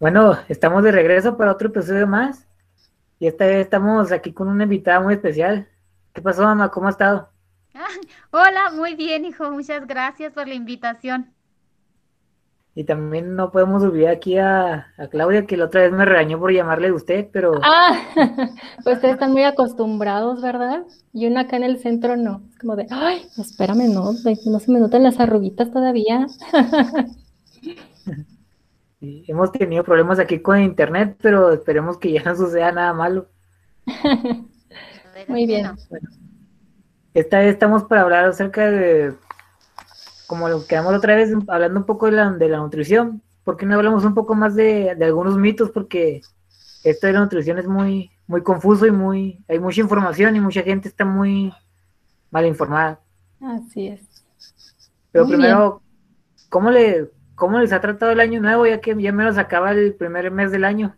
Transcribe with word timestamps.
Bueno, 0.00 0.36
estamos 0.48 0.84
de 0.84 0.92
regreso 0.92 1.36
para 1.36 1.50
otro 1.50 1.68
episodio 1.70 2.06
más. 2.06 2.46
Y 3.18 3.26
esta 3.26 3.46
vez 3.46 3.64
estamos 3.64 4.12
aquí 4.12 4.32
con 4.32 4.46
una 4.46 4.62
invitada 4.62 5.00
muy 5.00 5.14
especial. 5.14 5.68
¿Qué 6.12 6.22
pasó, 6.22 6.42
mamá? 6.42 6.70
¿Cómo 6.70 6.86
ha 6.86 6.90
estado? 6.90 7.30
Ah, 7.74 7.88
hola, 8.30 8.70
muy 8.76 8.94
bien, 8.94 9.24
hijo. 9.24 9.50
Muchas 9.50 9.88
gracias 9.88 10.32
por 10.32 10.46
la 10.46 10.54
invitación. 10.54 11.34
Y 12.76 12.84
también 12.84 13.34
no 13.34 13.50
podemos 13.50 13.82
olvidar 13.82 14.14
aquí 14.14 14.38
a, 14.38 14.86
a 14.96 15.08
Claudia, 15.08 15.46
que 15.46 15.56
la 15.56 15.64
otra 15.64 15.80
vez 15.80 15.90
me 15.90 16.04
regañó 16.04 16.38
por 16.38 16.52
llamarle 16.52 16.88
de 16.88 16.92
usted, 16.92 17.28
pero... 17.32 17.54
Ah, 17.64 18.00
pues 18.84 18.96
ustedes 18.96 19.14
están 19.14 19.32
muy 19.32 19.42
acostumbrados, 19.42 20.40
¿verdad? 20.40 20.84
Y 21.12 21.26
uno 21.26 21.40
acá 21.40 21.56
en 21.56 21.64
el 21.64 21.80
centro 21.80 22.16
no. 22.16 22.42
Es 22.48 22.58
como 22.60 22.76
de, 22.76 22.86
ay, 22.90 23.26
espérame, 23.36 23.92
no, 23.92 24.12
no 24.12 24.60
se 24.60 24.70
me 24.70 24.78
notan 24.78 25.02
las 25.02 25.18
arruguitas 25.18 25.72
todavía. 25.72 26.28
Sí, 29.00 29.24
hemos 29.28 29.52
tenido 29.52 29.84
problemas 29.84 30.18
aquí 30.18 30.40
con 30.40 30.60
internet, 30.60 31.16
pero 31.22 31.52
esperemos 31.52 31.98
que 31.98 32.12
ya 32.12 32.22
no 32.24 32.34
suceda 32.34 32.72
nada 32.72 32.92
malo. 32.92 33.28
Muy 35.28 35.46
bien. 35.46 35.70
Bueno, 35.88 36.08
esta 37.14 37.38
vez 37.38 37.52
estamos 37.52 37.84
para 37.84 38.02
hablar 38.02 38.24
acerca 38.24 38.70
de, 38.70 39.14
como 40.26 40.48
lo 40.48 40.66
quedamos 40.66 40.94
otra 40.94 41.16
vez, 41.16 41.30
hablando 41.48 41.80
un 41.80 41.86
poco 41.86 42.06
de 42.06 42.12
la, 42.12 42.30
de 42.30 42.48
la 42.48 42.58
nutrición. 42.58 43.22
¿Por 43.44 43.56
qué 43.56 43.66
no 43.66 43.76
hablamos 43.76 44.04
un 44.04 44.14
poco 44.14 44.34
más 44.34 44.54
de, 44.54 44.94
de 44.94 45.04
algunos 45.04 45.36
mitos? 45.38 45.70
Porque 45.70 46.20
esto 46.84 47.06
de 47.06 47.12
la 47.14 47.20
nutrición 47.20 47.58
es 47.58 47.66
muy, 47.66 48.10
muy 48.26 48.42
confuso 48.42 48.86
y 48.86 48.90
muy, 48.90 49.42
hay 49.48 49.58
mucha 49.58 49.80
información 49.80 50.36
y 50.36 50.40
mucha 50.40 50.62
gente 50.62 50.88
está 50.88 51.04
muy 51.04 51.52
mal 52.30 52.46
informada. 52.46 53.00
Así 53.40 53.88
es. 53.88 54.00
Pero 55.10 55.24
Muy 55.24 55.34
primero, 55.34 55.82
¿cómo 56.50 56.70
le, 56.70 57.10
cómo 57.38 57.60
les 57.60 57.72
ha 57.72 57.80
tratado 57.80 58.12
el 58.12 58.20
año 58.20 58.40
nuevo 58.40 58.66
ya 58.66 58.80
que 58.80 59.00
ya 59.00 59.12
menos 59.12 59.38
acaba 59.38 59.70
el 59.70 59.94
primer 59.94 60.30
mes 60.30 60.50
del 60.50 60.64
año? 60.64 60.96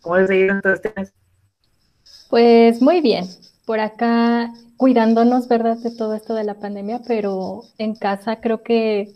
¿Cómo 0.00 0.16
les 0.16 0.30
ha 0.30 0.34
ido 0.34 0.60
todo 0.60 0.72
este 0.72 0.92
mes? 0.96 1.12
Pues 2.28 2.80
muy 2.80 3.00
bien, 3.00 3.26
por 3.66 3.78
acá 3.78 4.52
cuidándonos, 4.76 5.46
¿verdad? 5.46 5.76
De 5.76 5.94
todo 5.94 6.14
esto 6.14 6.34
de 6.34 6.44
la 6.44 6.54
pandemia, 6.54 7.02
pero 7.06 7.62
en 7.78 7.94
casa 7.94 8.40
creo 8.40 8.62
que, 8.62 9.12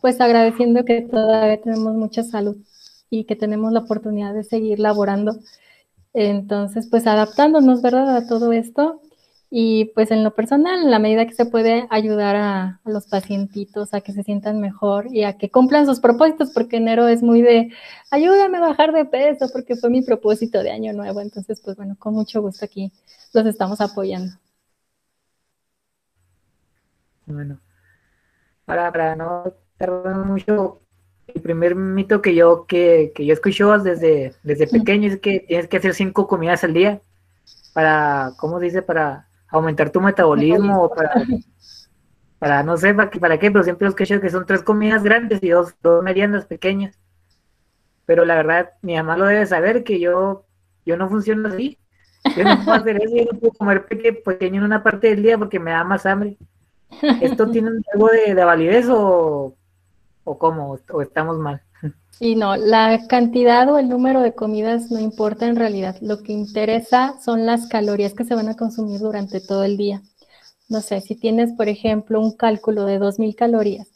pues 0.00 0.20
agradeciendo 0.20 0.84
que 0.84 1.00
todavía 1.00 1.60
tenemos 1.60 1.94
mucha 1.94 2.22
salud 2.22 2.56
y 3.08 3.24
que 3.24 3.34
tenemos 3.34 3.72
la 3.72 3.80
oportunidad 3.80 4.34
de 4.34 4.44
seguir 4.44 4.78
laborando. 4.78 5.38
Entonces, 6.12 6.86
pues 6.88 7.06
adaptándonos, 7.06 7.82
¿verdad? 7.82 8.16
A 8.16 8.26
todo 8.26 8.52
esto 8.52 9.00
y 9.50 9.86
pues 9.96 10.12
en 10.12 10.22
lo 10.22 10.34
personal, 10.34 10.80
en 10.80 10.90
la 10.92 11.00
medida 11.00 11.26
que 11.26 11.34
se 11.34 11.44
puede 11.44 11.86
ayudar 11.90 12.36
a, 12.36 12.80
a 12.84 12.90
los 12.90 13.06
pacientitos 13.08 13.92
a 13.92 14.00
que 14.00 14.12
se 14.12 14.22
sientan 14.22 14.60
mejor 14.60 15.08
y 15.12 15.24
a 15.24 15.36
que 15.38 15.50
cumplan 15.50 15.86
sus 15.86 15.98
propósitos, 16.00 16.52
porque 16.52 16.76
enero 16.76 17.08
es 17.08 17.22
muy 17.22 17.42
de 17.42 17.72
ayúdame 18.12 18.58
a 18.58 18.60
bajar 18.60 18.92
de 18.92 19.04
peso, 19.04 19.48
porque 19.52 19.74
fue 19.76 19.90
mi 19.90 20.02
propósito 20.02 20.62
de 20.62 20.70
año 20.70 20.92
nuevo. 20.92 21.20
Entonces, 21.20 21.60
pues 21.60 21.76
bueno, 21.76 21.96
con 21.98 22.14
mucho 22.14 22.40
gusto 22.42 22.64
aquí 22.64 22.92
los 23.32 23.44
estamos 23.46 23.80
apoyando. 23.80 24.32
Bueno, 27.26 27.60
para, 28.64 28.90
para 28.92 29.16
no 29.16 29.52
tardar 29.76 30.24
mucho, 30.26 30.80
el 31.26 31.42
primer 31.42 31.74
mito 31.74 32.22
que 32.22 32.34
yo, 32.34 32.66
que, 32.66 33.12
que 33.14 33.24
yo 33.26 33.32
escucho 33.34 33.78
desde, 33.78 34.34
desde 34.42 34.66
pequeño 34.68 35.08
es 35.08 35.20
que 35.20 35.40
tienes 35.40 35.68
que 35.68 35.76
hacer 35.76 35.94
cinco 35.94 36.26
comidas 36.26 36.64
al 36.64 36.74
día 36.74 37.00
para, 37.72 38.32
¿cómo 38.38 38.58
se 38.58 38.66
dice? 38.66 38.82
Para 38.82 39.29
aumentar 39.50 39.90
tu 39.90 40.00
metabolismo 40.00 40.82
o 40.84 40.94
para, 42.38 42.62
no 42.62 42.76
sé 42.76 42.94
para 42.94 43.10
para 43.10 43.38
qué, 43.38 43.50
pero 43.50 43.64
siempre 43.64 43.86
los 43.86 43.94
escucho 43.94 44.20
que 44.20 44.30
son 44.30 44.46
tres 44.46 44.62
comidas 44.62 45.02
grandes 45.02 45.42
y 45.42 45.50
dos, 45.50 45.74
dos 45.82 46.02
medianas 46.02 46.46
pequeñas. 46.46 46.98
Pero 48.06 48.24
la 48.24 48.34
verdad, 48.36 48.70
mi 48.82 48.96
mamá 48.96 49.16
lo 49.16 49.26
debe 49.26 49.46
saber 49.46 49.84
que 49.84 50.00
yo, 50.00 50.44
yo 50.84 50.96
no 50.96 51.08
funciono 51.08 51.48
así. 51.48 51.78
Yo 52.36 52.44
no 52.44 52.64
puedo 52.64 52.78
hacer 52.78 52.96
eso, 53.02 53.16
yo 53.16 53.24
no 53.32 53.38
puedo 53.38 53.52
comer 53.54 53.86
peque- 53.86 54.12
pequeño 54.12 54.60
en 54.60 54.64
una 54.66 54.82
parte 54.82 55.08
del 55.08 55.22
día 55.22 55.38
porque 55.38 55.58
me 55.60 55.70
da 55.70 55.84
más 55.84 56.04
hambre. 56.06 56.36
¿Esto 57.20 57.50
tiene 57.50 57.70
algo 57.92 58.08
de, 58.08 58.34
de 58.34 58.44
validez 58.44 58.88
o, 58.90 59.54
o 60.24 60.38
cómo? 60.38 60.78
¿O 60.90 61.02
estamos 61.02 61.38
mal? 61.38 61.62
Y 62.18 62.36
no, 62.36 62.56
la 62.56 63.06
cantidad 63.08 63.70
o 63.72 63.78
el 63.78 63.88
número 63.88 64.20
de 64.20 64.34
comidas 64.34 64.90
no 64.90 65.00
importa 65.00 65.46
en 65.46 65.56
realidad. 65.56 65.96
Lo 66.02 66.22
que 66.22 66.32
interesa 66.32 67.14
son 67.24 67.46
las 67.46 67.66
calorías 67.66 68.12
que 68.12 68.24
se 68.24 68.34
van 68.34 68.48
a 68.48 68.56
consumir 68.56 69.00
durante 69.00 69.40
todo 69.40 69.64
el 69.64 69.78
día. 69.78 70.02
No 70.68 70.82
sé, 70.82 71.00
si 71.00 71.14
tienes, 71.14 71.52
por 71.52 71.68
ejemplo, 71.68 72.20
un 72.20 72.36
cálculo 72.36 72.84
de 72.84 72.98
2.000 72.98 73.34
calorías 73.34 73.88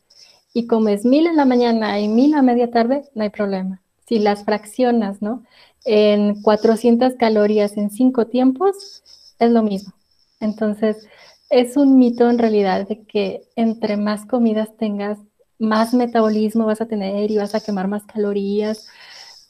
y 0.54 0.66
comes 0.66 1.04
1.000 1.04 1.26
en 1.26 1.36
la 1.36 1.44
mañana 1.44 2.00
y 2.00 2.08
1.000 2.08 2.34
a 2.34 2.42
media 2.42 2.70
tarde, 2.70 3.04
no 3.14 3.24
hay 3.24 3.30
problema. 3.30 3.82
Si 4.08 4.18
las 4.18 4.44
fraccionas, 4.44 5.20
¿no? 5.20 5.44
En 5.84 6.40
400 6.42 7.14
calorías 7.16 7.76
en 7.76 7.90
cinco 7.90 8.26
tiempos, 8.26 9.02
es 9.38 9.50
lo 9.50 9.62
mismo. 9.62 9.92
Entonces, 10.40 11.06
es 11.50 11.76
un 11.76 11.98
mito 11.98 12.28
en 12.30 12.38
realidad 12.38 12.88
de 12.88 13.04
que 13.04 13.42
entre 13.56 13.96
más 13.96 14.26
comidas 14.26 14.76
tengas, 14.76 15.18
más 15.64 15.94
metabolismo 15.94 16.66
vas 16.66 16.80
a 16.80 16.86
tener 16.86 17.30
y 17.30 17.36
vas 17.36 17.54
a 17.54 17.60
quemar 17.60 17.88
más 17.88 18.04
calorías. 18.04 18.86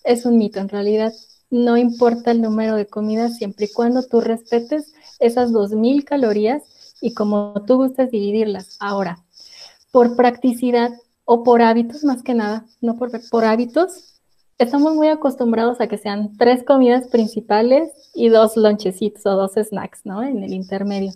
Es 0.04 0.26
un 0.26 0.38
mito, 0.38 0.60
en 0.60 0.69
realidad 0.69 1.12
no 1.50 1.76
importa 1.76 2.30
el 2.30 2.42
número 2.42 2.75
de 2.75 2.86
comidas 2.86 3.36
siempre 3.36 3.66
y 3.66 3.72
cuando 3.72 4.02
tú 4.02 4.20
respetes 4.20 4.92
esas 5.20 5.52
2000 5.52 6.04
calorías 6.04 6.62
y 7.00 7.14
como 7.14 7.54
tú 7.66 7.76
gustes 7.76 8.10
dividirlas. 8.10 8.76
Ahora, 8.80 9.19
por 9.92 10.16
practicidad 10.16 10.91
o 11.25 11.44
por 11.44 11.62
hábitos 11.62 12.02
más 12.04 12.22
que 12.22 12.34
nada, 12.34 12.66
no 12.81 12.96
por, 12.96 13.10
por 13.31 13.44
hábitos, 13.44 14.20
estamos 14.58 14.94
muy 14.94 15.08
acostumbrados 15.08 15.81
a 15.81 15.86
que 15.86 15.98
sean 15.98 16.36
tres 16.36 16.64
comidas 16.64 17.08
principales 17.08 17.91
y 18.14 18.28
dos 18.28 18.56
lonchecitos 18.56 19.25
o 19.26 19.36
dos 19.36 19.52
snacks, 19.52 20.00
¿no? 20.04 20.22
En 20.22 20.42
el 20.42 20.52
intermedio. 20.52 21.12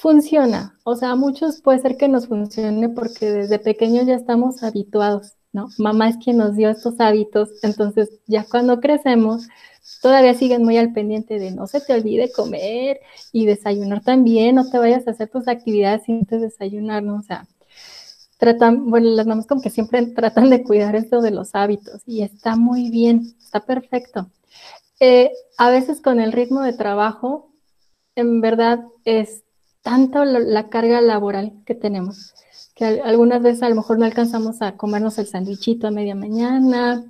Funciona, 0.00 0.78
o 0.84 0.96
sea, 0.96 1.10
a 1.10 1.14
muchos 1.14 1.60
puede 1.60 1.78
ser 1.80 1.98
que 1.98 2.08
nos 2.08 2.26
funcione 2.26 2.88
porque 2.88 3.30
desde 3.30 3.58
pequeños 3.58 4.06
ya 4.06 4.14
estamos 4.14 4.62
habituados, 4.62 5.34
¿no? 5.52 5.68
Mamá 5.76 6.08
es 6.08 6.16
quien 6.16 6.38
nos 6.38 6.56
dio 6.56 6.70
estos 6.70 6.98
hábitos, 7.00 7.50
entonces 7.62 8.08
ya 8.26 8.46
cuando 8.50 8.80
crecemos, 8.80 9.46
todavía 10.00 10.32
siguen 10.32 10.64
muy 10.64 10.78
al 10.78 10.94
pendiente 10.94 11.38
de 11.38 11.50
no 11.50 11.66
se 11.66 11.82
te 11.82 11.92
olvide 11.92 12.32
comer 12.32 13.00
y 13.30 13.44
desayunar 13.44 14.02
también, 14.02 14.54
no 14.54 14.70
te 14.70 14.78
vayas 14.78 15.06
a 15.06 15.10
hacer 15.10 15.28
tus 15.28 15.46
actividades 15.48 16.04
sin 16.04 16.20
antes 16.20 16.40
desayunar, 16.40 17.02
¿no? 17.02 17.16
O 17.16 17.22
sea, 17.22 17.46
tratan, 18.38 18.88
bueno, 18.88 19.10
las 19.10 19.26
mamás 19.26 19.46
como 19.46 19.60
que 19.60 19.68
siempre 19.68 20.06
tratan 20.16 20.48
de 20.48 20.62
cuidar 20.62 20.96
esto 20.96 21.20
de 21.20 21.30
los 21.30 21.54
hábitos 21.54 22.00
y 22.06 22.22
está 22.22 22.56
muy 22.56 22.88
bien, 22.88 23.34
está 23.38 23.66
perfecto. 23.66 24.30
Eh, 24.98 25.30
a 25.58 25.68
veces 25.68 26.00
con 26.00 26.20
el 26.20 26.32
ritmo 26.32 26.62
de 26.62 26.72
trabajo, 26.72 27.52
en 28.14 28.40
verdad 28.40 28.80
es 29.04 29.44
tanto 29.82 30.24
la, 30.24 30.68
carga 30.68 31.00
laboral 31.00 31.52
que 31.66 31.74
tenemos, 31.74 32.34
que 32.74 32.84
al- 32.84 33.00
algunas 33.04 33.42
veces 33.42 33.62
a 33.62 33.68
lo 33.68 33.76
mejor 33.76 33.98
no 33.98 34.04
alcanzamos 34.04 34.62
a 34.62 34.76
comernos 34.76 35.18
el 35.18 35.26
sandwichito 35.26 35.86
a 35.86 35.90
media 35.90 36.14
mañana, 36.14 37.04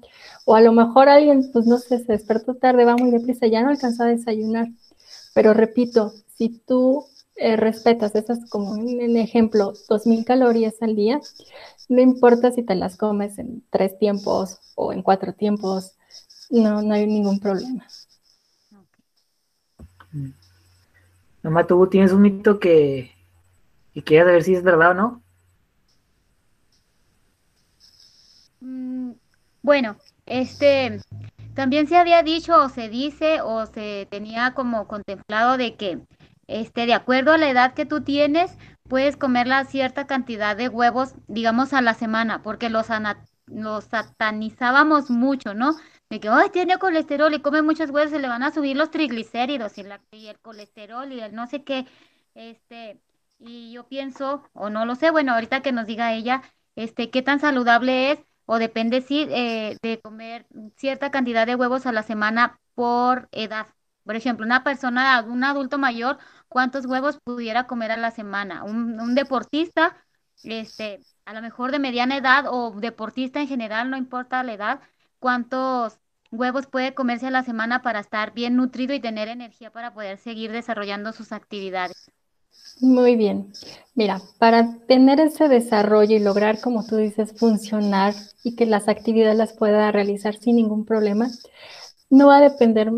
o 0.47 0.55
a 0.55 0.61
lo 0.61 0.73
mejor 0.73 1.09
alguien, 1.09 1.51
pues 1.53 1.67
no 1.67 1.79
sé, 1.79 1.99
se 1.99 2.13
despertó 2.13 2.55
tarde, 2.57 2.85
va 2.85 2.97
muy 2.97 3.11
deprisa, 3.11 3.47
ya 3.47 3.63
no 3.63 3.71
alcanzó 3.71 4.05
a 4.05 4.07
desayunar. 4.07 4.69
Pero 5.35 5.55
repito, 5.55 6.13
si 6.37 6.51
tú 6.67 7.07
eh, 7.37 7.57
respetas 7.57 8.15
esas, 8.15 8.49
como 8.51 8.77
en 8.77 9.17
ejemplo, 9.17 9.73
2000 9.89 10.25
calorías 10.25 10.75
al 10.83 10.97
día, 10.97 11.21
no 11.89 12.01
importa 12.01 12.53
si 12.53 12.63
te 12.63 12.75
las 12.75 12.97
comes 12.97 13.39
en 13.39 13.65
tres 13.71 13.99
tiempos 13.99 14.59
o 14.77 14.93
en 14.93 15.03
cuatro 15.03 15.35
tiempos, 15.35 15.93
no, 16.51 16.83
no 16.83 16.95
hay 16.95 17.07
ningún 17.07 17.41
problema. 17.41 17.87
Mamá, 21.43 21.67
tú 21.67 21.87
tienes 21.87 22.13
un 22.13 22.23
mito 22.23 22.59
que 22.59 23.13
y 23.95 24.03
quieres 24.03 24.27
saber 24.27 24.43
si 24.43 24.55
es 24.55 24.63
verdad 24.63 24.91
o 24.91 24.95
no. 24.95 25.23
Mm, 28.61 29.13
bueno, 29.63 29.97
este, 30.27 31.01
también 31.55 31.87
se 31.87 31.97
había 31.97 32.23
dicho 32.23 32.57
o 32.57 32.69
se 32.69 32.89
dice 32.89 33.41
o 33.41 33.67
se 33.67 34.07
tenía 34.11 34.55
como 34.55 34.87
contemplado 34.87 35.57
de 35.57 35.77
que, 35.77 36.01
este, 36.47 36.87
de 36.87 36.95
acuerdo 36.95 37.33
a 37.33 37.39
la 37.39 37.51
edad 37.51 37.75
que 37.75 37.87
tú 37.87 38.03
tienes, 38.03 38.57
puedes 38.89 39.17
comer 39.17 39.47
la 39.47 39.65
cierta 39.65 40.07
cantidad 40.07 40.57
de 40.57 40.69
huevos, 40.69 41.15
digamos, 41.27 41.73
a 41.73 41.81
la 41.81 41.95
semana, 41.95 42.43
porque 42.43 42.71
los, 42.71 42.87
los 43.47 43.85
satanizábamos 43.85 45.11
mucho, 45.11 45.55
¿no? 45.55 45.77
De 46.11 46.19
que, 46.21 46.29
ay, 46.29 46.51
tiene 46.51 46.79
colesterol 46.79 47.33
y 47.35 47.41
come 47.41 47.63
muchos 47.63 47.91
huevos, 47.91 48.11
se 48.11 48.19
le 48.19 48.27
van 48.29 48.43
a 48.43 48.51
subir 48.53 48.77
los 48.77 48.91
triglicéridos 48.91 49.79
y, 49.79 49.85
la- 49.85 50.01
y 50.11 50.27
el 50.27 50.41
colesterol 50.41 51.13
y 51.13 51.21
el 51.21 51.35
no 51.35 51.47
sé 51.47 51.63
qué, 51.63 51.87
este, 52.35 53.01
y 53.39 53.73
yo 53.73 53.87
pienso, 53.89 54.43
o 54.53 54.71
no 54.71 54.85
lo 54.87 54.97
sé, 54.97 55.11
bueno, 55.13 55.33
ahorita 55.35 55.63
que 55.63 55.71
nos 55.73 55.87
diga 55.87 56.13
ella, 56.13 56.43
este, 56.75 57.11
qué 57.11 57.23
tan 57.23 57.39
saludable 57.41 58.11
es 58.13 58.19
o 58.47 58.59
depende 58.59 59.03
sí 59.03 59.27
eh, 59.31 59.77
de 59.83 60.01
comer 60.01 60.47
cierta 60.77 61.11
cantidad 61.13 61.47
de 61.47 61.55
huevos 61.55 61.87
a 61.87 61.93
la 61.93 62.03
semana 62.03 62.59
por 62.75 63.29
edad. 63.33 63.69
Por 64.05 64.17
ejemplo, 64.17 64.45
una 64.45 64.65
persona, 64.65 65.23
un 65.27 65.45
adulto 65.45 65.79
mayor, 65.79 66.19
¿cuántos 66.49 66.87
huevos 66.87 67.19
pudiera 67.23 67.67
comer 67.69 67.93
a 67.93 67.97
la 67.97 68.11
semana? 68.11 68.65
Un, 68.65 68.99
un 69.01 69.15
deportista, 69.15 69.97
este, 70.43 71.01
a 71.25 71.35
lo 71.35 71.43
mejor 71.43 71.71
de 71.71 71.79
mediana 71.79 72.17
edad 72.17 72.47
o 72.49 72.73
deportista 72.81 73.41
en 73.41 73.47
general, 73.49 73.91
no 73.91 73.97
importa 73.97 74.43
la 74.43 74.55
edad, 74.55 74.81
cuántos 75.21 75.99
huevos 76.33 76.67
puede 76.67 76.95
comerse 76.95 77.27
a 77.27 77.31
la 77.31 77.45
semana 77.45 77.83
para 77.83 78.01
estar 78.01 78.33
bien 78.33 78.57
nutrido 78.57 78.95
y 78.95 79.01
tener 79.01 79.29
energía 79.29 79.71
para 79.71 79.95
poder 79.95 80.19
seguir 80.19 80.51
desarrollando 80.51 81.13
sus 81.13 81.33
actividades. 81.33 82.11
Muy 82.81 83.17
bien. 83.17 83.53
Mira, 83.95 84.21
para 84.39 84.79
tener 84.87 85.21
ese 85.21 85.49
desarrollo 85.49 86.17
y 86.17 86.21
lograr, 86.21 86.61
como 86.61 86.87
tú 86.87 86.97
dices, 86.97 87.35
funcionar 87.39 88.15
y 88.43 88.57
que 88.57 88.67
las 88.67 88.89
actividades 88.89 89.37
las 89.37 89.53
pueda 89.53 89.93
realizar 89.93 90.35
sin 90.37 90.57
ningún 90.57 90.85
problema, 90.85 91.29
no 92.09 92.29
va 92.29 92.39
a 92.39 92.41
depender 92.41 92.91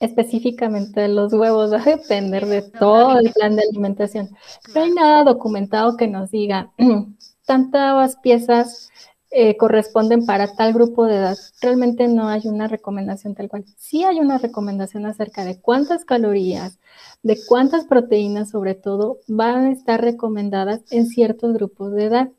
específicamente 0.00 1.00
de 1.00 1.08
los 1.08 1.32
huevos, 1.32 1.72
va 1.72 1.80
a 1.80 1.84
depender 1.84 2.46
de 2.46 2.62
todo 2.62 3.18
el 3.18 3.30
plan 3.32 3.56
de 3.56 3.62
alimentación. 3.62 4.30
No 4.74 4.82
hay 4.82 4.90
nada 4.92 5.24
documentado 5.24 5.96
que 5.96 6.08
nos 6.08 6.30
diga 6.30 6.72
tantas 7.46 8.16
piezas 8.16 8.90
eh, 9.38 9.58
corresponden 9.58 10.24
para 10.24 10.54
tal 10.54 10.72
grupo 10.72 11.04
de 11.04 11.16
edad. 11.16 11.36
Realmente 11.60 12.08
no 12.08 12.26
hay 12.28 12.48
una 12.48 12.68
recomendación 12.68 13.34
tal 13.34 13.50
cual. 13.50 13.66
Sí 13.76 14.02
hay 14.02 14.18
una 14.18 14.38
recomendación 14.38 15.04
acerca 15.04 15.44
de 15.44 15.60
cuántas 15.60 16.06
calorías, 16.06 16.78
de 17.22 17.38
cuántas 17.46 17.84
proteínas 17.84 18.48
sobre 18.48 18.74
todo 18.74 19.18
van 19.28 19.66
a 19.66 19.72
estar 19.72 20.00
recomendadas 20.00 20.80
en 20.90 21.04
ciertos 21.06 21.52
grupos 21.52 21.92
de 21.92 22.04
edad. 22.04 22.30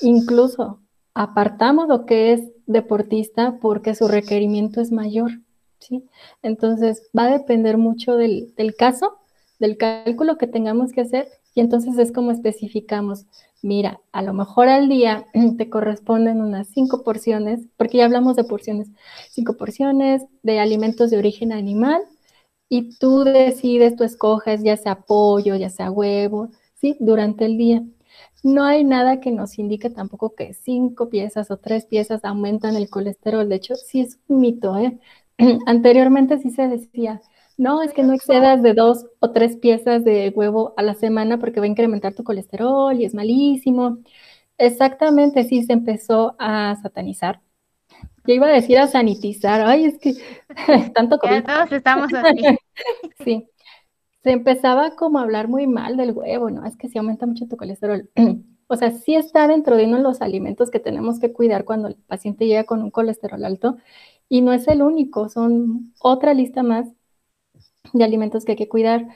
Incluso 0.00 0.80
apartamos 1.14 1.86
lo 1.86 2.04
que 2.04 2.32
es 2.32 2.40
deportista 2.66 3.60
porque 3.60 3.94
su 3.94 4.08
requerimiento 4.08 4.80
es 4.80 4.90
mayor. 4.90 5.30
¿sí? 5.78 6.04
Entonces 6.42 7.08
va 7.16 7.26
a 7.26 7.38
depender 7.38 7.78
mucho 7.78 8.16
del, 8.16 8.52
del 8.56 8.74
caso, 8.74 9.18
del 9.60 9.76
cálculo 9.76 10.36
que 10.36 10.48
tengamos 10.48 10.90
que 10.90 11.02
hacer 11.02 11.28
y 11.58 11.60
entonces 11.60 11.98
es 11.98 12.12
como 12.12 12.30
especificamos 12.30 13.26
mira, 13.62 14.00
a 14.12 14.22
lo 14.22 14.32
mejor 14.34 14.68
al 14.68 14.88
día 14.88 15.26
te 15.58 15.68
corresponden 15.68 16.40
unas 16.40 16.68
cinco 16.68 17.02
porciones, 17.02 17.60
porque 17.76 17.98
ya 17.98 18.04
hablamos 18.04 18.36
de 18.36 18.44
porciones, 18.44 18.88
cinco 19.30 19.56
porciones 19.56 20.22
de 20.42 20.60
alimentos 20.60 21.10
de 21.10 21.18
origen 21.18 21.52
animal 21.52 22.02
y 22.68 22.98
tú 22.98 23.24
decides, 23.24 23.96
tú 23.96 24.04
escoges 24.04 24.62
ya 24.62 24.76
sea 24.76 25.00
pollo, 25.02 25.56
ya 25.56 25.70
sea 25.70 25.90
huevo, 25.90 26.50
¿sí? 26.74 26.96
Durante 27.00 27.46
el 27.46 27.58
día. 27.58 27.84
No 28.44 28.64
hay 28.64 28.84
nada 28.84 29.20
que 29.20 29.32
nos 29.32 29.58
indique 29.58 29.90
tampoco 29.90 30.34
que 30.34 30.54
cinco 30.54 31.08
piezas 31.10 31.50
o 31.50 31.56
tres 31.58 31.86
piezas 31.86 32.24
aumentan 32.24 32.76
el 32.76 32.88
colesterol. 32.90 33.48
De 33.48 33.56
hecho, 33.56 33.74
sí 33.76 34.00
es 34.00 34.18
un 34.28 34.40
mito, 34.40 34.76
¿eh? 34.78 34.98
Anteriormente 35.66 36.38
sí 36.38 36.50
se 36.50 36.68
decía, 36.68 37.20
no, 37.58 37.82
es 37.82 37.92
que 37.92 38.04
no 38.04 38.14
excedas 38.14 38.62
de 38.62 38.72
dos 38.72 39.06
o 39.18 39.32
tres 39.32 39.56
piezas 39.56 40.04
de 40.04 40.32
huevo 40.34 40.74
a 40.76 40.82
la 40.82 40.94
semana 40.94 41.38
porque 41.38 41.58
va 41.58 41.66
a 41.66 41.68
incrementar 41.68 42.14
tu 42.14 42.22
colesterol 42.22 42.98
y 42.98 43.04
es 43.04 43.14
malísimo. 43.14 43.98
Exactamente, 44.58 45.42
sí 45.42 45.64
se 45.64 45.72
empezó 45.72 46.36
a 46.38 46.76
satanizar. 46.80 47.40
Yo 48.24 48.34
iba 48.34 48.46
a 48.46 48.52
decir 48.52 48.78
a 48.78 48.86
sanitizar. 48.86 49.62
Ay, 49.62 49.86
es 49.86 49.98
que 49.98 50.14
tanto 50.94 51.18
como. 51.18 51.42
todos 51.42 51.72
estamos 51.72 52.14
así. 52.14 52.42
sí. 53.24 53.48
Se 54.22 54.30
empezaba 54.30 54.94
como 54.94 55.18
a 55.18 55.22
hablar 55.22 55.48
muy 55.48 55.66
mal 55.66 55.96
del 55.96 56.12
huevo, 56.12 56.50
¿no? 56.50 56.64
Es 56.64 56.76
que 56.76 56.88
sí 56.88 56.98
aumenta 56.98 57.26
mucho 57.26 57.48
tu 57.48 57.56
colesterol. 57.56 58.08
o 58.68 58.76
sea, 58.76 58.92
sí 58.92 59.16
está 59.16 59.48
dentro 59.48 59.76
de 59.76 59.86
uno 59.86 59.96
de 59.96 60.02
los 60.04 60.20
alimentos 60.20 60.70
que 60.70 60.78
tenemos 60.78 61.18
que 61.18 61.32
cuidar 61.32 61.64
cuando 61.64 61.88
el 61.88 61.96
paciente 61.96 62.46
llega 62.46 62.64
con 62.64 62.82
un 62.82 62.92
colesterol 62.92 63.44
alto. 63.44 63.78
Y 64.28 64.42
no 64.42 64.52
es 64.52 64.68
el 64.68 64.82
único, 64.82 65.28
son 65.28 65.94
otra 66.00 66.34
lista 66.34 66.62
más 66.62 66.86
de 67.92 68.04
alimentos 68.04 68.44
que 68.44 68.52
hay 68.52 68.58
que 68.58 68.68
cuidar, 68.68 69.06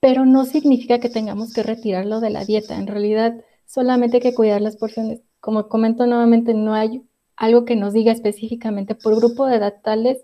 pero 0.00 0.24
no 0.24 0.44
significa 0.44 0.98
que 1.00 1.08
tengamos 1.08 1.52
que 1.52 1.62
retirarlo 1.62 2.20
de 2.20 2.30
la 2.30 2.44
dieta. 2.44 2.76
En 2.76 2.86
realidad, 2.86 3.34
solamente 3.66 4.18
hay 4.18 4.22
que 4.22 4.34
cuidar 4.34 4.60
las 4.60 4.76
porciones. 4.76 5.20
Como 5.40 5.68
comento 5.68 6.06
nuevamente, 6.06 6.54
no 6.54 6.74
hay 6.74 7.02
algo 7.36 7.64
que 7.64 7.76
nos 7.76 7.92
diga 7.92 8.12
específicamente 8.12 8.94
por 8.94 9.16
grupo 9.16 9.46
de 9.46 9.56
edad 9.56 9.74
tales, 9.82 10.18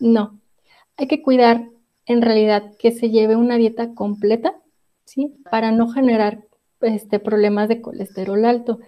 no. 0.00 0.40
Hay 0.96 1.06
que 1.06 1.22
cuidar 1.22 1.68
en 2.06 2.22
realidad 2.22 2.72
que 2.78 2.92
se 2.92 3.10
lleve 3.10 3.36
una 3.36 3.56
dieta 3.56 3.94
completa, 3.94 4.54
¿sí? 5.04 5.36
Para 5.50 5.70
no 5.72 5.88
generar 5.88 6.44
este, 6.80 7.18
problemas 7.18 7.68
de 7.68 7.80
colesterol 7.80 8.44
alto. 8.44 8.80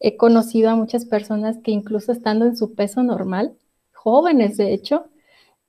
He 0.00 0.16
conocido 0.16 0.70
a 0.70 0.76
muchas 0.76 1.06
personas 1.06 1.58
que 1.62 1.70
incluso 1.70 2.12
estando 2.12 2.46
en 2.46 2.56
su 2.56 2.74
peso 2.74 3.02
normal, 3.02 3.56
jóvenes 3.92 4.56
de 4.56 4.74
hecho, 4.74 5.06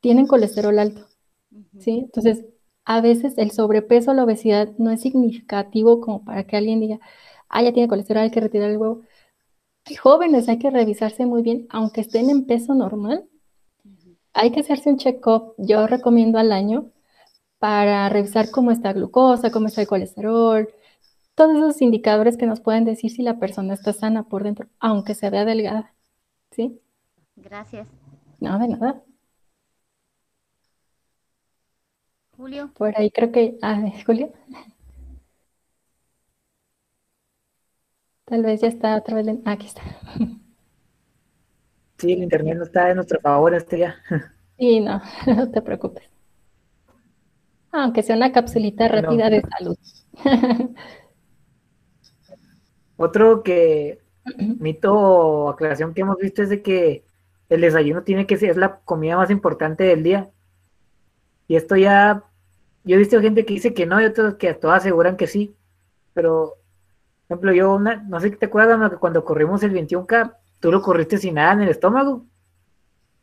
tienen 0.01 0.27
colesterol 0.27 0.77
alto. 0.79 1.07
¿Sí? 1.79 1.99
Entonces, 2.05 2.45
a 2.85 3.01
veces 3.01 3.37
el 3.37 3.51
sobrepeso 3.51 4.11
o 4.11 4.13
la 4.13 4.23
obesidad 4.23 4.69
no 4.77 4.91
es 4.91 5.01
significativo 5.01 6.01
como 6.01 6.23
para 6.23 6.45
que 6.45 6.57
alguien 6.57 6.79
diga, 6.79 6.99
ah, 7.49 7.63
ya 7.63 7.73
tiene 7.73 7.87
colesterol, 7.89 8.23
hay 8.23 8.31
que 8.31 8.41
retirar 8.41 8.69
el 8.69 8.77
huevo. 8.77 9.01
Hay 9.85 9.95
jóvenes, 9.95 10.49
hay 10.49 10.59
que 10.59 10.71
revisarse 10.71 11.25
muy 11.25 11.41
bien, 11.43 11.67
aunque 11.69 12.01
estén 12.01 12.29
en 12.29 12.45
peso 12.45 12.73
normal. 12.73 13.25
Hay 14.33 14.51
que 14.51 14.61
hacerse 14.61 14.89
un 14.89 14.97
check-up, 14.97 15.55
yo 15.57 15.87
recomiendo 15.87 16.39
al 16.39 16.51
año, 16.51 16.91
para 17.59 18.09
revisar 18.09 18.51
cómo 18.51 18.71
está 18.71 18.93
glucosa, 18.93 19.51
cómo 19.51 19.67
está 19.67 19.81
el 19.81 19.87
colesterol, 19.87 20.69
todos 21.35 21.57
esos 21.57 21.81
indicadores 21.81 22.37
que 22.37 22.45
nos 22.45 22.61
pueden 22.61 22.85
decir 22.85 23.11
si 23.11 23.21
la 23.21 23.39
persona 23.39 23.73
está 23.73 23.93
sana 23.93 24.23
por 24.23 24.43
dentro, 24.43 24.67
aunque 24.79 25.15
se 25.15 25.29
vea 25.29 25.45
delgada. 25.45 25.93
¿Sí? 26.51 26.79
Gracias. 27.35 27.87
No, 28.39 28.57
de 28.59 28.67
nada. 28.69 29.01
Julio. 32.37 32.71
Por 32.75 32.97
ahí 32.97 33.11
creo 33.11 33.31
que. 33.31 33.57
Ah, 33.61 33.81
Julio. 34.05 34.31
Tal 38.25 38.43
vez 38.43 38.61
ya 38.61 38.67
está 38.67 38.97
otra 38.97 39.15
vez. 39.15 39.27
Ah, 39.45 39.51
aquí 39.51 39.67
está. 39.67 39.81
Sí, 41.97 42.11
el 42.11 42.23
internet 42.23 42.57
no 42.57 42.63
está 42.63 42.89
en 42.89 42.97
nuestro 42.97 43.19
favor 43.21 43.53
este 43.53 43.77
día. 43.77 43.95
Sí, 44.57 44.79
no, 44.79 45.01
no 45.27 45.49
te 45.51 45.61
preocupes. 45.61 46.03
Aunque 47.71 48.03
sea 48.03 48.15
una 48.15 48.31
capsulita 48.31 48.87
rápida 48.87 49.29
de 49.29 49.41
salud. 49.41 49.77
Otro 52.97 53.43
que 53.43 53.99
mito 54.59 54.93
o 54.93 55.49
aclaración 55.49 55.93
que 55.93 56.01
hemos 56.01 56.17
visto 56.17 56.41
es 56.41 56.49
de 56.49 56.61
que 56.61 57.03
el 57.49 57.61
desayuno 57.61 58.03
tiene 58.03 58.25
que 58.25 58.37
ser 58.37 58.49
es 58.51 58.57
la 58.57 58.79
comida 58.79 59.17
más 59.17 59.29
importante 59.29 59.83
del 59.83 60.03
día. 60.03 60.31
Y 61.47 61.55
esto 61.55 61.75
ya, 61.75 62.23
yo 62.83 62.95
he 62.95 62.99
visto 62.99 63.21
gente 63.21 63.45
que 63.45 63.53
dice 63.53 63.73
que 63.73 63.85
no 63.85 64.01
y 64.01 64.05
otros 64.05 64.35
que 64.35 64.53
todas 64.53 64.81
aseguran 64.81 65.17
que 65.17 65.27
sí, 65.27 65.55
pero, 66.13 66.55
por 67.27 67.37
ejemplo, 67.37 67.53
yo, 67.53 67.79
no 67.79 68.19
sé 68.19 68.31
qué 68.31 68.37
te 68.37 68.45
acuerdas, 68.47 68.89
que 68.89 68.97
cuando 68.97 69.25
corrimos 69.25 69.63
el 69.63 69.73
21K, 69.73 70.35
tú 70.59 70.71
lo 70.71 70.81
corriste 70.81 71.17
sin 71.17 71.35
nada 71.35 71.53
en 71.53 71.61
el 71.61 71.69
estómago, 71.69 72.25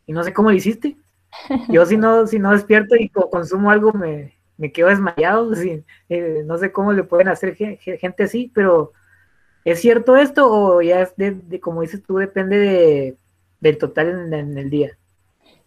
y 0.06 0.12
no 0.12 0.22
sé 0.22 0.32
cómo 0.32 0.50
lo 0.50 0.56
hiciste. 0.56 0.96
Yo 1.68 1.86
si 1.86 1.96
no, 1.96 2.26
si 2.26 2.38
no 2.38 2.52
despierto 2.52 2.94
y 2.96 3.08
consumo 3.08 3.70
algo, 3.70 3.92
me, 3.92 4.34
me 4.56 4.70
quedo 4.70 4.88
desmayado, 4.88 5.52
eh, 6.08 6.42
no 6.44 6.58
sé 6.58 6.72
cómo 6.72 6.92
le 6.92 7.04
pueden 7.04 7.28
hacer 7.28 7.56
gente 7.56 8.22
así, 8.22 8.50
pero 8.54 8.92
¿es 9.64 9.80
cierto 9.80 10.16
esto 10.16 10.50
o 10.50 10.82
ya 10.82 11.00
es 11.02 11.16
de, 11.16 11.60
como 11.60 11.82
dices 11.82 12.02
tú, 12.02 12.16
depende 12.16 12.58
de, 12.58 13.16
del 13.60 13.78
total 13.78 14.32
en 14.32 14.58
el 14.58 14.70
día? 14.70 14.98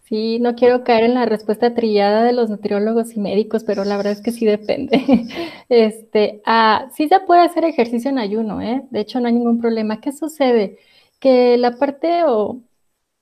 Sí, 0.08 0.38
no 0.40 0.54
quiero 0.56 0.84
caer 0.84 1.04
en 1.06 1.16
la 1.16 1.26
respuesta 1.26 1.74
trillada 1.74 2.24
de 2.24 2.32
los 2.34 2.50
nutriólogos 2.52 3.16
y 3.16 3.20
médicos, 3.20 3.64
pero 3.64 3.84
la 3.86 3.98
verdad 3.98 4.14
es 4.14 4.22
que 4.22 4.32
sí 4.32 4.46
depende. 4.46 5.02
Este, 5.70 6.42
ah, 6.46 6.90
sí 6.96 7.08
se 7.08 7.20
puede 7.22 7.42
hacer 7.42 7.66
ejercicio 7.66 8.12
en 8.12 8.20
ayuno, 8.20 8.62
¿eh? 8.62 8.84
De 8.92 9.00
hecho, 9.00 9.20
no 9.20 9.28
hay 9.28 9.34
ningún 9.34 9.60
problema. 9.60 10.00
¿Qué 10.02 10.12
sucede? 10.12 10.78
Que 11.20 11.58
la 11.58 11.78
parte 11.78 12.24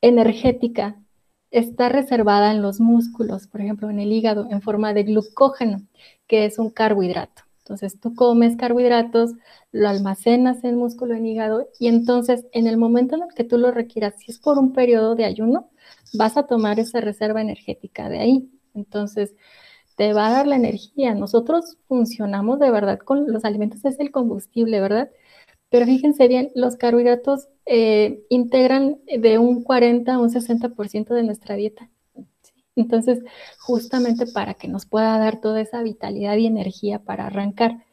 energética 0.02 1.02
está 1.52 1.90
reservada 1.90 2.52
en 2.52 2.62
los 2.62 2.80
músculos, 2.80 3.48
por 3.48 3.62
ejemplo, 3.62 3.90
en 3.90 4.00
el 4.00 4.12
hígado, 4.12 4.48
en 4.50 4.62
forma 4.62 4.94
de 4.94 5.04
glucógeno, 5.04 5.84
que 6.28 6.46
es 6.46 6.60
un 6.60 6.70
carbohidrato. 6.70 7.44
Entonces, 7.60 8.00
tú 8.00 8.14
comes 8.16 8.58
carbohidratos, 8.58 9.32
lo 9.72 9.88
almacenas 9.88 10.64
en 10.64 10.72
el 10.72 10.76
músculo 10.76 11.14
en 11.16 11.26
hígado 11.26 11.70
y 11.80 11.88
entonces 11.88 12.46
en 12.52 12.68
el 12.68 12.76
momento 12.78 13.16
en 13.16 13.24
el 13.24 13.34
que 13.34 13.46
tú 13.46 13.58
lo 13.58 13.72
requieras, 13.72 14.16
si 14.20 14.32
es 14.32 14.40
por 14.40 14.58
un 14.58 14.74
periodo 14.74 15.16
de 15.16 15.26
ayuno, 15.26 15.70
vas 16.14 16.38
a 16.38 16.48
tomar 16.48 16.80
esa 16.80 17.02
reserva 17.02 17.42
energética 17.42 18.10
de 18.10 18.20
ahí. 18.20 18.50
Entonces, 18.74 19.36
te 19.96 20.14
va 20.14 20.28
a 20.28 20.32
dar 20.32 20.48
la 20.48 20.56
energía. 20.56 21.14
Nosotros 21.16 21.78
funcionamos 21.88 22.60
de 22.60 22.72
verdad 22.72 23.00
con 23.00 23.32
los 23.32 23.46
alimentos, 23.46 23.86
es 23.86 24.00
el 24.00 24.12
combustible, 24.12 24.80
¿verdad? 24.80 25.12
Pero 25.70 25.86
fíjense 25.86 26.28
bien, 26.28 26.52
los 26.56 26.78
carbohidratos 26.78 27.48
eh, 27.66 28.24
integran 28.30 29.00
de 29.08 29.40
un 29.40 29.64
40 29.64 30.14
a 30.14 30.20
un 30.20 30.30
60% 30.30 31.14
de 31.14 31.24
nuestra 31.24 31.56
dieta. 31.56 31.90
Entonces, 32.76 33.20
justamente 33.60 34.26
para 34.28 34.56
que 34.56 34.68
nos 34.68 34.86
pueda 34.86 35.18
dar 35.20 35.42
toda 35.42 35.62
esa 35.62 35.84
vitalidad 35.84 36.38
y 36.38 36.48
energía 36.48 37.00
para 37.00 37.28
arrancar. 37.28 37.86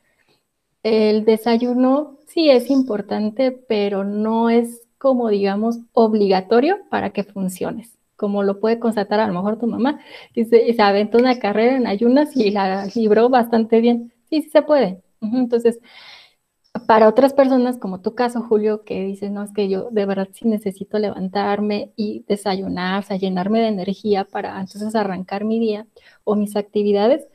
El 0.83 1.25
desayuno 1.27 2.19
sí 2.27 2.51
es 2.51 2.71
importante, 2.71 3.53
pero 3.53 4.05
no 4.05 4.49
es 4.51 4.83
como, 4.99 5.29
digamos, 5.29 5.79
obligatorio 5.93 6.79
para 6.91 7.11
que 7.11 7.25
funciones 7.25 8.00
como 8.21 8.43
lo 8.43 8.61
puede 8.61 8.79
constatar 8.79 9.19
a 9.19 9.27
lo 9.27 9.33
mejor 9.33 9.59
tu 9.59 9.67
mamá, 9.67 9.99
y 10.35 10.45
se, 10.45 10.75
se 10.75 10.83
aventó 10.83 11.17
una 11.17 11.39
carrera 11.39 11.77
en 11.77 11.87
ayunas 11.87 12.37
y 12.37 12.51
la 12.51 12.87
libró 12.95 13.31
bastante 13.31 13.81
bien. 13.81 14.13
Sí, 14.29 14.43
sí 14.43 14.51
se 14.51 14.61
puede. 14.61 15.03
Entonces, 15.23 15.81
para 16.87 17.09
otras 17.09 17.33
personas, 17.33 17.79
como 17.79 18.01
tu 18.03 18.15
caso, 18.15 18.43
Julio, 18.43 18.85
que 18.85 19.03
dices, 19.05 19.31
no, 19.31 19.43
es 19.43 19.53
que 19.53 19.69
yo 19.69 19.89
de 19.91 20.07
verdad 20.07 20.29
sí 20.33 20.47
necesito 20.47 20.99
levantarme 20.99 21.93
y 21.97 22.25
desayunar, 22.29 23.01
o 23.01 23.07
sea, 23.07 23.17
llenarme 23.17 23.61
de 23.61 23.69
energía 23.69 24.25
para 24.25 24.61
entonces 24.61 24.95
arrancar 24.95 25.45
mi 25.45 25.59
día 25.59 25.87
o 26.25 26.37
mis 26.37 26.57
actividades, 26.57 27.27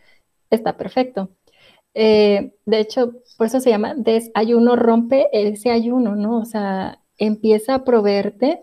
está 0.52 0.78
perfecto. 0.78 1.32
Eh, 1.96 2.54
de 2.66 2.80
hecho, 2.80 3.14
por 3.38 3.48
eso 3.48 3.60
se 3.60 3.72
llama 3.72 3.96
desayuno, 3.96 4.76
rompe 4.76 5.28
ese 5.34 5.72
ayuno, 5.72 6.16
¿no? 6.16 6.40
O 6.40 6.46
sea, 6.46 7.02
empieza 7.18 7.76
a 7.76 7.84
proveerte 7.86 8.62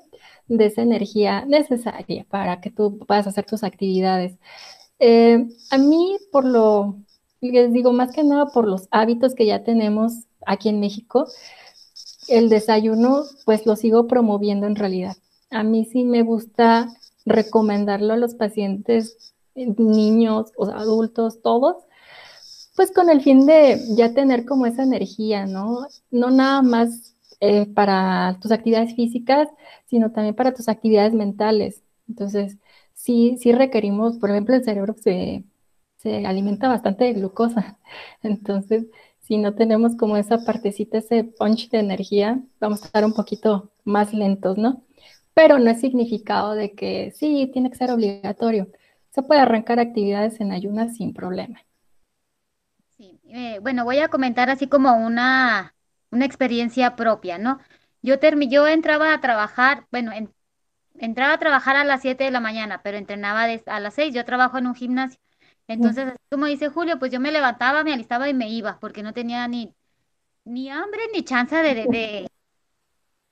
de 0.48 0.66
esa 0.66 0.82
energía 0.82 1.44
necesaria 1.46 2.26
para 2.28 2.60
que 2.60 2.70
tú 2.70 2.98
puedas 2.98 3.26
hacer 3.26 3.44
tus 3.44 3.64
actividades. 3.64 4.34
Eh, 4.98 5.48
a 5.70 5.78
mí, 5.78 6.16
por 6.30 6.44
lo, 6.44 6.96
les 7.40 7.72
digo, 7.72 7.92
más 7.92 8.12
que 8.12 8.24
nada 8.24 8.46
por 8.46 8.68
los 8.68 8.88
hábitos 8.90 9.34
que 9.34 9.46
ya 9.46 9.64
tenemos 9.64 10.12
aquí 10.46 10.68
en 10.68 10.80
México, 10.80 11.26
el 12.28 12.48
desayuno, 12.48 13.24
pues 13.44 13.66
lo 13.66 13.76
sigo 13.76 14.06
promoviendo 14.06 14.66
en 14.66 14.76
realidad. 14.76 15.16
A 15.50 15.62
mí 15.62 15.84
sí 15.84 16.04
me 16.04 16.22
gusta 16.22 16.88
recomendarlo 17.24 18.14
a 18.14 18.16
los 18.16 18.34
pacientes, 18.34 19.34
niños 19.54 20.52
o 20.56 20.66
adultos, 20.66 21.42
todos, 21.42 21.76
pues 22.74 22.90
con 22.90 23.10
el 23.10 23.20
fin 23.20 23.44
de 23.46 23.80
ya 23.96 24.14
tener 24.14 24.44
como 24.44 24.66
esa 24.66 24.82
energía, 24.82 25.46
¿no? 25.46 25.86
No 26.10 26.30
nada 26.30 26.62
más 26.62 27.11
eh, 27.42 27.66
para 27.66 28.38
tus 28.40 28.52
actividades 28.52 28.94
físicas, 28.94 29.48
sino 29.86 30.12
también 30.12 30.36
para 30.36 30.54
tus 30.54 30.68
actividades 30.68 31.12
mentales. 31.12 31.82
Entonces, 32.08 32.56
sí, 32.94 33.36
sí 33.40 33.50
requerimos, 33.52 34.18
por 34.18 34.30
ejemplo, 34.30 34.54
el 34.54 34.62
cerebro 34.64 34.94
se, 34.94 35.44
se 35.96 36.24
alimenta 36.24 36.68
bastante 36.68 37.04
de 37.04 37.14
glucosa. 37.14 37.80
Entonces, 38.22 38.86
si 39.20 39.38
no 39.38 39.54
tenemos 39.56 39.96
como 39.96 40.16
esa 40.16 40.44
partecita, 40.44 40.98
ese 40.98 41.24
punch 41.24 41.68
de 41.70 41.80
energía, 41.80 42.40
vamos 42.60 42.82
a 42.82 42.86
estar 42.86 43.04
un 43.04 43.12
poquito 43.14 43.72
más 43.84 44.14
lentos, 44.14 44.56
¿no? 44.56 44.84
Pero 45.34 45.58
no 45.58 45.68
es 45.70 45.80
significado 45.80 46.54
de 46.54 46.74
que 46.76 47.10
sí, 47.12 47.50
tiene 47.52 47.70
que 47.70 47.76
ser 47.76 47.90
obligatorio. 47.90 48.68
Se 49.10 49.22
puede 49.22 49.40
arrancar 49.40 49.80
actividades 49.80 50.40
en 50.40 50.52
ayunas 50.52 50.96
sin 50.96 51.12
problema. 51.12 51.60
Sí, 52.96 53.20
eh, 53.24 53.58
bueno, 53.60 53.84
voy 53.84 53.98
a 53.98 54.08
comentar 54.08 54.48
así 54.48 54.68
como 54.68 54.94
una, 54.94 55.74
una 56.12 56.24
experiencia 56.24 56.94
propia, 56.94 57.38
¿no? 57.38 57.58
Yo, 58.02 58.16
yo 58.20 58.66
entraba 58.68 59.12
a 59.12 59.20
trabajar, 59.20 59.86
bueno, 59.90 60.12
entraba 60.98 61.34
a 61.34 61.38
trabajar 61.38 61.76
a 61.76 61.84
las 61.84 62.02
7 62.02 62.24
de 62.24 62.30
la 62.30 62.40
mañana, 62.40 62.82
pero 62.82 62.98
entrenaba 62.98 63.44
a 63.44 63.80
las 63.80 63.94
6, 63.94 64.14
yo 64.14 64.24
trabajo 64.24 64.58
en 64.58 64.66
un 64.68 64.74
gimnasio. 64.74 65.18
Entonces, 65.66 66.12
como 66.30 66.46
dice 66.46 66.68
Julio, 66.68 66.98
pues 66.98 67.10
yo 67.12 67.20
me 67.20 67.32
levantaba, 67.32 67.84
me 67.84 67.92
alistaba 67.92 68.28
y 68.28 68.34
me 68.34 68.48
iba, 68.50 68.78
porque 68.78 69.02
no 69.02 69.12
tenía 69.12 69.48
ni, 69.48 69.74
ni 70.44 70.70
hambre 70.70 71.00
ni 71.14 71.22
chance 71.24 71.56
de, 71.56 71.86
de, 71.86 72.28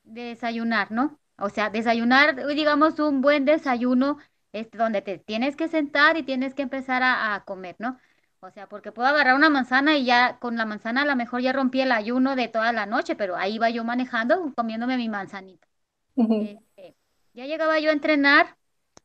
desayunar, 0.05 0.91
¿no? 0.91 1.19
O 1.39 1.49
sea, 1.49 1.71
desayunar, 1.71 2.47
digamos, 2.49 2.99
un 2.99 3.21
buen 3.21 3.45
desayuno, 3.45 4.19
es 4.53 4.71
donde 4.73 5.03
te 5.03 5.19
tienes 5.19 5.57
que 5.57 5.69
sentar 5.69 6.17
y 6.17 6.23
tienes 6.23 6.55
que 6.55 6.63
empezar 6.63 7.03
a, 7.05 7.43
comer, 7.47 7.77
¿no? 7.79 7.99
O 8.43 8.51
sea, 8.51 8.69
porque 8.69 8.91
puedo 8.91 9.09
agarrar 9.09 9.35
una 9.35 9.51
manzana 9.51 9.97
y 9.97 10.05
ya 10.07 10.39
con 10.39 10.57
la 10.57 10.65
manzana 10.65 11.03
a 11.03 11.05
lo 11.05 11.15
mejor 11.15 11.43
ya 11.43 11.53
rompí 11.53 11.83
el 11.83 11.93
ayuno 11.93 12.37
de 12.37 12.49
toda 12.49 12.73
la 12.73 12.87
noche, 12.87 13.15
pero 13.15 13.37
ahí 13.37 13.57
iba 13.57 13.69
yo 13.69 13.85
manejando, 13.85 14.53
comiéndome 14.57 14.97
mi 14.97 15.11
manzanita. 15.11 15.69
Este, 16.17 16.97
ya 17.35 17.47
llegaba 17.47 17.79
yo 17.81 17.91
a 17.91 17.93
entrenar 17.93 18.57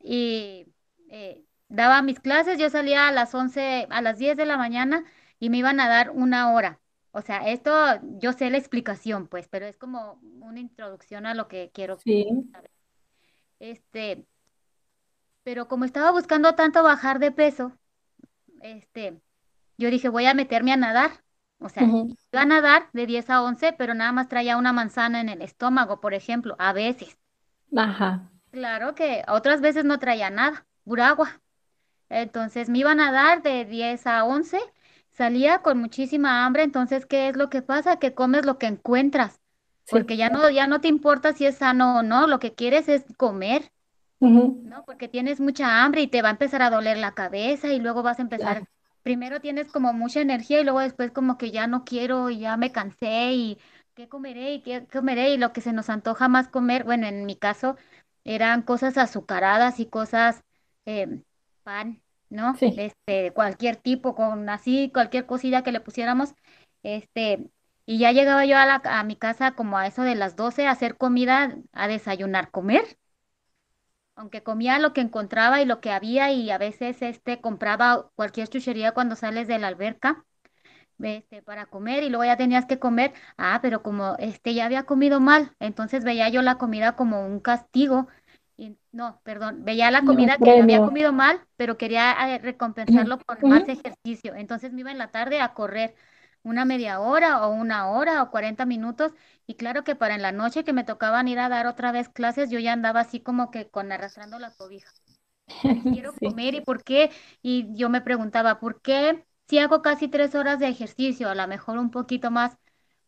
y 0.02 0.66
eh, 1.10 1.44
daba 1.68 2.00
mis 2.02 2.18
clases, 2.18 2.58
yo 2.58 2.70
salía 2.70 3.08
a 3.08 3.12
las 3.12 3.34
11, 3.34 3.86
a 3.90 4.00
las 4.00 4.18
10 4.18 4.36
de 4.36 4.46
la 4.46 4.56
mañana 4.56 5.04
y 5.38 5.50
me 5.50 5.58
iban 5.58 5.80
a 5.80 5.88
dar 5.88 6.10
una 6.10 6.52
hora. 6.52 6.80
O 7.12 7.20
sea, 7.20 7.48
esto 7.48 7.70
yo 8.18 8.32
sé 8.32 8.50
la 8.50 8.58
explicación, 8.58 9.26
pues, 9.26 9.48
pero 9.48 9.66
es 9.66 9.76
como 9.76 10.20
una 10.40 10.60
introducción 10.60 11.26
a 11.26 11.34
lo 11.34 11.48
que 11.48 11.70
quiero 11.72 11.98
sí. 11.98 12.26
saber. 12.52 12.70
Este, 13.58 14.26
pero 15.42 15.68
como 15.68 15.84
estaba 15.84 16.10
buscando 16.10 16.54
tanto 16.54 16.82
bajar 16.82 17.18
de 17.18 17.32
peso, 17.32 17.72
este, 18.60 19.20
yo 19.76 19.90
dije, 19.90 20.08
voy 20.08 20.26
a 20.26 20.34
meterme 20.34 20.72
a 20.72 20.76
nadar. 20.76 21.10
O 21.58 21.68
sea, 21.68 21.84
iba 21.84 22.42
a 22.42 22.46
nadar 22.46 22.88
de 22.92 23.06
10 23.06 23.30
a 23.30 23.42
11, 23.42 23.72
pero 23.72 23.94
nada 23.94 24.12
más 24.12 24.28
traía 24.28 24.56
una 24.56 24.72
manzana 24.72 25.20
en 25.20 25.28
el 25.28 25.42
estómago, 25.42 26.00
por 26.00 26.14
ejemplo, 26.14 26.54
a 26.58 26.72
veces. 26.72 27.16
Ajá. 27.76 28.30
Claro 28.50 28.94
que 28.94 29.24
otras 29.28 29.60
veces 29.60 29.84
no 29.84 29.98
traía 29.98 30.30
nada, 30.30 30.66
pura 30.84 31.08
agua. 31.08 31.40
Entonces 32.08 32.68
me 32.68 32.78
iban 32.78 33.00
a 33.00 33.12
dar 33.12 33.42
de 33.42 33.64
10 33.64 34.06
a 34.06 34.24
11, 34.24 34.58
salía 35.10 35.58
con 35.58 35.78
muchísima 35.78 36.44
hambre, 36.44 36.62
entonces 36.62 37.06
¿qué 37.06 37.28
es 37.28 37.36
lo 37.36 37.50
que 37.50 37.62
pasa? 37.62 37.98
Que 37.98 38.14
comes 38.14 38.46
lo 38.46 38.58
que 38.58 38.66
encuentras, 38.66 39.40
porque 39.88 40.16
ya 40.16 40.30
no, 40.30 40.48
ya 40.50 40.66
no 40.66 40.80
te 40.80 40.88
importa 40.88 41.32
si 41.32 41.46
es 41.46 41.56
sano 41.56 41.98
o 41.98 42.02
no, 42.02 42.26
lo 42.26 42.38
que 42.38 42.54
quieres 42.54 42.88
es 42.88 43.04
comer, 43.16 43.72
¿no? 44.62 44.84
Porque 44.84 45.08
tienes 45.08 45.40
mucha 45.40 45.84
hambre 45.84 46.02
y 46.02 46.08
te 46.08 46.22
va 46.22 46.28
a 46.28 46.32
empezar 46.32 46.62
a 46.62 46.70
doler 46.70 46.98
la 46.98 47.14
cabeza 47.14 47.72
y 47.72 47.80
luego 47.80 48.02
vas 48.02 48.18
a 48.18 48.22
empezar, 48.22 48.64
primero 49.06 49.40
tienes 49.40 49.70
como 49.70 49.92
mucha 49.92 50.20
energía 50.20 50.60
y 50.60 50.64
luego 50.64 50.80
después 50.80 51.12
como 51.12 51.38
que 51.38 51.52
ya 51.52 51.68
no 51.68 51.84
quiero 51.84 52.28
y 52.28 52.40
ya 52.40 52.56
me 52.56 52.72
cansé 52.72 53.32
y 53.34 53.58
qué 53.94 54.08
comeré 54.08 54.54
y 54.54 54.62
qué 54.62 54.84
comeré 54.92 55.30
y 55.30 55.38
lo 55.38 55.52
que 55.52 55.60
se 55.60 55.72
nos 55.72 55.90
antoja 55.90 56.26
más 56.28 56.48
comer, 56.48 56.82
bueno, 56.82 57.06
en 57.06 57.24
mi 57.24 57.36
caso 57.36 57.76
eran 58.24 58.62
cosas 58.62 58.98
azucaradas 58.98 59.78
y 59.78 59.86
cosas... 59.86 60.42
Eh, 60.86 61.22
pan, 61.62 62.02
¿no? 62.30 62.56
Sí. 62.56 62.74
Este, 62.76 63.30
cualquier 63.32 63.76
tipo, 63.76 64.16
con 64.16 64.48
así, 64.48 64.90
cualquier 64.92 65.26
cosilla 65.26 65.62
que 65.62 65.70
le 65.72 65.80
pusiéramos, 65.80 66.34
este, 66.82 67.48
y 67.86 67.98
ya 67.98 68.10
llegaba 68.10 68.44
yo 68.44 68.56
a, 68.58 68.66
la, 68.66 68.82
a 68.84 69.04
mi 69.04 69.14
casa 69.16 69.52
como 69.52 69.78
a 69.78 69.86
eso 69.86 70.02
de 70.02 70.16
las 70.16 70.34
12 70.34 70.66
a 70.66 70.72
hacer 70.72 70.96
comida, 70.96 71.56
a 71.72 71.88
desayunar, 71.88 72.50
comer. 72.50 72.98
Aunque 74.16 74.42
comía 74.42 74.78
lo 74.78 74.92
que 74.92 75.00
encontraba 75.00 75.60
y 75.60 75.66
lo 75.66 75.80
que 75.80 75.90
había 75.90 76.32
y 76.32 76.50
a 76.50 76.58
veces 76.58 77.02
este 77.02 77.40
compraba 77.40 78.10
cualquier 78.16 78.48
chuchería 78.48 78.92
cuando 78.92 79.14
sales 79.14 79.46
de 79.46 79.58
la 79.58 79.68
alberca 79.68 80.24
este, 80.98 81.42
para 81.42 81.66
comer 81.66 82.02
y 82.02 82.08
luego 82.08 82.24
ya 82.24 82.36
tenías 82.36 82.64
que 82.64 82.78
comer, 82.78 83.12
ah, 83.36 83.58
pero 83.60 83.82
como 83.82 84.16
este 84.18 84.54
ya 84.54 84.64
había 84.64 84.84
comido 84.84 85.20
mal, 85.20 85.54
entonces 85.60 86.04
veía 86.04 86.30
yo 86.30 86.40
la 86.42 86.56
comida 86.56 86.96
como 86.96 87.26
un 87.26 87.40
castigo 87.40 88.08
no, 88.92 89.20
perdón, 89.22 89.64
veía 89.64 89.90
la 89.90 90.04
comida 90.04 90.38
que 90.38 90.50
había 90.50 90.80
comido 90.80 91.12
mal, 91.12 91.40
pero 91.56 91.76
quería 91.76 92.34
eh, 92.34 92.38
recompensarlo 92.38 93.18
con 93.18 93.38
más 93.48 93.68
ejercicio. 93.68 94.34
Entonces 94.34 94.72
me 94.72 94.80
iba 94.80 94.90
en 94.90 94.98
la 94.98 95.10
tarde 95.10 95.40
a 95.40 95.52
correr 95.52 95.94
una 96.42 96.64
media 96.64 97.00
hora 97.00 97.46
o 97.46 97.52
una 97.52 97.90
hora 97.90 98.22
o 98.22 98.30
40 98.30 98.64
minutos. 98.64 99.12
Y 99.46 99.54
claro 99.56 99.84
que 99.84 99.94
para 99.96 100.14
en 100.14 100.22
la 100.22 100.32
noche 100.32 100.64
que 100.64 100.72
me 100.72 100.84
tocaban 100.84 101.28
ir 101.28 101.38
a 101.38 101.48
dar 101.48 101.66
otra 101.66 101.92
vez 101.92 102.08
clases, 102.08 102.50
yo 102.50 102.58
ya 102.58 102.72
andaba 102.72 103.00
así 103.00 103.20
como 103.20 103.50
que 103.50 103.68
con 103.68 103.92
arrastrando 103.92 104.38
la 104.38 104.52
cobija. 104.54 104.90
Quiero 105.90 106.18
comer 106.18 106.54
y 106.54 106.60
por 106.60 106.84
qué. 106.84 107.10
Y 107.42 107.74
yo 107.76 107.88
me 107.88 108.00
preguntaba, 108.00 108.58
¿por 108.60 108.80
qué 108.82 109.24
si 109.48 109.58
hago 109.58 109.82
casi 109.82 110.08
tres 110.08 110.34
horas 110.34 110.58
de 110.58 110.68
ejercicio, 110.68 111.28
a 111.28 111.34
lo 111.34 111.46
mejor 111.48 111.78
un 111.78 111.90
poquito 111.90 112.30
más, 112.30 112.56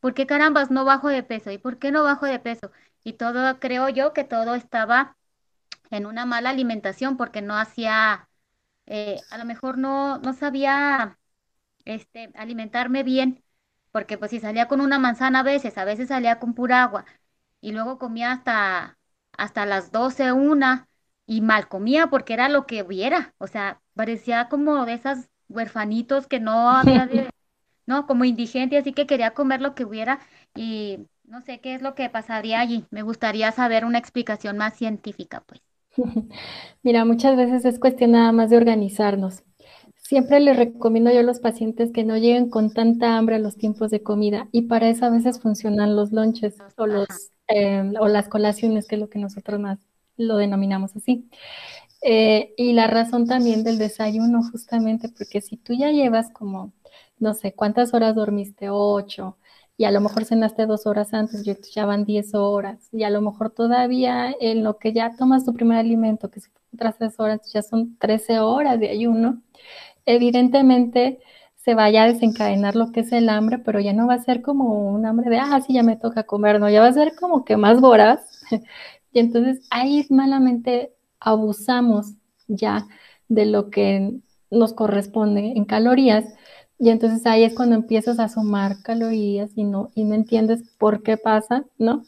¿por 0.01 0.15
qué 0.15 0.27
carambas 0.27 0.71
no 0.71 0.85
bajo 0.85 1.09
de 1.09 1.23
peso? 1.25 1.51
¿Y 1.51 1.59
por 1.59 1.79
qué 1.79 1.91
no 1.93 2.05
bajo 2.05 2.27
de 2.27 2.39
peso? 2.39 2.71
Y 3.05 3.15
todo, 3.15 3.59
creo 3.61 3.89
yo 3.89 4.13
que 4.13 4.25
todo 4.25 4.55
estaba 4.55 5.17
en 5.91 6.07
una 6.07 6.27
mala 6.27 6.51
alimentación 6.51 7.17
porque 7.17 7.43
no 7.43 7.57
hacía, 7.59 8.29
eh, 8.87 9.21
a 9.31 9.39
lo 9.39 9.45
mejor 9.47 9.79
no, 9.79 10.19
no 10.19 10.35
sabía 10.35 11.19
este, 11.85 12.31
alimentarme 12.37 13.03
bien, 13.05 13.45
porque 13.99 14.17
pues 14.19 14.31
si 14.31 14.39
salía 14.41 14.69
con 14.69 14.81
una 14.81 14.99
manzana 15.01 15.41
a 15.41 15.43
veces, 15.43 15.77
a 15.77 15.85
veces 15.85 16.09
salía 16.09 16.39
con 16.39 16.55
pura 16.55 16.85
agua 16.85 17.05
y 17.61 17.73
luego 17.73 17.99
comía 17.99 18.31
hasta, 18.33 18.99
hasta 19.33 19.67
las 19.67 19.91
12, 19.93 20.33
una 20.33 20.89
y 21.27 21.41
mal 21.41 21.69
comía 21.69 22.09
porque 22.09 22.35
era 22.35 22.49
lo 22.49 22.67
que 22.67 22.83
hubiera, 22.85 23.35
o 23.39 23.47
sea, 23.49 23.81
parecía 23.95 24.49
como 24.49 24.87
de 24.87 24.95
esas 24.95 25.31
huerfanitos 25.49 26.27
que 26.29 26.41
no 26.41 26.71
había 26.71 27.07
de, 27.09 27.31
no, 27.87 28.07
como 28.07 28.25
indigente, 28.25 28.79
así 28.79 28.93
que 28.93 29.07
quería 29.09 29.35
comer 29.35 29.61
lo 29.63 29.75
que 29.75 29.85
hubiera 29.85 30.21
y 30.55 31.09
no 31.25 31.43
sé 31.43 31.61
qué 31.61 31.75
es 31.75 31.83
lo 31.83 31.95
que 31.97 32.11
pasaría 32.11 32.61
allí. 32.61 32.87
Me 32.91 33.03
gustaría 33.03 33.53
saber 33.53 33.85
una 33.85 33.99
explicación 33.99 34.59
más 34.59 34.77
científica, 34.77 35.43
pues. 35.47 35.63
Mira, 36.83 37.05
muchas 37.05 37.37
veces 37.37 37.65
es 37.65 37.79
cuestión 37.79 38.13
nada 38.13 38.33
más 38.33 38.51
de 38.51 38.57
organizarnos. 38.57 39.43
Siempre 40.09 40.41
les 40.41 40.57
recomiendo 40.57 41.11
yo 41.13 41.21
a 41.21 41.23
los 41.23 41.39
pacientes 41.39 41.93
que 41.93 42.03
no 42.03 42.17
lleguen 42.17 42.49
con 42.49 42.73
tanta 42.73 43.19
hambre 43.19 43.37
a 43.37 43.39
los 43.39 43.59
tiempos 43.59 43.91
de 43.91 44.03
comida 44.03 44.49
y 44.53 44.63
para 44.63 44.89
eso 44.89 45.05
a 45.05 45.11
veces 45.11 45.39
funcionan 45.39 45.97
los 45.97 46.13
lunches 46.13 46.57
o, 46.79 46.87
los, 46.87 47.07
em, 47.47 47.93
o 48.01 48.09
las 48.09 48.27
colaciones, 48.27 48.87
que 48.89 48.95
es 48.95 49.03
lo 49.03 49.11
que 49.11 49.19
nosotros 49.19 49.61
más 49.61 49.79
lo 50.17 50.39
denominamos 50.39 50.97
así. 50.97 51.29
Eh, 52.01 52.55
y 52.57 52.73
la 52.73 52.87
razón 52.87 53.27
también 53.27 53.65
del 53.65 53.77
desayuno, 53.77 54.41
justamente, 54.51 55.11
porque 55.11 55.43
si 55.43 55.59
tú 55.59 55.75
ya 55.75 55.91
llevas 55.91 56.31
como, 56.31 56.73
no 57.19 57.35
sé, 57.35 57.53
¿cuántas 57.53 57.93
horas 57.93 58.15
dormiste? 58.15 58.71
Ocho, 58.71 59.37
y 59.77 59.85
a 59.85 59.91
lo 59.91 60.01
mejor 60.01 60.25
cenaste 60.25 60.65
dos 60.65 60.87
horas 60.87 61.13
antes, 61.13 61.45
ya 61.45 61.85
van 61.85 62.07
diez 62.07 62.35
horas, 62.35 62.89
y 62.93 63.03
a 63.03 63.11
lo 63.11 63.21
mejor 63.21 63.51
todavía 63.51 64.35
en 64.41 64.65
lo 64.65 64.79
que 64.79 64.95
ya 64.95 65.15
tomas 65.19 65.45
tu 65.45 65.53
primer 65.53 65.77
alimento, 65.77 66.31
que 66.31 66.41
son 66.41 66.53
otras 66.73 66.97
tres 66.97 67.21
horas, 67.21 67.41
ya 67.53 67.61
son 67.61 67.99
trece 67.99 68.41
horas 68.41 68.81
de 68.81 68.89
ayuno, 68.89 69.43
evidentemente 70.09 71.21
se 71.57 71.75
vaya 71.75 72.05
a 72.05 72.07
desencadenar 72.13 72.77
lo 72.77 72.93
que 72.93 73.01
es 73.01 73.13
el 73.13 73.29
hambre, 73.29 73.59
pero 73.59 73.81
ya 73.81 73.93
no 73.93 74.07
va 74.07 74.15
a 74.15 74.23
ser 74.25 74.43
como 74.43 74.91
un 74.91 75.05
hambre 75.07 75.31
de, 75.31 75.39
ah, 75.39 75.61
sí, 75.61 75.75
ya 75.75 75.83
me 75.83 75.97
toca 75.97 76.25
comer, 76.25 76.59
no, 76.61 76.71
ya 76.71 76.81
va 76.81 76.89
a 76.89 76.93
ser 76.93 77.15
como 77.15 77.45
que 77.45 77.57
más 77.57 77.81
voraz. 77.81 78.43
y 79.13 79.19
entonces 79.21 79.67
ahí 79.71 80.07
malamente 80.11 80.95
abusamos 81.21 82.15
ya 82.47 82.87
de 83.29 83.47
lo 83.47 83.71
que 83.71 84.21
nos 84.51 84.73
corresponde 84.73 85.53
en 85.57 85.65
calorías. 85.67 86.25
Y 86.79 86.91
entonces 86.91 87.27
ahí 87.27 87.45
es 87.45 87.55
cuando 87.55 87.75
empiezas 87.77 88.19
a 88.21 88.29
sumar 88.29 88.83
calorías 88.83 89.51
y 89.57 89.65
no, 89.65 89.91
y 89.95 90.05
no 90.05 90.15
entiendes 90.15 90.63
por 90.79 91.03
qué 91.03 91.17
pasa, 91.17 91.65
¿no? 91.79 92.05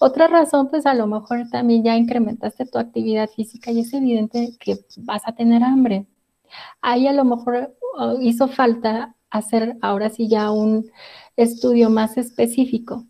Otra 0.00 0.28
razón, 0.28 0.68
pues 0.70 0.86
a 0.86 0.94
lo 0.94 1.06
mejor 1.06 1.48
también 1.50 1.82
ya 1.84 1.96
incrementaste 1.96 2.66
tu 2.66 2.78
actividad 2.78 3.28
física 3.30 3.72
y 3.72 3.80
es 3.80 3.92
evidente 3.94 4.50
que 4.60 4.78
vas 4.98 5.22
a 5.26 5.34
tener 5.34 5.62
hambre. 5.64 6.06
Ahí 6.80 7.06
a 7.06 7.12
lo 7.12 7.24
mejor 7.24 7.76
hizo 8.20 8.48
falta 8.48 9.16
hacer 9.30 9.76
ahora 9.82 10.10
sí 10.10 10.28
ya 10.28 10.50
un 10.50 10.90
estudio 11.36 11.90
más 11.90 12.16
específico 12.16 13.04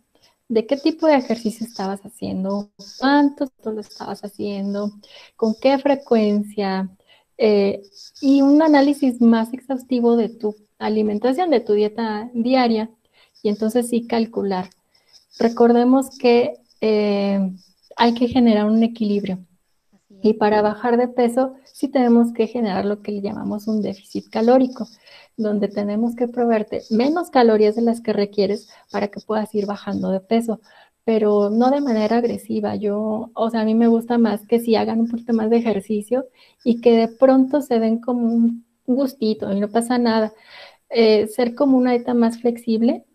de 0.47 0.67
qué 0.67 0.77
tipo 0.77 1.07
de 1.07 1.15
ejercicio 1.15 1.65
estabas 1.65 2.01
haciendo, 2.01 2.69
cuánto 2.99 3.47
lo 3.63 3.79
estabas 3.79 4.21
haciendo, 4.23 4.91
con 5.35 5.55
qué 5.59 5.77
frecuencia 5.79 6.89
eh, 7.37 7.81
y 8.21 8.41
un 8.41 8.61
análisis 8.61 9.21
más 9.21 9.53
exhaustivo 9.53 10.15
de 10.15 10.29
tu 10.29 10.55
alimentación, 10.77 11.49
de 11.49 11.61
tu 11.61 11.73
dieta 11.73 12.29
diaria 12.33 12.89
y 13.41 13.49
entonces 13.49 13.89
sí 13.89 14.07
calcular. 14.07 14.69
Recordemos 15.39 16.17
que 16.17 16.53
eh, 16.81 17.39
hay 17.97 18.13
que 18.13 18.27
generar 18.27 18.65
un 18.65 18.83
equilibrio. 18.83 19.39
Y 20.25 20.33
para 20.33 20.63
bajar 20.63 20.97
de 20.97 21.07
peso, 21.07 21.53
sí 21.65 21.87
tenemos 21.87 22.33
que 22.33 22.47
generar 22.47 22.83
lo 22.83 23.03
que 23.03 23.21
llamamos 23.21 23.67
un 23.67 23.83
déficit 23.83 24.27
calórico, 24.27 24.87
donde 25.37 25.67
tenemos 25.67 26.15
que 26.15 26.27
proveerte 26.27 26.81
menos 26.89 27.29
calorías 27.29 27.75
de 27.75 27.83
las 27.83 28.01
que 28.01 28.11
requieres 28.11 28.67
para 28.91 29.09
que 29.09 29.19
puedas 29.19 29.53
ir 29.53 29.67
bajando 29.67 30.09
de 30.09 30.21
peso, 30.21 30.61
pero 31.03 31.51
no 31.51 31.69
de 31.69 31.79
manera 31.79 32.17
agresiva. 32.17 32.75
Yo, 32.75 33.29
o 33.35 33.49
sea, 33.51 33.61
a 33.61 33.65
mí 33.65 33.75
me 33.75 33.85
gusta 33.85 34.17
más 34.17 34.47
que 34.47 34.59
si 34.59 34.75
hagan 34.75 35.01
un 35.01 35.09
poquito 35.11 35.31
más 35.31 35.51
de 35.51 35.57
ejercicio 35.57 36.25
y 36.63 36.81
que 36.81 36.97
de 36.97 37.07
pronto 37.07 37.61
se 37.61 37.79
den 37.79 37.99
como 37.99 38.25
un 38.25 38.65
gustito 38.87 39.51
y 39.51 39.59
no 39.59 39.69
pasa 39.69 39.99
nada. 39.99 40.33
Eh, 40.89 41.27
ser 41.27 41.53
como 41.53 41.77
una 41.77 41.91
dieta 41.91 42.15
más 42.15 42.39
flexible 42.39 43.05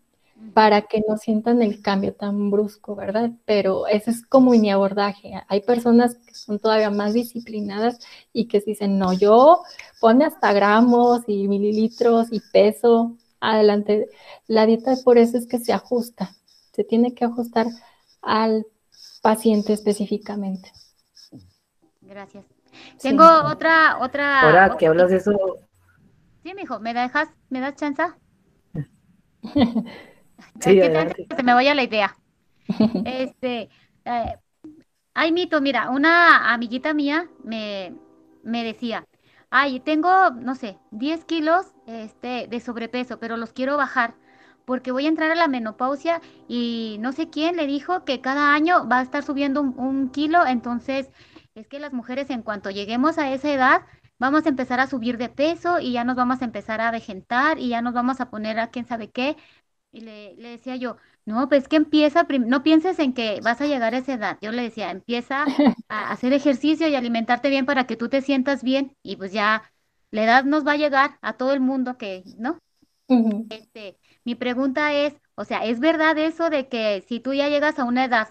para 0.53 0.83
que 0.83 1.01
no 1.07 1.17
sientan 1.17 1.61
el 1.61 1.81
cambio 1.81 2.13
tan 2.13 2.51
brusco, 2.51 2.95
¿verdad? 2.95 3.31
Pero 3.45 3.87
ese 3.87 4.11
es 4.11 4.25
como 4.25 4.51
mi 4.51 4.69
abordaje. 4.69 5.33
Hay 5.47 5.61
personas 5.61 6.15
que 6.15 6.35
son 6.35 6.59
todavía 6.59 6.89
más 6.89 7.13
disciplinadas 7.13 7.99
y 8.33 8.47
que 8.47 8.59
dicen, 8.59 8.97
no, 8.97 9.13
yo 9.13 9.61
pone 9.99 10.25
hasta 10.25 10.51
gramos 10.53 11.21
y 11.27 11.47
mililitros 11.47 12.27
y 12.31 12.41
peso 12.51 13.17
adelante. 13.39 14.09
La 14.47 14.65
dieta 14.65 14.95
por 15.03 15.17
eso 15.17 15.37
es 15.37 15.47
que 15.47 15.59
se 15.59 15.73
ajusta, 15.73 16.31
se 16.73 16.83
tiene 16.83 17.13
que 17.13 17.25
ajustar 17.25 17.67
al 18.21 18.65
paciente 19.21 19.73
específicamente. 19.73 20.71
Gracias. 22.01 22.45
Tengo 23.01 23.25
otra, 23.45 23.99
otra. 24.01 24.41
Ahora 24.41 24.77
que 24.77 24.87
hablas 24.87 25.11
de 25.11 25.17
eso. 25.17 25.31
Sí, 26.43 26.53
mijo, 26.55 26.79
¿me 26.79 26.93
dejas, 26.93 27.29
me 27.49 27.59
das 27.59 27.75
chance? 27.75 28.03
Sí, 30.59 30.79
se 31.35 31.43
me 31.43 31.53
vaya 31.53 31.75
la 31.75 31.83
idea. 31.83 32.17
Este, 33.03 33.69
eh, 34.05 34.37
ay, 35.13 35.31
mito, 35.31 35.61
mira, 35.61 35.89
una 35.89 36.53
amiguita 36.53 36.93
mía 36.93 37.29
me, 37.43 37.95
me 38.43 38.63
decía, 38.63 39.05
ay, 39.49 39.79
tengo, 39.81 40.31
no 40.31 40.55
sé, 40.55 40.77
10 40.91 41.25
kilos 41.25 41.67
este, 41.87 42.47
de 42.49 42.59
sobrepeso, 42.59 43.19
pero 43.19 43.37
los 43.37 43.53
quiero 43.53 43.77
bajar 43.77 44.15
porque 44.65 44.91
voy 44.91 45.05
a 45.05 45.09
entrar 45.09 45.31
a 45.31 45.35
la 45.35 45.47
menopausia 45.47 46.21
y 46.47 46.97
no 46.99 47.11
sé 47.13 47.29
quién 47.29 47.55
le 47.57 47.67
dijo 47.67 48.05
que 48.05 48.21
cada 48.21 48.53
año 48.53 48.87
va 48.87 48.99
a 48.99 49.01
estar 49.03 49.23
subiendo 49.23 49.59
un, 49.61 49.77
un 49.77 50.09
kilo, 50.11 50.45
entonces 50.45 51.09
es 51.55 51.67
que 51.67 51.79
las 51.79 51.93
mujeres 51.93 52.29
en 52.29 52.43
cuanto 52.43 52.69
lleguemos 52.69 53.17
a 53.17 53.31
esa 53.33 53.51
edad, 53.51 53.81
vamos 54.19 54.45
a 54.45 54.49
empezar 54.49 54.79
a 54.79 54.87
subir 54.87 55.17
de 55.17 55.29
peso 55.29 55.79
y 55.79 55.93
ya 55.93 56.03
nos 56.03 56.15
vamos 56.15 56.41
a 56.41 56.45
empezar 56.45 56.79
a 56.79 56.91
vegetar 56.91 57.59
y 57.59 57.69
ya 57.69 57.81
nos 57.81 57.93
vamos 57.93 58.21
a 58.21 58.29
poner 58.29 58.59
a 58.59 58.67
quién 58.69 58.85
sabe 58.85 59.09
qué. 59.09 59.35
Y 59.93 60.01
le, 60.01 60.35
decía 60.37 60.77
yo, 60.77 60.97
no, 61.25 61.49
pues 61.49 61.67
que 61.67 61.75
empieza, 61.75 62.23
no 62.23 62.63
pienses 62.63 62.97
en 62.99 63.13
que 63.13 63.41
vas 63.41 63.59
a 63.59 63.67
llegar 63.67 63.93
a 63.93 63.97
esa 63.97 64.13
edad. 64.13 64.37
Yo 64.41 64.51
le 64.51 64.61
decía, 64.61 64.89
empieza 64.89 65.45
a 65.89 66.11
hacer 66.11 66.33
ejercicio 66.33 66.87
y 66.87 66.95
alimentarte 66.95 67.49
bien 67.49 67.65
para 67.65 67.85
que 67.87 67.97
tú 67.97 68.07
te 68.07 68.21
sientas 68.21 68.63
bien 68.63 68.95
y 69.03 69.17
pues 69.17 69.33
ya 69.33 69.63
la 70.11 70.23
edad 70.23 70.43
nos 70.45 70.65
va 70.65 70.73
a 70.73 70.77
llegar 70.77 71.17
a 71.21 71.33
todo 71.33 71.53
el 71.53 71.59
mundo 71.59 71.97
que, 71.97 72.23
¿no? 72.37 72.59
Este, 73.49 73.97
mi 74.23 74.35
pregunta 74.35 74.93
es, 74.93 75.13
o 75.35 75.43
sea, 75.43 75.65
¿es 75.65 75.81
verdad 75.81 76.17
eso 76.17 76.49
de 76.49 76.69
que 76.69 77.03
si 77.07 77.19
tú 77.19 77.33
ya 77.33 77.49
llegas 77.49 77.77
a 77.77 77.83
una 77.83 78.05
edad, 78.05 78.29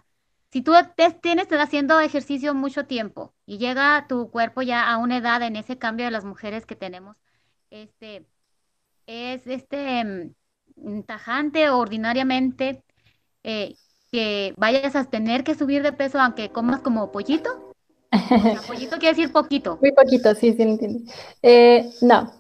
si 0.51 0.63
tú 0.63 0.73
te, 0.97 1.11
tienes 1.13 1.49
haciendo 1.53 2.01
ejercicio 2.01 2.55
mucho 2.55 2.87
tiempo 2.87 3.35
y 3.45 3.59
llega 3.59 4.07
tu 4.09 4.31
cuerpo 4.31 4.63
ya 4.63 4.91
a 4.91 4.97
una 4.97 5.19
edad 5.19 5.43
en 5.43 5.57
ese 5.57 5.77
cambio 5.79 6.07
de 6.07 6.11
las 6.13 6.25
mujeres 6.25 6.65
que 6.65 6.77
tenemos, 6.77 7.17
este, 7.71 8.27
es 9.07 9.47
este 9.47 10.33
tajante 11.07 11.69
o 11.71 11.79
ordinariamente 11.79 12.83
eh, 13.43 13.75
que 14.11 14.55
vayas 14.57 14.97
a 14.97 15.05
tener 15.05 15.45
que 15.45 15.55
subir 15.55 15.83
de 15.83 15.93
peso 15.93 16.19
aunque 16.21 16.51
comas 16.51 16.81
como 16.81 17.13
pollito? 17.13 17.73
pollito 18.67 18.99
quiere 18.99 19.17
decir 19.17 19.33
poquito. 19.33 19.79
Muy 19.81 19.93
poquito, 19.93 20.35
sí, 20.35 20.53
sí, 20.53 20.63
entiendo. 20.63 21.11
Eh, 21.43 21.89
no, 22.03 22.33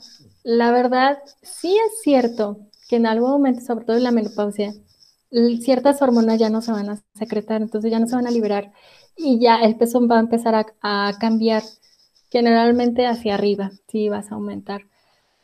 la 0.42 0.72
verdad, 0.72 1.18
sí 1.42 1.76
es 1.86 2.02
cierto 2.02 2.58
que 2.88 2.96
en 2.96 3.06
algún 3.06 3.30
momento, 3.30 3.60
sobre 3.60 3.84
todo 3.84 3.96
en 3.96 4.02
la 4.02 4.10
menopausia, 4.10 4.72
ciertas 5.60 6.02
hormonas 6.02 6.38
ya 6.38 6.50
no 6.50 6.60
se 6.60 6.72
van 6.72 6.90
a 6.90 7.00
secretar, 7.14 7.62
entonces 7.62 7.90
ya 7.90 8.00
no 8.00 8.08
se 8.08 8.16
van 8.16 8.26
a 8.26 8.32
liberar 8.32 8.72
y 9.16 9.38
ya 9.38 9.60
el 9.60 9.76
peso 9.76 10.06
va 10.08 10.16
a 10.16 10.20
empezar 10.20 10.54
a, 10.56 10.66
a 10.82 11.18
cambiar 11.18 11.62
generalmente 12.30 13.06
hacia 13.06 13.34
arriba, 13.34 13.70
sí 13.88 14.08
vas 14.08 14.32
a 14.32 14.34
aumentar. 14.34 14.82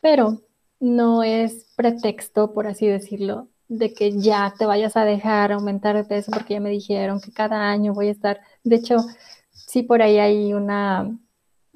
Pero 0.00 0.42
no 0.80 1.22
es 1.22 1.66
pretexto, 1.76 2.52
por 2.52 2.66
así 2.66 2.86
decirlo, 2.86 3.48
de 3.68 3.92
que 3.94 4.18
ya 4.20 4.54
te 4.58 4.66
vayas 4.66 4.96
a 4.96 5.04
dejar 5.04 5.52
aumentar 5.52 5.96
de 5.96 6.04
peso 6.04 6.30
porque 6.32 6.54
ya 6.54 6.60
me 6.60 6.70
dijeron 6.70 7.20
que 7.20 7.32
cada 7.32 7.70
año 7.70 7.94
voy 7.94 8.08
a 8.08 8.12
estar. 8.12 8.40
De 8.64 8.76
hecho, 8.76 8.98
sí 9.50 9.82
por 9.82 10.02
ahí 10.02 10.18
hay 10.18 10.54
una 10.54 11.18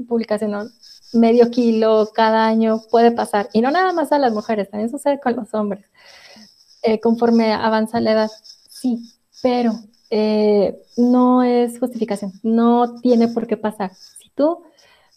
publicación, 0.09 0.71
medio 1.13 1.51
kilo 1.51 2.11
cada 2.15 2.47
año 2.47 2.81
puede 2.91 3.11
pasar. 3.13 3.49
Y 3.53 3.61
no 3.61 3.71
nada 3.71 3.93
más 3.93 4.13
a 4.13 4.19
las 4.19 4.33
mujeres, 4.33 4.71
también 4.71 4.91
sucede 4.91 5.21
con 5.21 5.37
los 5.37 5.53
hombres. 5.55 5.85
Eh, 6.83 7.01
conforme 7.01 7.53
avanza 7.53 8.01
la 8.01 8.13
edad, 8.13 8.31
sí, 8.69 9.13
pero 9.43 9.73
eh, 10.11 10.81
no 10.97 11.43
es 11.43 11.79
justificación, 11.79 12.33
no 12.43 13.01
tiene 13.01 13.29
por 13.29 13.47
qué 13.47 13.57
pasar. 13.57 13.93
Si 13.95 14.31
tú 14.31 14.63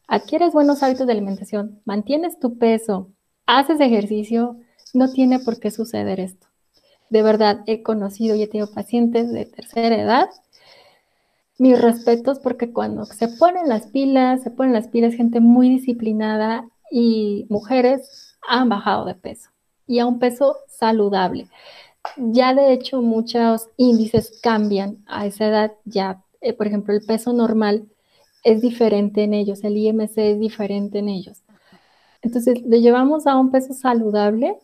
adquieres 0.08 0.54
buenos 0.54 0.84
hábitos 0.84 1.08
de 1.08 1.13
alimentación, 1.13 1.82
mantienes 1.86 2.39
tu 2.39 2.58
peso, 2.58 3.10
haces 3.45 3.79
ejercicio, 3.79 4.58
no 4.93 5.12
tiene 5.12 5.39
por 5.39 5.60
qué 5.60 5.71
suceder 5.71 6.19
esto. 6.19 6.47
De 7.10 7.21
verdad, 7.21 7.62
he 7.67 7.84
conocido 7.84 8.36
y 8.36 8.43
he 8.43 8.47
tenido 8.47 8.71
pacientes 8.71 9.32
de 9.32 9.45
tercera 9.45 9.95
edad. 9.95 10.29
Mis 11.60 11.79
respetos 11.79 12.39
porque 12.39 12.71
cuando 12.71 13.06
se 13.06 13.27
ponen 13.27 13.69
las 13.69 13.88
pilas, 13.88 14.41
se 14.41 14.51
ponen 14.51 14.73
las 14.73 14.88
pilas 14.88 15.13
gente 15.13 15.39
muy 15.39 15.69
disciplinada 15.69 16.67
y 16.89 17.45
mujeres 17.49 18.36
han 18.47 18.69
bajado 18.69 19.06
de 19.06 19.15
peso 19.15 19.49
y 19.88 19.99
a 19.99 20.06
un 20.06 20.19
peso 20.19 20.58
saludable. 20.67 21.47
Ya 22.17 22.53
de 22.53 22.73
hecho 22.73 23.01
muchos 23.01 23.69
índices 23.77 24.39
cambian 24.41 25.03
a 25.06 25.25
esa 25.25 25.47
edad. 25.47 25.71
Ya, 25.86 26.23
eh, 26.41 26.53
por 26.53 26.67
ejemplo, 26.67 26.93
el 26.93 27.06
peso 27.06 27.34
normal 27.34 27.88
es 28.43 28.62
diferente 28.62 29.23
en 29.23 29.34
ellos, 29.34 29.63
el 29.63 29.77
IMC 29.77 30.17
es 30.17 30.39
diferente 30.39 30.99
en 30.99 31.10
ellos. 31.10 31.42
Entonces, 32.23 32.62
le 32.63 32.81
llevamos 32.81 33.27
a 33.27 33.38
un 33.38 33.51
peso 33.51 33.73
saludable, 33.73 34.57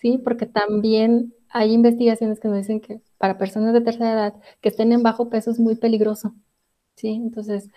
¿sí? 0.00 0.18
Porque 0.24 0.46
también 0.46 1.34
hay 1.50 1.72
investigaciones 1.72 2.40
que 2.40 2.48
nos 2.48 2.58
dicen 2.58 2.80
que 2.80 3.00
para 3.18 3.38
personas 3.38 3.72
de 3.74 3.80
tercera 3.82 4.12
edad 4.12 4.34
que 4.60 4.68
estén 4.70 4.92
en 4.92 5.02
bajo 5.02 5.30
peso 5.30 5.50
es 5.50 5.58
muy 5.60 5.76
peligroso, 5.76 6.34
¿sí? 6.96 7.10
Entonces, 7.10 7.70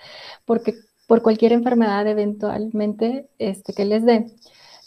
porque 0.45 0.75
por 1.07 1.21
cualquier 1.21 1.53
enfermedad 1.53 2.07
eventualmente 2.07 3.29
este, 3.39 3.73
que 3.73 3.85
les 3.85 4.05
dé, 4.05 4.27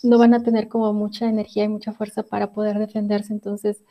no 0.02 0.18
van 0.18 0.35
a 0.35 0.42
tener 0.42 0.68
como 0.68 0.92
mucha 0.92 1.28
energía 1.28 1.64
y 1.64 1.68
mucha 1.68 1.92
fuerza 1.92 2.22
para 2.24 2.52
poder 2.52 2.78
defenderse. 2.78 3.33
Entonces, 3.33 3.83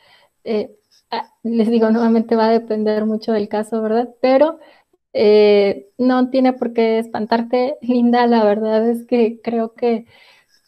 eh, 0.43 0.75
ah, 1.11 1.31
les 1.43 1.69
digo, 1.69 1.89
nuevamente 1.91 2.35
va 2.35 2.47
a 2.47 2.51
depender 2.51 3.05
mucho 3.05 3.33
del 3.33 3.49
caso, 3.49 3.81
¿verdad? 3.81 4.09
Pero 4.21 4.59
eh, 5.13 5.89
no 5.97 6.29
tiene 6.29 6.53
por 6.53 6.73
qué 6.73 6.99
espantarte, 6.99 7.77
Linda. 7.81 8.27
La 8.27 8.43
verdad 8.43 8.87
es 8.89 9.05
que 9.05 9.41
creo 9.41 9.73
que 9.75 10.05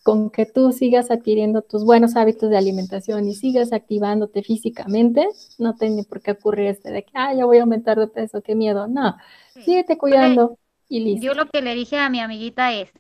con 0.06 0.30
que 0.30 0.46
tú 0.46 0.72
sigas 0.72 1.10
adquiriendo 1.10 1.64
tus 1.64 1.84
buenos 1.84 2.16
hábitos 2.16 2.52
de 2.52 2.58
alimentación 2.58 3.28
y 3.28 3.34
sigas 3.34 3.74
activándote 3.74 4.44
físicamente, 4.44 5.28
no 5.58 5.74
tiene 5.74 6.04
por 6.04 6.22
qué 6.22 6.34
ocurrir 6.34 6.68
este 6.68 6.92
de 6.92 7.04
que, 7.04 7.12
ah, 7.16 7.34
ya 7.34 7.44
voy 7.46 7.58
a 7.58 7.62
aumentar 7.62 7.98
de 7.98 8.08
peso, 8.08 8.44
qué 8.44 8.54
miedo. 8.54 8.88
No, 8.88 9.18
síguete 9.56 9.98
cuidando 9.98 10.60
y 10.88 11.00
listo. 11.00 11.26
Yo 11.26 11.34
lo 11.34 11.50
que 11.50 11.64
le 11.64 11.74
dije 11.74 11.98
a 11.98 12.12
mi 12.12 12.20
amiguita 12.20 12.72
es, 12.72 12.92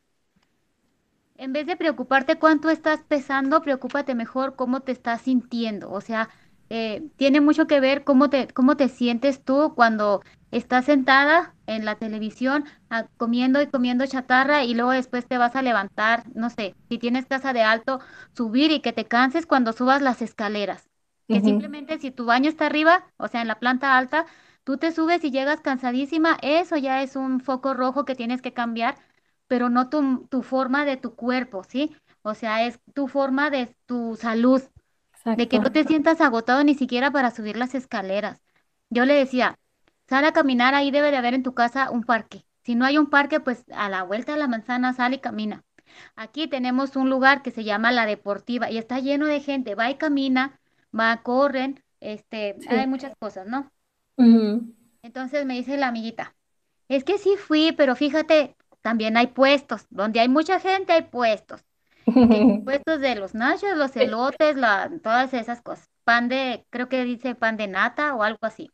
en 1.37 1.53
vez 1.53 1.67
de 1.67 1.75
preocuparte 1.75 2.39
cuánto 2.39 2.71
estás 2.71 3.01
pesando, 3.07 3.61
preocúpate 3.61 4.15
mejor 4.15 4.55
cómo 4.55 4.79
te 4.79 4.91
estás 4.91 5.21
sintiendo. 5.21 5.91
O 5.91 6.01
sea, 6.01 6.29
eh, 6.71 7.03
tiene 7.17 7.39
mucho 7.39 7.67
que 7.67 7.79
ver 7.79 8.03
cómo 8.03 8.31
te, 8.31 8.47
cómo 8.47 8.77
te 8.77 8.89
sientes 8.89 9.43
tú 9.43 9.73
cuando 9.75 10.23
estás 10.57 10.85
sentada 10.85 11.55
en 11.67 11.85
la 11.85 11.95
televisión 11.95 12.65
ah, 12.89 13.07
comiendo 13.17 13.61
y 13.61 13.67
comiendo 13.67 14.05
chatarra 14.05 14.63
y 14.63 14.73
luego 14.73 14.91
después 14.91 15.27
te 15.27 15.37
vas 15.37 15.55
a 15.55 15.61
levantar, 15.61 16.23
no 16.35 16.49
sé, 16.49 16.75
si 16.89 16.97
tienes 16.97 17.25
casa 17.25 17.53
de 17.53 17.63
alto, 17.63 17.99
subir 18.35 18.71
y 18.71 18.81
que 18.81 18.93
te 18.93 19.05
canses 19.05 19.45
cuando 19.45 19.73
subas 19.73 20.01
las 20.01 20.21
escaleras. 20.21 20.89
Que 21.29 21.41
simplemente 21.41 21.99
si 21.99 22.11
tu 22.11 22.25
baño 22.25 22.49
está 22.49 22.67
arriba, 22.67 23.05
o 23.17 23.27
sea, 23.27 23.41
en 23.41 23.47
la 23.47 23.59
planta 23.59 23.97
alta, 23.97 24.25
tú 24.63 24.77
te 24.77 24.91
subes 24.91 25.23
y 25.23 25.31
llegas 25.31 25.61
cansadísima, 25.61 26.37
eso 26.41 26.77
ya 26.77 27.01
es 27.03 27.15
un 27.15 27.39
foco 27.41 27.73
rojo 27.73 28.05
que 28.05 28.15
tienes 28.15 28.41
que 28.41 28.53
cambiar 28.53 28.95
pero 29.47 29.69
no 29.69 29.89
tu, 29.89 30.27
tu 30.27 30.41
forma 30.41 30.85
de 30.85 30.97
tu 30.97 31.15
cuerpo, 31.15 31.63
¿sí? 31.63 31.95
O 32.23 32.33
sea, 32.33 32.65
es 32.65 32.79
tu 32.93 33.07
forma 33.07 33.49
de 33.49 33.75
tu 33.85 34.15
salud, 34.15 34.61
de 35.35 35.47
que 35.47 35.59
no 35.59 35.71
te 35.71 35.83
sientas 35.83 36.21
agotado 36.21 36.63
ni 36.63 36.75
siquiera 36.75 37.11
para 37.11 37.31
subir 37.31 37.57
las 37.57 37.75
escaleras. 37.75 38.41
Yo 38.89 39.05
le 39.05 39.13
decía, 39.13 39.57
sal 40.07 40.25
a 40.25 40.33
caminar, 40.33 40.75
ahí 40.75 40.91
debe 40.91 41.11
de 41.11 41.17
haber 41.17 41.33
en 41.33 41.43
tu 41.43 41.53
casa 41.53 41.89
un 41.91 42.03
parque. 42.03 42.45
Si 42.63 42.75
no 42.75 42.85
hay 42.85 42.97
un 42.97 43.09
parque, 43.09 43.39
pues 43.39 43.65
a 43.73 43.89
la 43.89 44.03
vuelta 44.03 44.33
de 44.33 44.39
la 44.39 44.47
manzana 44.47 44.93
sal 44.93 45.13
y 45.13 45.19
camina. 45.19 45.63
Aquí 46.15 46.47
tenemos 46.47 46.95
un 46.95 47.09
lugar 47.09 47.41
que 47.41 47.51
se 47.51 47.63
llama 47.63 47.91
La 47.91 48.05
Deportiva 48.05 48.69
y 48.71 48.77
está 48.77 48.99
lleno 48.99 49.27
de 49.27 49.39
gente, 49.39 49.75
va 49.75 49.89
y 49.89 49.95
camina, 49.95 50.59
va, 50.97 51.21
corren, 51.21 51.83
este, 51.99 52.57
hay 52.67 52.87
muchas 52.87 53.15
cosas, 53.17 53.47
¿no? 53.47 53.71
Entonces 55.03 55.45
me 55.45 55.53
dice 55.55 55.77
la 55.77 55.87
amiguita, 55.89 56.35
es 56.87 57.03
que 57.03 57.17
sí 57.17 57.35
fui, 57.37 57.71
pero 57.71 57.95
fíjate, 57.95 58.55
también 58.81 59.17
hay 59.17 59.27
puestos, 59.27 59.85
donde 59.89 60.19
hay 60.19 60.29
mucha 60.29 60.59
gente 60.59 60.93
hay 60.93 61.03
puestos. 61.03 61.63
puestos 62.63 62.99
de 62.99 63.15
los 63.15 63.33
nachos, 63.33 63.75
los 63.75 63.95
elotes, 63.95 64.55
la, 64.55 64.91
todas 65.01 65.33
esas 65.33 65.61
cosas. 65.61 65.89
Pan 66.03 66.29
de, 66.29 66.65
creo 66.69 66.87
que 66.87 67.03
dice 67.03 67.33
pan 67.33 67.57
de 67.57 67.67
nata 67.67 68.15
o 68.15 68.23
algo 68.23 68.39
así. 68.41 68.69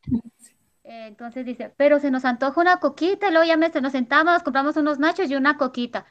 Eh, 0.84 1.08
entonces 1.08 1.46
dice, 1.46 1.74
pero 1.78 2.00
se 2.00 2.12
nos 2.12 2.26
antoja 2.26 2.60
una 2.62 2.80
coquita, 2.80 3.28
y 3.30 3.32
luego 3.32 3.46
ya 3.46 3.58
me, 3.58 3.70
nos 3.70 3.92
sentamos, 3.92 4.44
compramos 4.44 4.78
unos 4.78 5.00
nachos 5.00 5.30
y 5.30 5.36
una 5.36 5.58
coquita. 5.58 6.06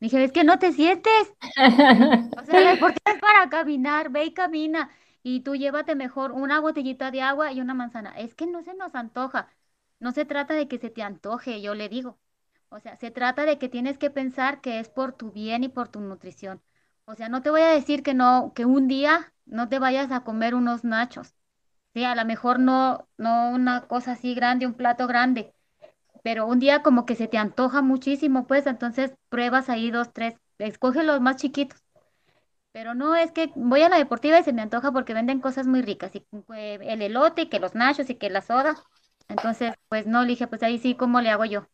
Dije, 0.00 0.24
es 0.24 0.32
que 0.32 0.44
no 0.44 0.58
te 0.58 0.72
sientes. 0.72 1.34
o 2.38 2.44
sea, 2.44 2.76
¿por 2.80 2.92
qué 2.94 3.00
es 3.12 3.20
para 3.20 3.48
caminar? 3.50 4.10
Ve 4.10 4.26
y 4.26 4.34
camina. 4.34 4.90
Y 5.22 5.40
tú 5.40 5.56
llévate 5.56 5.94
mejor 5.94 6.32
una 6.32 6.60
botellita 6.60 7.10
de 7.10 7.22
agua 7.22 7.52
y 7.52 7.60
una 7.60 7.74
manzana. 7.74 8.10
Es 8.18 8.34
que 8.34 8.46
no 8.46 8.62
se 8.62 8.74
nos 8.74 8.94
antoja. 8.94 9.48
No 10.00 10.12
se 10.12 10.24
trata 10.24 10.54
de 10.54 10.68
que 10.68 10.78
se 10.78 10.90
te 10.90 11.02
antoje, 11.02 11.60
yo 11.62 11.74
le 11.74 11.88
digo. 11.88 12.18
O 12.68 12.80
sea, 12.80 12.96
se 12.96 13.10
trata 13.10 13.44
de 13.46 13.58
que 13.58 13.68
tienes 13.68 13.98
que 13.98 14.10
pensar 14.10 14.60
que 14.60 14.80
es 14.80 14.88
por 14.88 15.12
tu 15.14 15.32
bien 15.32 15.64
y 15.64 15.68
por 15.68 15.88
tu 15.88 16.00
nutrición. 16.00 16.62
O 17.06 17.14
sea, 17.14 17.28
no 17.28 17.42
te 17.42 17.50
voy 17.50 17.62
a 17.62 17.68
decir 17.68 18.02
que 18.02 18.14
no, 18.14 18.52
que 18.54 18.64
un 18.66 18.88
día 18.88 19.32
no 19.46 19.68
te 19.68 19.78
vayas 19.78 20.10
a 20.12 20.24
comer 20.24 20.54
unos 20.54 20.84
nachos. 20.84 21.34
Sí, 21.96 22.04
a 22.04 22.14
lo 22.14 22.26
mejor 22.26 22.60
no, 22.60 23.08
no 23.16 23.48
una 23.48 23.86
cosa 23.86 24.12
así 24.12 24.34
grande, 24.34 24.66
un 24.66 24.74
plato 24.74 25.06
grande, 25.06 25.54
pero 26.22 26.46
un 26.46 26.58
día 26.58 26.82
como 26.82 27.06
que 27.06 27.14
se 27.14 27.26
te 27.26 27.38
antoja 27.38 27.80
muchísimo, 27.80 28.46
pues 28.46 28.66
entonces 28.66 29.14
pruebas 29.30 29.70
ahí 29.70 29.90
dos, 29.90 30.12
tres, 30.12 30.34
escoge 30.58 31.04
los 31.04 31.22
más 31.22 31.36
chiquitos. 31.36 31.82
Pero 32.72 32.92
no 32.94 33.16
es 33.16 33.32
que 33.32 33.50
voy 33.54 33.80
a 33.80 33.88
la 33.88 33.96
deportiva 33.96 34.38
y 34.38 34.42
se 34.44 34.52
me 34.52 34.60
antoja 34.60 34.92
porque 34.92 35.14
venden 35.14 35.40
cosas 35.40 35.66
muy 35.66 35.80
ricas, 35.80 36.14
y 36.14 36.26
eh, 36.54 36.80
el 36.82 37.00
elote, 37.00 37.44
y 37.44 37.46
que 37.46 37.60
los 37.60 37.74
nachos 37.74 38.10
y 38.10 38.16
que 38.16 38.28
la 38.28 38.42
soda. 38.42 38.76
Entonces, 39.30 39.72
pues 39.88 40.06
no, 40.06 40.20
le 40.20 40.28
dije, 40.28 40.46
pues 40.48 40.62
ahí 40.62 40.78
sí, 40.78 40.96
¿cómo 40.96 41.22
le 41.22 41.30
hago 41.30 41.46
yo? 41.46 41.66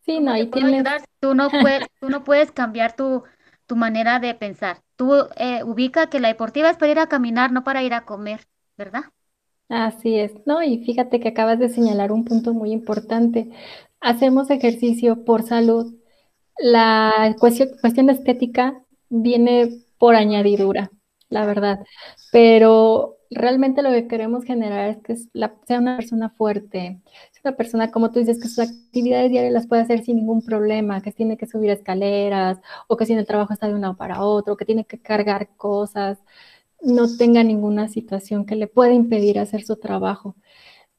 Sí, 0.00 0.18
no, 0.18 0.32
ahí 0.32 0.48
tienes... 0.50 0.84
Tú 1.20 1.36
no 1.36 1.48
puedes, 1.50 1.86
tú 2.00 2.10
no 2.10 2.24
puedes 2.24 2.50
cambiar 2.50 2.96
tu, 2.96 3.22
tu 3.66 3.76
manera 3.76 4.18
de 4.18 4.34
pensar. 4.34 4.82
Tú 4.96 5.28
eh, 5.36 5.62
ubica 5.62 6.10
que 6.10 6.18
la 6.18 6.26
deportiva 6.26 6.70
es 6.70 6.76
para 6.76 6.90
ir 6.90 6.98
a 6.98 7.06
caminar, 7.06 7.52
no 7.52 7.62
para 7.62 7.84
ir 7.84 7.94
a 7.94 8.04
comer, 8.04 8.48
¿verdad? 8.76 9.04
Así 9.68 10.18
es, 10.18 10.32
¿no? 10.46 10.62
Y 10.62 10.82
fíjate 10.84 11.20
que 11.20 11.28
acabas 11.28 11.58
de 11.58 11.68
señalar 11.68 12.10
un 12.12 12.24
punto 12.24 12.54
muy 12.54 12.72
importante. 12.72 13.50
Hacemos 14.00 14.50
ejercicio 14.50 15.24
por 15.24 15.42
salud. 15.42 15.94
La 16.58 17.36
cuestión, 17.38 18.10
estética 18.10 18.82
viene 19.10 19.70
por 19.98 20.14
añadidura, 20.16 20.90
la 21.28 21.44
verdad. 21.46 21.80
Pero 22.32 23.16
realmente 23.30 23.82
lo 23.82 23.90
que 23.90 24.08
queremos 24.08 24.44
generar 24.44 24.88
es 24.90 24.98
que 25.02 25.16
sea 25.66 25.78
una 25.80 25.98
persona 25.98 26.30
fuerte, 26.30 27.00
una 27.44 27.56
persona, 27.56 27.90
como 27.90 28.10
tú 28.10 28.20
dices, 28.20 28.40
que 28.40 28.48
sus 28.48 28.60
actividades 28.60 29.30
diarias 29.30 29.52
las 29.52 29.66
puede 29.66 29.82
hacer 29.82 30.02
sin 30.04 30.16
ningún 30.16 30.42
problema, 30.44 31.02
que 31.02 31.12
tiene 31.12 31.36
que 31.36 31.46
subir 31.46 31.70
escaleras, 31.70 32.58
o 32.88 32.96
que 32.96 33.06
si 33.06 33.12
en 33.12 33.18
el 33.20 33.26
trabajo 33.26 33.52
está 33.52 33.68
de 33.68 33.74
un 33.74 33.82
lado 33.82 33.96
para 33.96 34.22
otro, 34.22 34.56
que 34.56 34.64
tiene 34.64 34.84
que 34.84 35.00
cargar 35.00 35.50
cosas, 35.56 36.18
no 36.80 37.16
tenga 37.16 37.42
ninguna 37.42 37.88
situación 37.88 38.46
que 38.46 38.56
le 38.56 38.66
pueda 38.66 38.92
impedir 38.92 39.38
hacer 39.38 39.62
su 39.64 39.76
trabajo. 39.76 40.36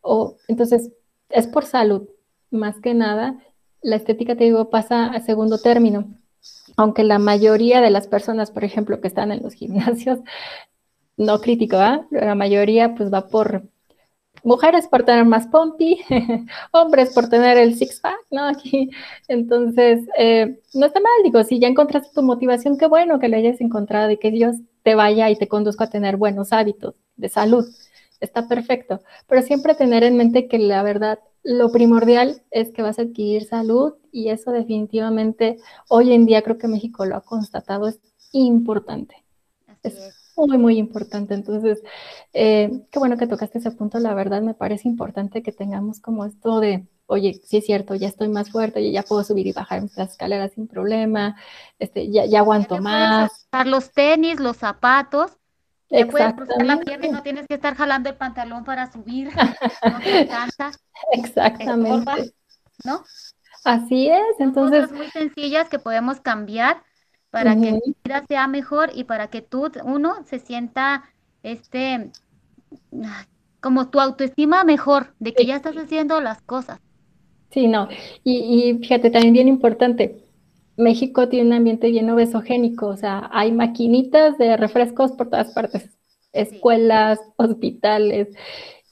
O, 0.01 0.37
entonces, 0.47 0.91
es 1.29 1.47
por 1.47 1.65
salud, 1.65 2.09
más 2.51 2.79
que 2.81 2.93
nada. 2.93 3.39
La 3.81 3.95
estética, 3.95 4.35
te 4.35 4.45
digo, 4.45 4.69
pasa 4.69 5.07
a 5.07 5.21
segundo 5.21 5.59
término. 5.59 6.07
Aunque 6.77 7.03
la 7.03 7.19
mayoría 7.19 7.81
de 7.81 7.89
las 7.91 8.07
personas, 8.07 8.51
por 8.51 8.63
ejemplo, 8.63 9.01
que 9.01 9.07
están 9.07 9.31
en 9.31 9.43
los 9.43 9.53
gimnasios, 9.55 10.19
no 11.17 11.41
crítico, 11.41 11.77
¿ah? 11.77 12.07
La 12.11 12.35
mayoría 12.35 12.95
pues 12.95 13.11
va 13.13 13.27
por 13.27 13.63
mujeres 14.43 14.87
por 14.87 15.03
tener 15.03 15.25
más 15.25 15.47
pompi, 15.47 16.01
hombres 16.71 17.13
por 17.13 17.29
tener 17.29 17.57
el 17.57 17.75
six 17.75 17.99
pack, 17.99 18.19
¿no? 18.31 18.47
Aquí, 18.47 18.89
entonces, 19.27 20.07
eh, 20.17 20.59
no 20.73 20.85
está 20.85 20.99
mal, 20.99 21.11
digo, 21.23 21.43
si 21.43 21.59
ya 21.59 21.67
encontraste 21.67 22.09
tu 22.13 22.23
motivación, 22.23 22.77
qué 22.77 22.87
bueno 22.87 23.19
que 23.19 23.27
lo 23.27 23.37
hayas 23.37 23.59
encontrado 23.61 24.11
y 24.11 24.17
que 24.17 24.31
Dios 24.31 24.55
te 24.83 24.95
vaya 24.95 25.29
y 25.29 25.35
te 25.37 25.47
conduzca 25.47 25.85
a 25.85 25.89
tener 25.89 26.17
buenos 26.17 26.53
hábitos 26.53 26.95
de 27.15 27.29
salud, 27.29 27.65
está 28.19 28.47
perfecto, 28.47 29.01
pero 29.27 29.41
siempre 29.41 29.75
tener 29.75 30.03
en 30.03 30.17
mente 30.17 30.47
que 30.47 30.59
la 30.59 30.83
verdad, 30.83 31.19
lo 31.43 31.71
primordial 31.71 32.41
es 32.51 32.71
que 32.71 32.81
vas 32.81 32.99
a 32.99 33.03
adquirir 33.03 33.45
salud 33.45 33.93
y 34.11 34.29
eso 34.29 34.51
definitivamente 34.51 35.57
hoy 35.89 36.13
en 36.13 36.25
día 36.25 36.41
creo 36.41 36.57
que 36.57 36.67
México 36.67 37.05
lo 37.05 37.15
ha 37.15 37.21
constatado, 37.21 37.87
es 37.87 37.99
importante. 38.31 39.23
es 39.83 40.19
muy, 40.47 40.57
muy 40.57 40.77
importante. 40.77 41.33
Entonces, 41.33 41.81
eh, 42.33 42.85
qué 42.91 42.99
bueno 42.99 43.17
que 43.17 43.27
tocaste 43.27 43.59
ese 43.59 43.71
punto. 43.71 43.99
La 43.99 44.13
verdad, 44.13 44.41
me 44.41 44.53
parece 44.53 44.87
importante 44.87 45.43
que 45.43 45.51
tengamos 45.51 45.99
como 45.99 46.25
esto 46.25 46.59
de, 46.59 46.87
oye, 47.09 47.41
sí 47.43 47.57
es 47.57 47.65
cierto, 47.65 47.95
ya 47.95 48.07
estoy 48.07 48.29
más 48.29 48.51
fuerte, 48.51 48.91
ya 48.91 49.01
puedo 49.01 49.23
subir 49.23 49.47
y 49.47 49.51
bajar 49.51 49.83
las 49.95 50.11
escaleras 50.11 50.51
sin 50.53 50.67
problema, 50.67 51.35
este, 51.79 52.09
ya, 52.11 52.25
ya 52.25 52.39
aguanto 52.39 52.77
más. 52.77 53.47
los 53.65 53.91
tenis, 53.91 54.39
los 54.39 54.57
zapatos. 54.57 55.31
Te 55.89 56.05
puedes 56.05 56.35
la 56.63 56.77
pierna 56.77 57.07
y 57.07 57.09
no 57.09 57.23
tienes 57.23 57.47
que 57.47 57.55
estar 57.55 57.75
jalando 57.75 58.09
el 58.09 58.15
pantalón 58.15 58.63
para 58.63 58.91
subir. 58.91 59.29
no 59.83 59.99
te 59.99 60.29
Exactamente. 61.13 62.31
¿No? 62.85 63.03
Así 63.63 64.07
es, 64.07 64.39
entonces. 64.39 64.83
Cosas 64.83 64.95
muy 64.95 65.09
sencillas 65.09 65.67
que 65.67 65.79
podemos 65.79 66.21
cambiar 66.21 66.83
para 67.31 67.55
que 67.55 67.79
tu 67.83 67.95
vida 68.03 68.23
sea 68.27 68.47
mejor 68.47 68.91
y 68.93 69.05
para 69.05 69.29
que 69.29 69.41
tú, 69.41 69.71
uno, 69.83 70.23
se 70.25 70.37
sienta, 70.37 71.05
este, 71.41 72.11
como 73.59 73.89
tu 73.89 73.99
autoestima 73.99 74.63
mejor, 74.63 75.15
de 75.17 75.33
que 75.33 75.47
ya 75.47 75.55
estás 75.55 75.75
haciendo 75.75 76.21
las 76.21 76.41
cosas. 76.43 76.79
Sí, 77.51 77.67
no. 77.67 77.87
Y, 78.23 78.69
y 78.71 78.77
fíjate, 78.79 79.09
también 79.09 79.33
bien 79.33 79.47
importante, 79.47 80.23
México 80.77 81.27
tiene 81.29 81.47
un 81.47 81.53
ambiente 81.53 81.89
bien 81.89 82.09
obesogénico, 82.09 82.87
o 82.87 82.97
sea, 82.97 83.29
hay 83.33 83.51
maquinitas 83.51 84.37
de 84.37 84.55
refrescos 84.55 85.11
por 85.13 85.29
todas 85.29 85.51
partes, 85.53 85.89
escuelas, 86.31 87.19
hospitales. 87.37 88.29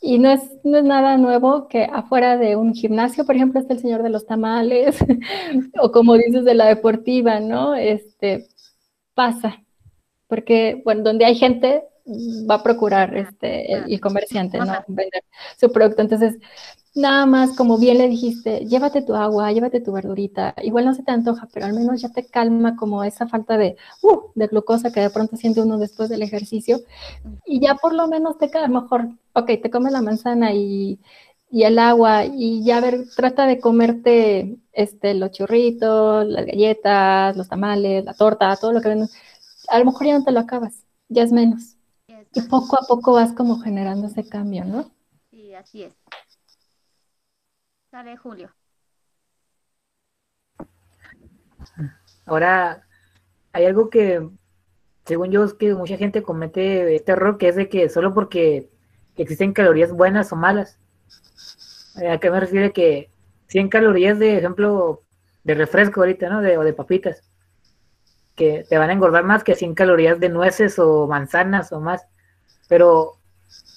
Y 0.01 0.19
no 0.19 0.31
es, 0.31 0.41
no 0.63 0.77
es 0.79 0.83
nada 0.85 1.17
nuevo 1.17 1.67
que 1.67 1.83
afuera 1.85 2.37
de 2.37 2.55
un 2.55 2.73
gimnasio, 2.75 3.25
por 3.25 3.35
ejemplo, 3.35 3.59
está 3.59 3.73
el 3.73 3.79
señor 3.81 4.03
de 4.03 4.09
los 4.11 4.25
tamales, 4.27 4.97
o 5.81 5.91
como 5.91 6.15
dices 6.15 6.45
de 6.45 6.55
la 6.55 6.67
deportiva, 6.67 7.39
¿no? 7.39 7.75
Este 7.75 8.47
pasa, 9.15 9.63
porque 10.27 10.81
bueno, 10.83 11.03
donde 11.03 11.25
hay 11.25 11.35
gente 11.35 11.83
va 12.49 12.55
a 12.55 12.63
procurar 12.63 13.15
este 13.17 13.73
el, 13.73 13.99
comerciante, 13.99 14.59
¿no? 14.59 14.73
Vender 14.87 15.23
su 15.57 15.71
producto. 15.71 16.01
Entonces, 16.01 16.37
Nada 16.97 17.27
más, 17.27 17.55
como 17.55 17.77
bien 17.77 17.99
le 17.99 18.07
dijiste, 18.07 18.65
llévate 18.65 19.03
tu 19.03 19.13
agua, 19.13 19.51
llévate 19.51 19.81
tu 19.81 19.91
verdurita. 19.91 20.55
Igual 20.63 20.85
no 20.85 20.95
se 20.95 21.03
te 21.03 21.11
antoja, 21.11 21.47
pero 21.53 21.67
al 21.67 21.73
menos 21.73 22.01
ya 22.01 22.09
te 22.09 22.25
calma 22.25 22.75
como 22.75 23.03
esa 23.03 23.27
falta 23.27 23.55
de, 23.55 23.77
uh, 24.01 24.31
de 24.33 24.47
glucosa 24.47 24.91
que 24.91 25.01
de 25.01 25.11
pronto 25.11 25.37
siente 25.37 25.61
uno 25.61 25.77
después 25.77 26.09
del 26.09 26.23
ejercicio. 26.23 26.79
Y 27.45 27.59
ya 27.59 27.75
por 27.75 27.93
lo 27.93 28.07
menos 28.07 28.39
te 28.39 28.49
queda 28.49 28.67
mejor. 28.67 29.09
Ok, 29.33 29.45
te 29.61 29.69
come 29.69 29.91
la 29.91 30.01
manzana 30.01 30.53
y, 30.53 30.99
el 31.51 31.77
agua 31.77 32.25
y 32.25 32.63
ya 32.65 32.81
ver, 32.81 33.05
trata 33.15 33.45
de 33.45 33.59
comerte 33.59 34.57
este, 34.73 35.13
los 35.13 35.31
churritos, 35.31 36.25
las 36.25 36.45
galletas, 36.47 37.37
los 37.37 37.47
tamales, 37.47 38.05
la 38.05 38.15
torta, 38.15 38.55
todo 38.55 38.73
lo 38.73 38.81
que 38.81 38.89
ven. 38.89 39.07
A 39.67 39.79
lo 39.79 39.85
mejor 39.85 40.07
ya 40.07 40.17
no 40.17 40.23
te 40.23 40.31
lo 40.31 40.39
acabas, 40.39 40.85
ya 41.09 41.23
es 41.23 41.31
menos. 41.31 41.77
Y 42.33 42.41
poco 42.41 42.77
a 42.77 42.85
poco 42.87 43.13
vas 43.13 43.33
como 43.33 43.59
generando 43.59 44.07
ese 44.07 44.27
cambio, 44.27 44.65
¿no? 44.65 44.91
Sí, 45.29 45.53
así 45.53 45.83
es. 45.83 45.93
Sale 47.91 48.17
Julio. 48.17 48.53
Ahora, 52.25 52.87
hay 53.53 53.65
algo 53.65 53.89
que, 53.89 54.29
según 55.05 55.31
yo, 55.31 55.43
es 55.43 55.53
que 55.53 55.73
mucha 55.73 55.97
gente 55.97 56.23
comete 56.23 56.95
este 56.95 57.13
error, 57.13 57.37
que 57.37 57.49
es 57.49 57.55
de 57.55 57.69
que 57.69 57.89
solo 57.89 58.13
porque 58.13 58.69
existen 59.15 59.53
calorías 59.53 59.91
buenas 59.91 60.31
o 60.31 60.35
malas. 60.35 60.79
¿A 62.09 62.19
qué 62.19 62.29
me 62.29 62.39
refiero? 62.39 62.71
Que 62.73 63.09
100 63.47 63.69
calorías 63.69 64.19
de 64.19 64.37
ejemplo 64.37 65.03
de 65.43 65.55
refresco 65.55 66.01
ahorita, 66.01 66.29
¿no? 66.29 66.41
De, 66.41 66.57
o 66.57 66.63
de 66.63 66.73
papitas, 66.73 67.23
que 68.37 68.63
te 68.69 68.77
van 68.77 68.89
a 68.89 68.93
engordar 68.93 69.25
más 69.25 69.43
que 69.43 69.55
100 69.55 69.75
calorías 69.75 70.21
de 70.21 70.29
nueces 70.29 70.79
o 70.79 71.07
manzanas 71.07 71.73
o 71.73 71.81
más. 71.81 72.07
Pero 72.69 73.17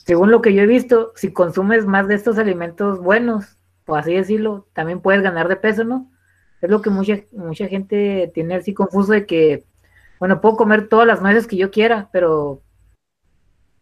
según 0.06 0.30
lo 0.30 0.42
que 0.42 0.54
yo 0.54 0.62
he 0.62 0.66
visto, 0.66 1.12
si 1.16 1.32
consumes 1.32 1.86
más 1.86 2.06
de 2.06 2.14
estos 2.14 2.38
alimentos 2.38 3.00
buenos, 3.00 3.56
o 3.86 3.96
así 3.96 4.14
decirlo, 4.14 4.68
también 4.72 5.00
puedes 5.00 5.22
ganar 5.22 5.48
de 5.48 5.56
peso, 5.56 5.82
¿no? 5.82 6.08
Es 6.60 6.70
lo 6.70 6.82
que 6.82 6.90
mucha, 6.90 7.16
mucha 7.32 7.66
gente 7.66 8.30
tiene 8.34 8.54
así 8.54 8.74
confuso 8.74 9.12
de 9.12 9.26
que, 9.26 9.64
bueno, 10.20 10.40
puedo 10.40 10.56
comer 10.56 10.88
todas 10.88 11.06
las 11.06 11.22
nueces 11.22 11.46
que 11.48 11.56
yo 11.56 11.70
quiera, 11.70 12.08
pero 12.12 12.62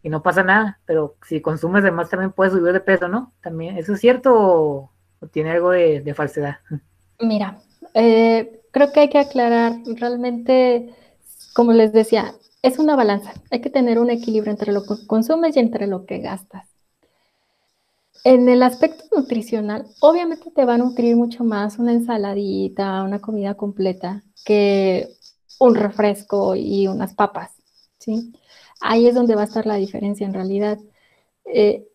y 0.01 0.09
no 0.09 0.23
pasa 0.23 0.43
nada, 0.43 0.79
pero 0.85 1.15
si 1.27 1.41
consumes 1.41 1.83
de 1.83 1.91
más 1.91 2.09
también 2.09 2.31
puedes 2.31 2.53
subir 2.53 2.71
de 2.71 2.79
peso, 2.79 3.07
¿no? 3.07 3.33
También, 3.41 3.77
¿eso 3.77 3.93
es 3.93 3.99
cierto 3.99 4.33
o, 4.33 4.91
tiene 5.31 5.51
algo 5.51 5.71
de, 5.71 6.13
falsedad? 6.15 6.57
Mira, 7.19 7.57
eh, 7.93 8.61
creo 8.71 8.91
que 8.91 9.01
hay 9.01 9.09
que 9.09 9.19
aclarar, 9.19 9.77
realmente, 9.85 10.93
como 11.53 11.73
les 11.73 11.93
decía, 11.93 12.35
es 12.61 12.79
una 12.79 12.95
balanza, 12.95 13.33
hay 13.51 13.61
que 13.61 13.69
tener 13.69 13.99
un 13.99 14.09
equilibrio 14.09 14.51
entre 14.51 14.71
lo 14.73 14.83
que 14.83 15.07
consumes 15.07 15.55
y 15.55 15.59
entre 15.59 15.87
lo 15.87 16.05
que 16.05 16.19
gastas. 16.19 16.67
En 18.23 18.49
el 18.49 18.63
aspecto 18.63 19.05
nutricional, 19.15 19.85
obviamente 20.01 20.51
te 20.51 20.65
va 20.65 20.75
a 20.75 20.77
nutrir 20.77 21.15
mucho 21.15 21.43
más 21.43 21.79
una 21.79 21.93
ensaladita, 21.93 23.03
una 23.03 23.19
comida 23.19 23.55
completa, 23.55 24.23
que 24.43 25.07
un 25.59 25.75
refresco 25.75 26.55
y 26.55 26.87
unas 26.87 27.13
papas, 27.13 27.51
¿sí? 27.97 28.33
ahí 28.79 29.07
es 29.07 29.15
donde 29.15 29.35
va 29.35 29.41
a 29.41 29.45
estar 29.45 29.65
la 29.65 29.75
diferencia 29.75 30.25
en 30.25 30.33
realidad. 30.33 30.79
Eh, 31.45 31.87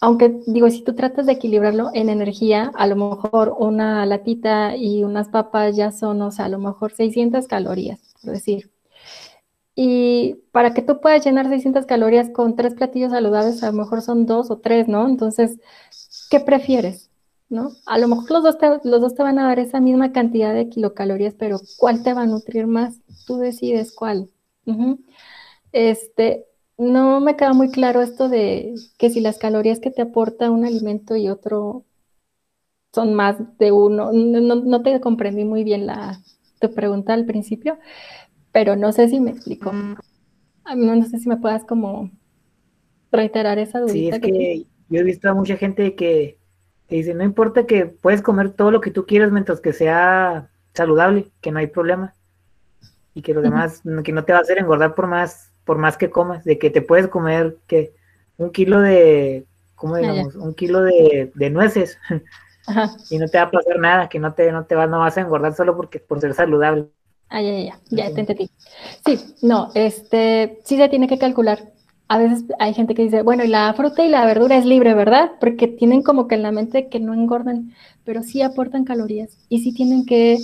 aunque 0.00 0.40
digo, 0.46 0.70
si 0.70 0.82
tú 0.82 0.94
tratas 0.94 1.26
de 1.26 1.32
equilibrarlo 1.32 1.90
en 1.94 2.08
energía, 2.08 2.70
a 2.74 2.86
lo 2.86 2.96
mejor 2.96 3.54
una 3.58 4.04
latita 4.06 4.76
y 4.76 5.04
unas 5.04 5.28
papas 5.28 5.76
ya 5.76 5.92
son, 5.92 6.20
o 6.22 6.30
sea, 6.30 6.46
a 6.46 6.48
lo 6.48 6.58
mejor 6.58 6.92
600 6.92 7.46
calorías, 7.46 8.00
por 8.22 8.32
decir. 8.32 8.70
Y 9.74 10.36
para 10.52 10.72
que 10.72 10.82
tú 10.82 11.00
puedas 11.00 11.24
llenar 11.24 11.48
600 11.48 11.84
calorías 11.86 12.30
con 12.30 12.56
tres 12.56 12.74
platillos 12.74 13.12
saludables, 13.12 13.62
a 13.62 13.70
lo 13.70 13.74
mejor 13.74 14.00
son 14.02 14.26
dos 14.26 14.50
o 14.50 14.58
tres, 14.58 14.88
¿no? 14.88 15.06
Entonces, 15.06 15.58
¿qué 16.30 16.40
prefieres? 16.40 17.10
¿No? 17.48 17.70
A 17.86 17.98
lo 17.98 18.08
mejor 18.08 18.30
los 18.30 18.42
dos, 18.42 18.58
te, 18.58 18.66
los 18.84 19.00
dos 19.00 19.14
te 19.14 19.22
van 19.22 19.38
a 19.38 19.46
dar 19.46 19.58
esa 19.58 19.80
misma 19.80 20.12
cantidad 20.12 20.52
de 20.54 20.68
kilocalorías, 20.68 21.34
pero 21.34 21.60
¿cuál 21.78 22.02
te 22.02 22.14
va 22.14 22.22
a 22.22 22.26
nutrir 22.26 22.66
más? 22.66 23.00
Tú 23.26 23.36
decides 23.36 23.94
cuál. 23.94 24.30
Este, 25.72 26.45
no 26.78 27.20
me 27.20 27.36
queda 27.36 27.52
muy 27.52 27.70
claro 27.70 28.02
esto 28.02 28.28
de 28.28 28.74
que 28.98 29.10
si 29.10 29.20
las 29.20 29.38
calorías 29.38 29.80
que 29.80 29.90
te 29.90 30.02
aporta 30.02 30.50
un 30.50 30.64
alimento 30.64 31.16
y 31.16 31.28
otro 31.28 31.84
son 32.92 33.14
más 33.14 33.36
de 33.58 33.72
uno. 33.72 34.10
No, 34.12 34.82
te 34.82 35.00
comprendí 35.00 35.44
muy 35.44 35.64
bien 35.64 35.86
la, 35.86 36.20
tu 36.60 36.72
pregunta 36.72 37.14
al 37.14 37.26
principio, 37.26 37.78
pero 38.52 38.76
no 38.76 38.92
sé 38.92 39.08
si 39.08 39.20
me 39.20 39.30
explico. 39.30 39.72
No, 39.72 39.96
no 40.74 41.04
sé 41.04 41.18
si 41.18 41.28
me 41.28 41.36
puedas 41.36 41.64
como 41.64 42.10
reiterar 43.12 43.58
esa 43.58 43.80
duda. 43.80 43.92
Sí, 43.92 44.08
es 44.08 44.18
que, 44.18 44.66
yo 44.88 45.00
he 45.00 45.04
visto 45.04 45.28
a 45.28 45.34
mucha 45.34 45.56
gente 45.56 45.94
que, 45.94 46.38
que, 46.88 46.96
dice, 46.96 47.14
no 47.14 47.24
importa 47.24 47.66
que 47.66 47.86
puedes 47.86 48.22
comer 48.22 48.50
todo 48.50 48.70
lo 48.70 48.80
que 48.80 48.90
tú 48.90 49.06
quieras 49.06 49.32
mientras 49.32 49.60
que 49.60 49.72
sea 49.72 50.50
saludable, 50.74 51.30
que 51.40 51.52
no 51.52 51.58
hay 51.58 51.66
problema. 51.66 52.14
Y 53.14 53.22
que 53.22 53.32
lo 53.32 53.40
demás, 53.40 53.82
que 54.04 54.12
no 54.12 54.24
te 54.24 54.32
va 54.32 54.40
a 54.40 54.42
hacer 54.42 54.58
engordar 54.58 54.94
por 54.94 55.06
más 55.06 55.55
por 55.66 55.76
más 55.76 55.98
que 55.98 56.08
comas, 56.08 56.44
de 56.44 56.58
que 56.58 56.70
te 56.70 56.80
puedes 56.80 57.08
comer 57.08 57.58
que 57.66 57.92
un 58.38 58.50
kilo 58.50 58.80
de, 58.80 59.44
¿cómo 59.74 59.96
ah, 59.96 59.98
digamos? 59.98 60.34
un 60.36 60.54
kilo 60.54 60.80
de, 60.82 61.50
nueces 61.50 61.98
y 63.10 63.18
no 63.18 63.28
te 63.28 63.36
va 63.36 63.44
a 63.44 63.50
pasar 63.50 63.78
nada, 63.78 64.08
que 64.08 64.18
no 64.18 64.32
te, 64.32 64.50
no 64.52 64.64
te 64.64 64.76
vas, 64.76 64.88
no 64.88 65.00
vas 65.00 65.18
a 65.18 65.20
engordar 65.20 65.54
solo 65.54 65.76
porque 65.76 65.98
por 65.98 66.20
ser 66.20 66.32
saludable. 66.32 66.86
Ah, 67.28 67.42
ya, 67.42 67.58
ya, 67.58 67.78
ya, 67.90 68.14
te 68.14 68.20
entendí. 68.20 68.48
Sí, 69.04 69.18
no, 69.42 69.72
este, 69.74 70.60
sí 70.64 70.76
se 70.76 70.88
tiene 70.88 71.08
que 71.08 71.18
calcular. 71.18 71.72
A 72.08 72.18
veces 72.18 72.44
hay 72.60 72.72
gente 72.72 72.94
que 72.94 73.02
dice, 73.02 73.22
bueno, 73.22 73.42
y 73.42 73.48
la 73.48 73.74
fruta 73.74 74.04
y 74.04 74.08
la 74.08 74.24
verdura 74.24 74.56
es 74.56 74.64
libre, 74.64 74.94
¿verdad? 74.94 75.32
Porque 75.40 75.66
tienen 75.66 76.02
como 76.02 76.28
que 76.28 76.36
en 76.36 76.42
la 76.42 76.52
mente 76.52 76.88
que 76.88 77.00
no 77.00 77.12
engordan, 77.12 77.74
pero 78.04 78.22
sí 78.22 78.42
aportan 78.42 78.84
calorías 78.84 79.36
y 79.48 79.64
sí 79.64 79.74
tienen 79.74 80.06
que 80.06 80.38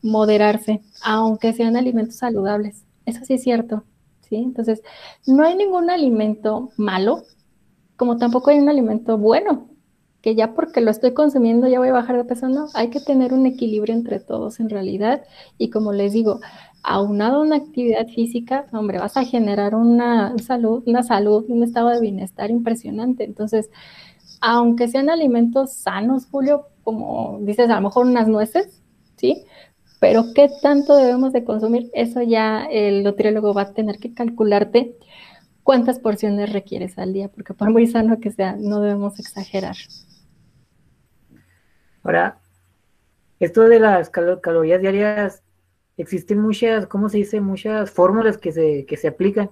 moderarse, 0.00 0.80
aunque 1.02 1.52
sean 1.52 1.76
alimentos 1.76 2.14
saludables. 2.14 2.84
Eso 3.04 3.24
sí 3.24 3.34
es 3.34 3.42
cierto. 3.42 3.82
Entonces, 4.36 4.82
no 5.26 5.42
hay 5.44 5.56
ningún 5.56 5.90
alimento 5.90 6.70
malo, 6.76 7.24
como 7.96 8.16
tampoco 8.16 8.50
hay 8.50 8.58
un 8.58 8.68
alimento 8.68 9.18
bueno, 9.18 9.68
que 10.22 10.34
ya 10.34 10.54
porque 10.54 10.80
lo 10.80 10.90
estoy 10.90 11.14
consumiendo 11.14 11.68
ya 11.68 11.78
voy 11.78 11.88
a 11.88 11.92
bajar 11.92 12.16
de 12.16 12.24
peso, 12.24 12.48
no, 12.48 12.66
hay 12.74 12.90
que 12.90 13.00
tener 13.00 13.32
un 13.32 13.46
equilibrio 13.46 13.94
entre 13.94 14.20
todos 14.20 14.60
en 14.60 14.68
realidad 14.68 15.22
y 15.58 15.70
como 15.70 15.92
les 15.92 16.12
digo, 16.12 16.40
aunado 16.82 17.36
a 17.36 17.42
una 17.42 17.56
actividad 17.56 18.06
física, 18.08 18.66
hombre, 18.72 18.98
vas 18.98 19.16
a 19.16 19.24
generar 19.24 19.74
una 19.74 20.36
salud, 20.38 20.82
una 20.86 21.02
salud, 21.02 21.44
un 21.48 21.62
estado 21.62 21.88
de 21.90 22.00
bienestar 22.00 22.50
impresionante. 22.50 23.24
Entonces, 23.24 23.70
aunque 24.40 24.88
sean 24.88 25.10
alimentos 25.10 25.72
sanos, 25.72 26.26
Julio, 26.26 26.66
como 26.84 27.38
dices, 27.42 27.68
a 27.70 27.76
lo 27.76 27.82
mejor 27.82 28.06
unas 28.06 28.28
nueces, 28.28 28.82
¿sí? 29.16 29.44
Pero 30.00 30.26
qué 30.34 30.48
tanto 30.62 30.96
debemos 30.96 31.32
de 31.32 31.44
consumir, 31.44 31.90
eso 31.92 32.22
ya 32.22 32.64
el 32.70 33.02
nutriólogo 33.02 33.52
va 33.52 33.62
a 33.62 33.74
tener 33.74 33.98
que 33.98 34.14
calcularte 34.14 34.96
cuántas 35.64 35.98
porciones 35.98 36.52
requieres 36.52 36.98
al 36.98 37.12
día, 37.12 37.28
porque 37.28 37.52
por 37.52 37.70
muy 37.70 37.86
sano 37.86 38.20
que 38.20 38.30
sea, 38.30 38.56
no 38.56 38.80
debemos 38.80 39.18
exagerar. 39.18 39.76
Ahora, 42.02 42.38
esto 43.40 43.62
de 43.62 43.80
las 43.80 44.10
calorías 44.10 44.80
diarias, 44.80 45.42
existen 45.96 46.40
muchas, 46.40 46.86
¿cómo 46.86 47.08
se 47.08 47.18
dice? 47.18 47.40
Muchas 47.40 47.90
fórmulas 47.90 48.38
que 48.38 48.52
se, 48.52 48.86
que 48.86 48.96
se 48.96 49.08
aplican, 49.08 49.50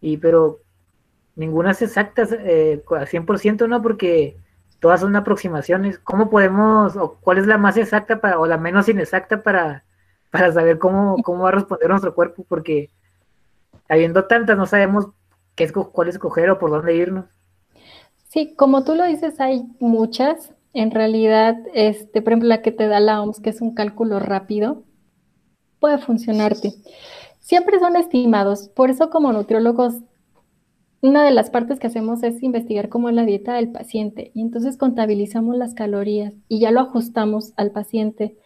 y 0.00 0.16
pero 0.18 0.60
ninguna 1.36 1.70
es 1.70 1.82
exacta 1.82 2.26
eh, 2.40 2.82
al 2.90 3.06
100%, 3.06 3.68
¿no? 3.68 3.80
Porque 3.80 4.36
todas 4.80 5.00
son 5.00 5.16
aproximaciones. 5.16 5.98
¿Cómo 5.98 6.30
podemos, 6.30 6.96
o 6.96 7.16
cuál 7.20 7.38
es 7.38 7.46
la 7.46 7.58
más 7.58 7.76
exacta 7.76 8.20
para, 8.20 8.38
o 8.38 8.46
la 8.46 8.58
menos 8.58 8.88
inexacta 8.88 9.42
para, 9.42 9.84
para 10.30 10.52
saber 10.52 10.78
cómo, 10.78 11.16
cómo 11.22 11.44
va 11.44 11.50
a 11.50 11.52
responder 11.52 11.88
nuestro 11.88 12.14
cuerpo? 12.14 12.44
Porque 12.48 12.90
habiendo 13.88 14.24
tantas, 14.24 14.56
no 14.56 14.66
sabemos 14.66 15.08
qué 15.54 15.64
es, 15.64 15.72
cuál 15.72 16.08
escoger 16.08 16.50
o 16.50 16.58
por 16.58 16.70
dónde 16.70 16.94
irnos. 16.94 17.26
Sí, 18.28 18.54
como 18.54 18.84
tú 18.84 18.94
lo 18.94 19.04
dices, 19.04 19.40
hay 19.40 19.64
muchas. 19.80 20.52
En 20.74 20.90
realidad, 20.90 21.56
este, 21.72 22.20
por 22.20 22.32
ejemplo, 22.32 22.48
la 22.48 22.60
que 22.60 22.72
te 22.72 22.86
da 22.86 23.00
la 23.00 23.22
OMS, 23.22 23.40
que 23.40 23.50
es 23.50 23.62
un 23.62 23.74
cálculo 23.74 24.20
rápido, 24.20 24.82
puede 25.80 25.98
funcionarte. 25.98 26.74
Siempre 27.40 27.78
son 27.78 27.96
estimados, 27.96 28.68
por 28.68 28.90
eso 28.90 29.08
como 29.08 29.32
nutriólogos 29.32 29.94
una 31.06 31.24
de 31.24 31.30
las 31.30 31.50
partes 31.50 31.78
que 31.78 31.86
hacemos 31.86 32.22
es 32.22 32.42
investigar 32.42 32.88
cómo 32.88 33.08
es 33.08 33.14
la 33.14 33.24
dieta 33.24 33.54
del 33.54 33.70
paciente 33.70 34.30
y 34.34 34.40
entonces 34.42 34.76
contabilizamos 34.76 35.56
las 35.56 35.74
calorías 35.74 36.34
y 36.48 36.60
ya 36.60 36.70
lo 36.70 36.80
ajustamos 36.80 37.52
al 37.56 37.70
paciente. 37.72 38.36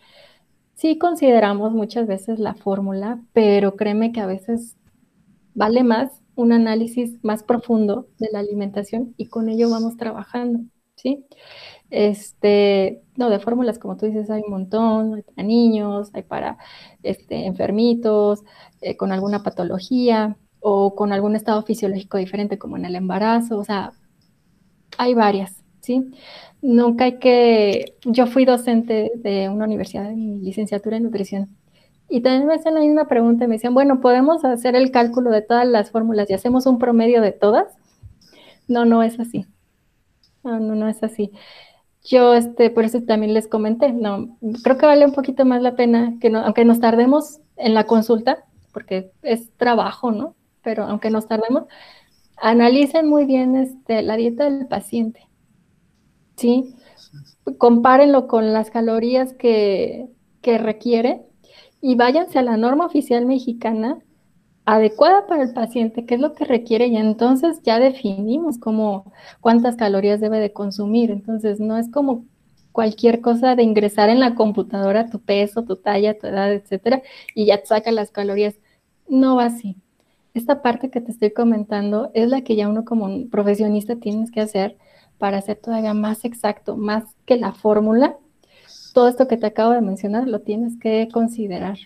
Sí 0.74 0.98
consideramos 0.98 1.72
muchas 1.72 2.06
veces 2.06 2.38
la 2.38 2.54
fórmula, 2.54 3.22
pero 3.32 3.76
créeme 3.76 4.12
que 4.12 4.20
a 4.20 4.26
veces 4.26 4.76
vale 5.54 5.84
más 5.84 6.22
un 6.34 6.52
análisis 6.52 7.22
más 7.22 7.42
profundo 7.42 8.08
de 8.18 8.28
la 8.32 8.40
alimentación 8.40 9.14
y 9.16 9.28
con 9.28 9.48
ello 9.48 9.70
vamos 9.70 9.96
trabajando, 9.96 10.60
¿sí? 10.96 11.26
Este, 11.90 13.02
no, 13.16 13.30
de 13.30 13.40
fórmulas, 13.40 13.78
como 13.78 13.96
tú 13.96 14.06
dices, 14.06 14.30
hay 14.30 14.42
un 14.42 14.50
montón, 14.52 15.14
hay 15.14 15.22
para 15.22 15.42
niños, 15.46 16.10
hay 16.14 16.22
para 16.22 16.58
este, 17.02 17.46
enfermitos, 17.46 18.42
eh, 18.80 18.96
con 18.96 19.12
alguna 19.12 19.42
patología, 19.42 20.36
o 20.60 20.94
con 20.94 21.12
algún 21.12 21.36
estado 21.36 21.62
fisiológico 21.62 22.18
diferente 22.18 22.58
como 22.58 22.76
en 22.76 22.84
el 22.84 22.94
embarazo, 22.94 23.58
o 23.58 23.64
sea, 23.64 23.92
hay 24.98 25.14
varias, 25.14 25.62
¿sí? 25.80 26.10
Nunca 26.62 27.04
hay 27.04 27.18
que, 27.18 27.96
yo 28.04 28.26
fui 28.26 28.44
docente 28.44 29.12
de 29.16 29.48
una 29.48 29.64
universidad 29.64 30.08
de 30.08 30.16
licenciatura 30.16 30.96
en 30.98 31.04
nutrición 31.04 31.48
y 32.10 32.22
también 32.22 32.46
me 32.46 32.54
hacían 32.54 32.74
la 32.74 32.80
misma 32.80 33.06
pregunta 33.06 33.46
me 33.46 33.54
decían, 33.54 33.72
bueno, 33.72 34.00
¿podemos 34.00 34.44
hacer 34.44 34.74
el 34.74 34.90
cálculo 34.90 35.30
de 35.30 35.42
todas 35.42 35.66
las 35.66 35.92
fórmulas 35.92 36.28
y 36.28 36.34
hacemos 36.34 36.66
un 36.66 36.78
promedio 36.78 37.22
de 37.22 37.30
todas? 37.30 37.72
No, 38.66 38.84
no 38.84 39.02
es 39.04 39.18
así. 39.20 39.46
No, 40.42 40.58
no, 40.58 40.74
no 40.74 40.88
es 40.88 41.02
así. 41.04 41.30
Yo, 42.02 42.34
este, 42.34 42.70
por 42.70 42.84
eso 42.84 43.02
también 43.02 43.32
les 43.32 43.46
comenté, 43.46 43.92
no, 43.92 44.36
creo 44.64 44.76
que 44.76 44.86
vale 44.86 45.04
un 45.04 45.12
poquito 45.12 45.44
más 45.44 45.62
la 45.62 45.76
pena 45.76 46.14
que 46.20 46.30
no, 46.30 46.40
aunque 46.40 46.64
nos 46.64 46.80
tardemos 46.80 47.40
en 47.56 47.74
la 47.74 47.84
consulta, 47.84 48.44
porque 48.72 49.12
es 49.22 49.50
trabajo, 49.56 50.10
¿no? 50.10 50.34
Pero 50.62 50.84
aunque 50.84 51.10
nos 51.10 51.26
tardemos, 51.26 51.64
analicen 52.40 53.06
muy 53.06 53.26
bien 53.26 53.56
este, 53.56 54.02
la 54.02 54.16
dieta 54.16 54.44
del 54.44 54.66
paciente. 54.66 55.28
¿Sí? 56.36 56.74
Compárenlo 57.58 58.26
con 58.26 58.52
las 58.52 58.70
calorías 58.70 59.34
que, 59.34 60.08
requiere 60.42 61.22
y 61.82 61.94
váyanse 61.96 62.38
a 62.38 62.42
la 62.42 62.56
norma 62.56 62.86
oficial 62.86 63.26
mexicana 63.26 63.98
adecuada 64.64 65.26
para 65.26 65.42
el 65.42 65.52
paciente, 65.52 66.06
qué 66.06 66.14
es 66.14 66.20
lo 66.20 66.34
que 66.34 66.44
requiere 66.44 66.86
y 66.86 66.96
entonces 66.96 67.60
ya 67.62 67.78
definimos 67.78 68.58
como 68.58 69.12
cuántas 69.40 69.76
calorías 69.76 70.20
debe 70.20 70.38
de 70.40 70.52
consumir. 70.52 71.10
Entonces 71.10 71.60
no 71.60 71.76
es 71.76 71.90
como 71.90 72.24
cualquier 72.72 73.20
cosa 73.20 73.54
de 73.54 73.62
ingresar 73.62 74.08
en 74.08 74.20
la 74.20 74.34
computadora 74.34 75.10
tu 75.10 75.20
peso, 75.20 75.64
tu 75.64 75.76
talla, 75.76 76.18
tu 76.18 76.26
edad, 76.26 76.52
etcétera, 76.52 77.02
y 77.34 77.46
ya 77.46 77.58
te 77.58 77.66
saca 77.66 77.92
las 77.92 78.10
calorías. 78.10 78.56
No 79.08 79.36
va 79.36 79.46
así. 79.46 79.76
Esta 80.32 80.62
parte 80.62 80.90
que 80.90 81.00
te 81.00 81.10
estoy 81.10 81.32
comentando 81.32 82.10
es 82.14 82.28
la 82.28 82.42
que 82.42 82.54
ya 82.54 82.68
uno 82.68 82.84
como 82.84 83.06
un 83.06 83.30
profesionista 83.30 83.96
tienes 83.96 84.30
que 84.30 84.40
hacer 84.40 84.76
para 85.18 85.40
ser 85.40 85.56
todavía 85.56 85.92
más 85.92 86.24
exacto, 86.24 86.76
más 86.76 87.04
que 87.26 87.36
la 87.36 87.52
fórmula. 87.52 88.16
Todo 88.94 89.08
esto 89.08 89.26
que 89.26 89.36
te 89.36 89.46
acabo 89.46 89.72
de 89.72 89.80
mencionar 89.80 90.28
lo 90.28 90.40
tienes 90.40 90.78
que 90.78 91.08
considerar. 91.12 91.78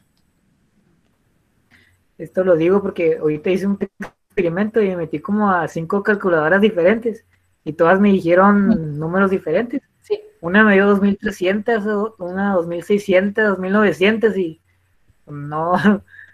Esto 2.18 2.44
lo 2.44 2.56
digo 2.56 2.80
porque 2.82 3.16
ahorita 3.16 3.50
hice 3.50 3.66
un 3.66 3.78
experimento 4.26 4.80
y 4.80 4.88
me 4.88 4.96
metí 4.96 5.20
como 5.20 5.50
a 5.50 5.66
cinco 5.66 6.02
calculadoras 6.02 6.60
diferentes 6.60 7.24
y 7.64 7.72
todas 7.72 7.98
me 7.98 8.12
dijeron 8.12 8.98
números 8.98 9.30
diferentes. 9.30 9.82
Sí. 10.02 10.20
Una 10.40 10.62
me 10.62 10.74
dio 10.74 10.86
2300, 10.86 12.14
una 12.18 12.54
2600, 12.54 13.48
2900 13.48 14.36
y 14.36 14.60
no, 15.26 15.72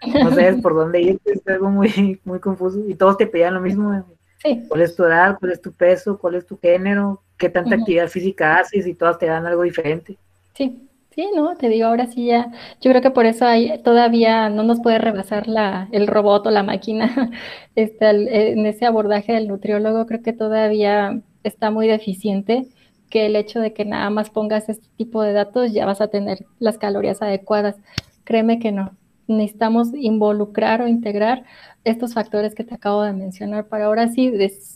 no 0.07 0.29
sabes 0.29 0.61
por 0.61 0.75
dónde 0.75 1.01
ir, 1.01 1.19
es 1.25 1.47
algo 1.47 1.69
muy, 1.69 2.19
muy 2.23 2.39
confuso 2.39 2.79
y 2.87 2.95
todos 2.95 3.17
te 3.17 3.27
pedían 3.27 3.53
lo 3.53 3.61
mismo. 3.61 4.03
Sí. 4.43 4.63
¿Cuál 4.67 4.81
es 4.81 4.95
tu 4.95 5.03
edad? 5.03 5.37
¿Cuál 5.39 5.51
es 5.51 5.61
tu 5.61 5.71
peso? 5.71 6.17
¿Cuál 6.17 6.35
es 6.35 6.45
tu 6.45 6.57
género? 6.57 7.21
¿Qué 7.37 7.49
tanta 7.49 7.75
actividad 7.75 8.07
física 8.07 8.55
haces? 8.55 8.87
Y 8.87 8.95
todas 8.95 9.19
te 9.19 9.27
dan 9.27 9.45
algo 9.45 9.63
diferente. 9.63 10.17
Sí, 10.55 10.89
sí, 11.11 11.29
no, 11.35 11.55
te 11.55 11.69
digo, 11.69 11.87
ahora 11.87 12.07
sí 12.07 12.25
ya, 12.25 12.51
yo 12.81 12.91
creo 12.91 13.01
que 13.01 13.11
por 13.11 13.25
eso 13.25 13.45
hay, 13.45 13.81
todavía 13.83 14.49
no 14.49 14.63
nos 14.63 14.81
puede 14.81 14.97
rebasar 14.97 15.47
la, 15.47 15.87
el 15.91 16.07
robot 16.07 16.47
o 16.47 16.51
la 16.51 16.63
máquina 16.63 17.31
este, 17.75 18.51
en 18.51 18.65
ese 18.65 18.85
abordaje 18.85 19.33
del 19.33 19.47
nutriólogo, 19.47 20.05
creo 20.07 20.21
que 20.21 20.33
todavía 20.33 21.21
está 21.43 21.71
muy 21.71 21.87
deficiente 21.87 22.67
que 23.11 23.27
el 23.27 23.35
hecho 23.35 23.59
de 23.59 23.73
que 23.73 23.85
nada 23.85 24.09
más 24.09 24.31
pongas 24.31 24.69
este 24.69 24.87
tipo 24.97 25.21
de 25.21 25.33
datos 25.33 25.71
ya 25.71 25.85
vas 25.85 26.01
a 26.01 26.07
tener 26.07 26.45
las 26.59 26.79
calorías 26.79 27.21
adecuadas. 27.21 27.75
Créeme 28.23 28.57
que 28.57 28.71
no. 28.71 28.95
Necesitamos 29.31 29.93
involucrar 29.93 30.81
o 30.81 30.87
integrar 30.87 31.43
estos 31.83 32.13
factores 32.13 32.55
que 32.55 32.63
te 32.63 32.75
acabo 32.75 33.03
de 33.03 33.13
mencionar 33.13 33.67
para 33.67 33.85
ahora 33.85 34.07
sí 34.09 34.31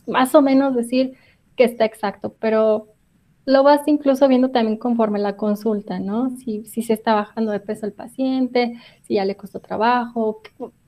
más 0.08 0.34
o 0.36 0.42
menos 0.42 0.76
decir 0.76 1.14
que 1.56 1.64
está 1.64 1.86
exacto, 1.86 2.36
pero 2.40 2.88
lo 3.46 3.64
vas 3.64 3.88
incluso 3.88 4.28
viendo 4.28 4.50
también 4.50 4.78
conforme 4.78 5.20
la 5.20 5.38
consulta, 5.38 6.00
¿no? 6.00 6.32
Si, 6.38 6.66
si 6.66 6.82
se 6.82 6.94
está 6.94 7.14
bajando 7.14 7.52
de 7.52 7.60
peso 7.60 7.86
el 7.86 7.94
paciente, 7.94 8.80
si 9.04 9.16
ya 9.16 9.26
le 9.26 9.36
costó 9.36 9.60
trabajo, 9.60 10.42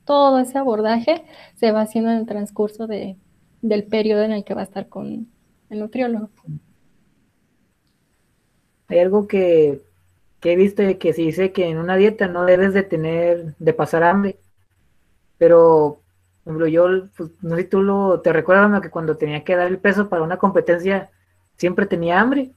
todo 0.04 0.40
ese 0.40 0.58
abordaje 0.58 1.24
se 1.54 1.70
va 1.70 1.82
haciendo 1.82 2.10
en 2.10 2.18
el 2.18 2.26
transcurso 2.26 2.86
de, 2.86 3.16
del 3.62 3.84
periodo 3.84 4.22
en 4.22 4.32
el 4.32 4.44
que 4.44 4.54
va 4.54 4.62
a 4.62 4.64
estar 4.64 4.88
con 4.88 5.28
el 5.70 5.78
nutriólogo. 5.78 6.30
Hay 8.88 8.98
algo 8.98 9.28
que, 9.28 9.82
he 10.42 10.56
visto 10.56 10.82
de 10.82 10.98
que 10.98 11.12
se 11.12 11.22
dice 11.22 11.52
que 11.52 11.68
en 11.68 11.78
una 11.78 11.96
dieta 11.96 12.28
no 12.28 12.44
debes 12.44 12.74
de 12.74 12.82
tener, 12.82 13.54
de 13.58 13.72
pasar 13.74 14.02
hambre, 14.04 14.38
pero 15.38 16.00
por 16.48 16.54
ejemplo, 16.54 16.66
yo, 16.66 17.08
pues, 17.14 17.30
no 17.42 17.56
sé 17.56 17.62
si 17.62 17.68
tú 17.68 17.82
lo, 17.82 18.20
te 18.20 18.32
recuerdas 18.32 18.80
que 18.80 18.88
cuando 18.88 19.18
tenía 19.18 19.44
que 19.44 19.54
dar 19.54 19.66
el 19.66 19.78
peso 19.78 20.08
para 20.08 20.22
una 20.22 20.38
competencia, 20.38 21.10
siempre 21.58 21.84
tenía 21.84 22.18
hambre. 22.20 22.52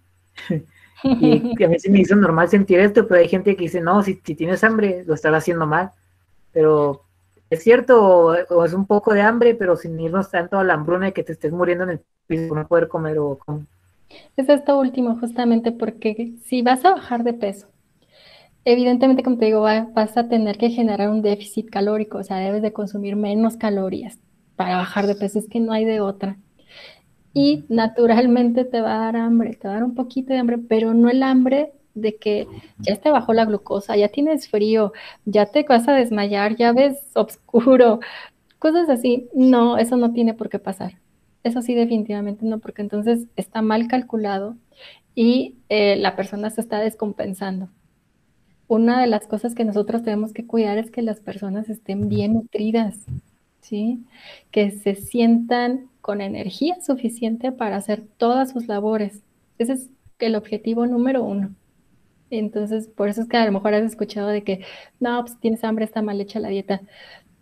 y 1.03 1.61
a 1.61 1.67
mí 1.67 1.77
se 1.77 1.89
me 1.89 1.99
hizo 1.99 2.15
normal 2.15 2.47
sentir 2.47 2.79
esto, 2.79 3.05
pero 3.05 3.19
hay 3.19 3.27
gente 3.27 3.53
que 3.57 3.63
dice, 3.63 3.81
no, 3.81 4.01
si, 4.01 4.21
si 4.23 4.33
tienes 4.33 4.63
hambre, 4.63 5.03
lo 5.05 5.13
estás 5.13 5.33
haciendo 5.33 5.67
mal. 5.67 5.91
Pero 6.53 7.03
es 7.49 7.63
cierto, 7.63 8.01
o, 8.01 8.63
es 8.63 8.71
un 8.71 8.87
poco 8.87 9.13
de 9.13 9.23
hambre, 9.23 9.55
pero 9.55 9.75
sin 9.75 9.99
irnos 9.99 10.31
tanto 10.31 10.57
a 10.57 10.63
la 10.63 10.75
hambruna 10.75 11.07
de 11.07 11.13
que 11.13 11.23
te 11.23 11.33
estés 11.33 11.51
muriendo 11.51 11.83
en 11.83 11.89
el 11.89 12.01
piso, 12.27 12.55
no 12.55 12.65
poder 12.65 12.87
comer 12.87 13.19
o 13.19 13.37
comer. 13.39 13.65
Es 14.37 14.49
esto 14.49 14.79
último, 14.79 15.17
justamente 15.19 15.71
porque 15.71 16.33
si 16.43 16.61
vas 16.61 16.85
a 16.85 16.91
bajar 16.91 17.23
de 17.23 17.33
peso, 17.33 17.67
evidentemente, 18.65 19.23
como 19.23 19.37
te 19.37 19.45
digo, 19.45 19.61
vas 19.61 20.17
a 20.17 20.27
tener 20.27 20.57
que 20.57 20.69
generar 20.69 21.09
un 21.09 21.21
déficit 21.21 21.69
calórico, 21.69 22.19
o 22.19 22.23
sea, 22.23 22.37
debes 22.37 22.61
de 22.61 22.73
consumir 22.73 23.15
menos 23.15 23.57
calorías 23.57 24.19
para 24.55 24.77
bajar 24.77 25.07
de 25.07 25.15
peso, 25.15 25.39
es 25.39 25.47
que 25.47 25.59
no 25.59 25.73
hay 25.73 25.85
de 25.85 26.01
otra. 26.01 26.37
Y 27.33 27.63
naturalmente 27.69 28.65
te 28.65 28.81
va 28.81 28.95
a 28.95 29.05
dar 29.05 29.15
hambre, 29.15 29.53
te 29.55 29.67
va 29.67 29.75
a 29.75 29.77
dar 29.77 29.83
un 29.83 29.95
poquito 29.95 30.33
de 30.33 30.39
hambre, 30.39 30.57
pero 30.57 30.93
no 30.93 31.09
el 31.09 31.23
hambre 31.23 31.71
de 31.93 32.17
que 32.17 32.47
ya 32.79 32.95
te 32.97 33.09
bajó 33.09 33.33
la 33.33 33.45
glucosa, 33.45 33.95
ya 33.95 34.09
tienes 34.09 34.49
frío, 34.49 34.93
ya 35.25 35.45
te 35.45 35.63
vas 35.63 35.87
a 35.87 35.93
desmayar, 35.93 36.55
ya 36.55 36.73
ves 36.73 36.97
oscuro, 37.15 37.99
cosas 38.59 38.89
así. 38.89 39.29
No, 39.33 39.77
eso 39.77 39.97
no 39.97 40.13
tiene 40.13 40.33
por 40.33 40.49
qué 40.49 40.59
pasar. 40.59 40.93
Eso 41.43 41.61
sí, 41.61 41.73
definitivamente 41.73 42.45
no, 42.45 42.59
porque 42.59 42.81
entonces 42.81 43.27
está 43.35 43.61
mal 43.61 43.87
calculado 43.87 44.55
y 45.15 45.55
eh, 45.69 45.95
la 45.97 46.15
persona 46.15 46.49
se 46.49 46.61
está 46.61 46.79
descompensando. 46.79 47.69
Una 48.67 49.01
de 49.01 49.07
las 49.07 49.27
cosas 49.27 49.53
que 49.55 49.65
nosotros 49.65 50.03
tenemos 50.03 50.33
que 50.33 50.45
cuidar 50.47 50.77
es 50.77 50.91
que 50.91 51.01
las 51.01 51.19
personas 51.19 51.69
estén 51.69 52.07
bien 52.07 52.33
nutridas, 52.33 52.99
¿sí? 53.59 54.05
Que 54.51 54.71
se 54.71 54.95
sientan 54.95 55.89
con 55.99 56.21
energía 56.21 56.79
suficiente 56.81 57.51
para 57.51 57.75
hacer 57.75 58.03
todas 58.17 58.51
sus 58.51 58.67
labores. 58.67 59.23
Ese 59.57 59.73
es 59.73 59.89
el 60.19 60.35
objetivo 60.35 60.87
número 60.87 61.23
uno. 61.23 61.53
Entonces, 62.29 62.87
por 62.87 63.09
eso 63.09 63.21
es 63.21 63.27
que 63.27 63.37
a 63.37 63.45
lo 63.45 63.51
mejor 63.51 63.73
has 63.73 63.83
escuchado 63.83 64.29
de 64.29 64.43
que, 64.43 64.63
no, 64.99 65.21
pues 65.21 65.37
tienes 65.39 65.63
hambre, 65.63 65.85
está 65.85 66.01
mal 66.01 66.21
hecha 66.21 66.39
la 66.39 66.49
dieta. 66.49 66.81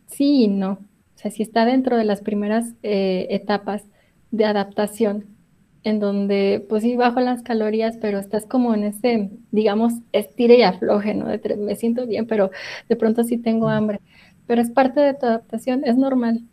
Sí 0.08 0.46
y 0.46 0.48
no. 0.48 0.80
O 1.20 1.22
sea, 1.22 1.32
si 1.32 1.44
está 1.44 1.66
dentro 1.66 1.98
de 1.98 2.06
las 2.06 2.22
primeras 2.22 2.76
eh, 2.82 3.28
etapas 3.30 3.84
de 4.32 4.46
adaptación, 4.46 5.26
en 5.84 6.00
donde 6.00 6.66
pues 6.70 6.84
sí 6.84 6.96
bajo 6.96 7.20
las 7.20 7.42
calorías, 7.42 7.98
pero 7.98 8.20
estás 8.20 8.46
como 8.46 8.74
en 8.74 8.86
ese, 8.86 9.30
digamos, 9.52 9.96
estire 10.14 10.60
y 10.60 10.62
afloje, 10.62 11.14
¿no? 11.16 11.28
De, 11.28 11.58
me 11.58 11.76
siento 11.76 12.08
bien, 12.08 12.26
pero 12.26 12.52
de 12.88 12.96
pronto 12.96 13.26
sí 13.26 13.38
tengo 13.38 13.68
hambre. 13.68 14.00
Pero 14.48 14.62
es 14.62 14.72
parte 14.72 15.02
de 15.02 15.14
tu 15.14 15.26
adaptación, 15.26 15.84
es 15.84 15.98
normal. 15.98 16.44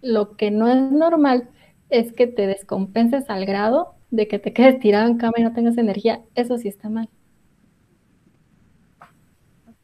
Lo 0.00 0.36
que 0.36 0.52
no 0.52 0.68
es 0.68 0.92
normal 0.92 1.48
es 1.90 2.12
que 2.12 2.28
te 2.28 2.46
descompenses 2.46 3.28
al 3.28 3.46
grado 3.46 3.96
de 4.12 4.28
que 4.28 4.38
te 4.38 4.52
quedes 4.52 4.78
tirado 4.78 5.08
en 5.08 5.18
cama 5.18 5.34
y 5.38 5.42
no 5.42 5.52
tengas 5.54 5.76
energía. 5.76 6.20
Eso 6.36 6.56
sí 6.56 6.68
está 6.68 6.88
mal. 6.88 7.08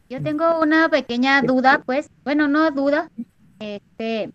Yo 0.08 0.22
tengo 0.22 0.60
una 0.60 0.88
pequeña 0.88 1.42
duda, 1.42 1.82
pues, 1.84 2.08
bueno, 2.22 2.46
no 2.46 2.70
duda, 2.70 3.10
este, 3.60 4.32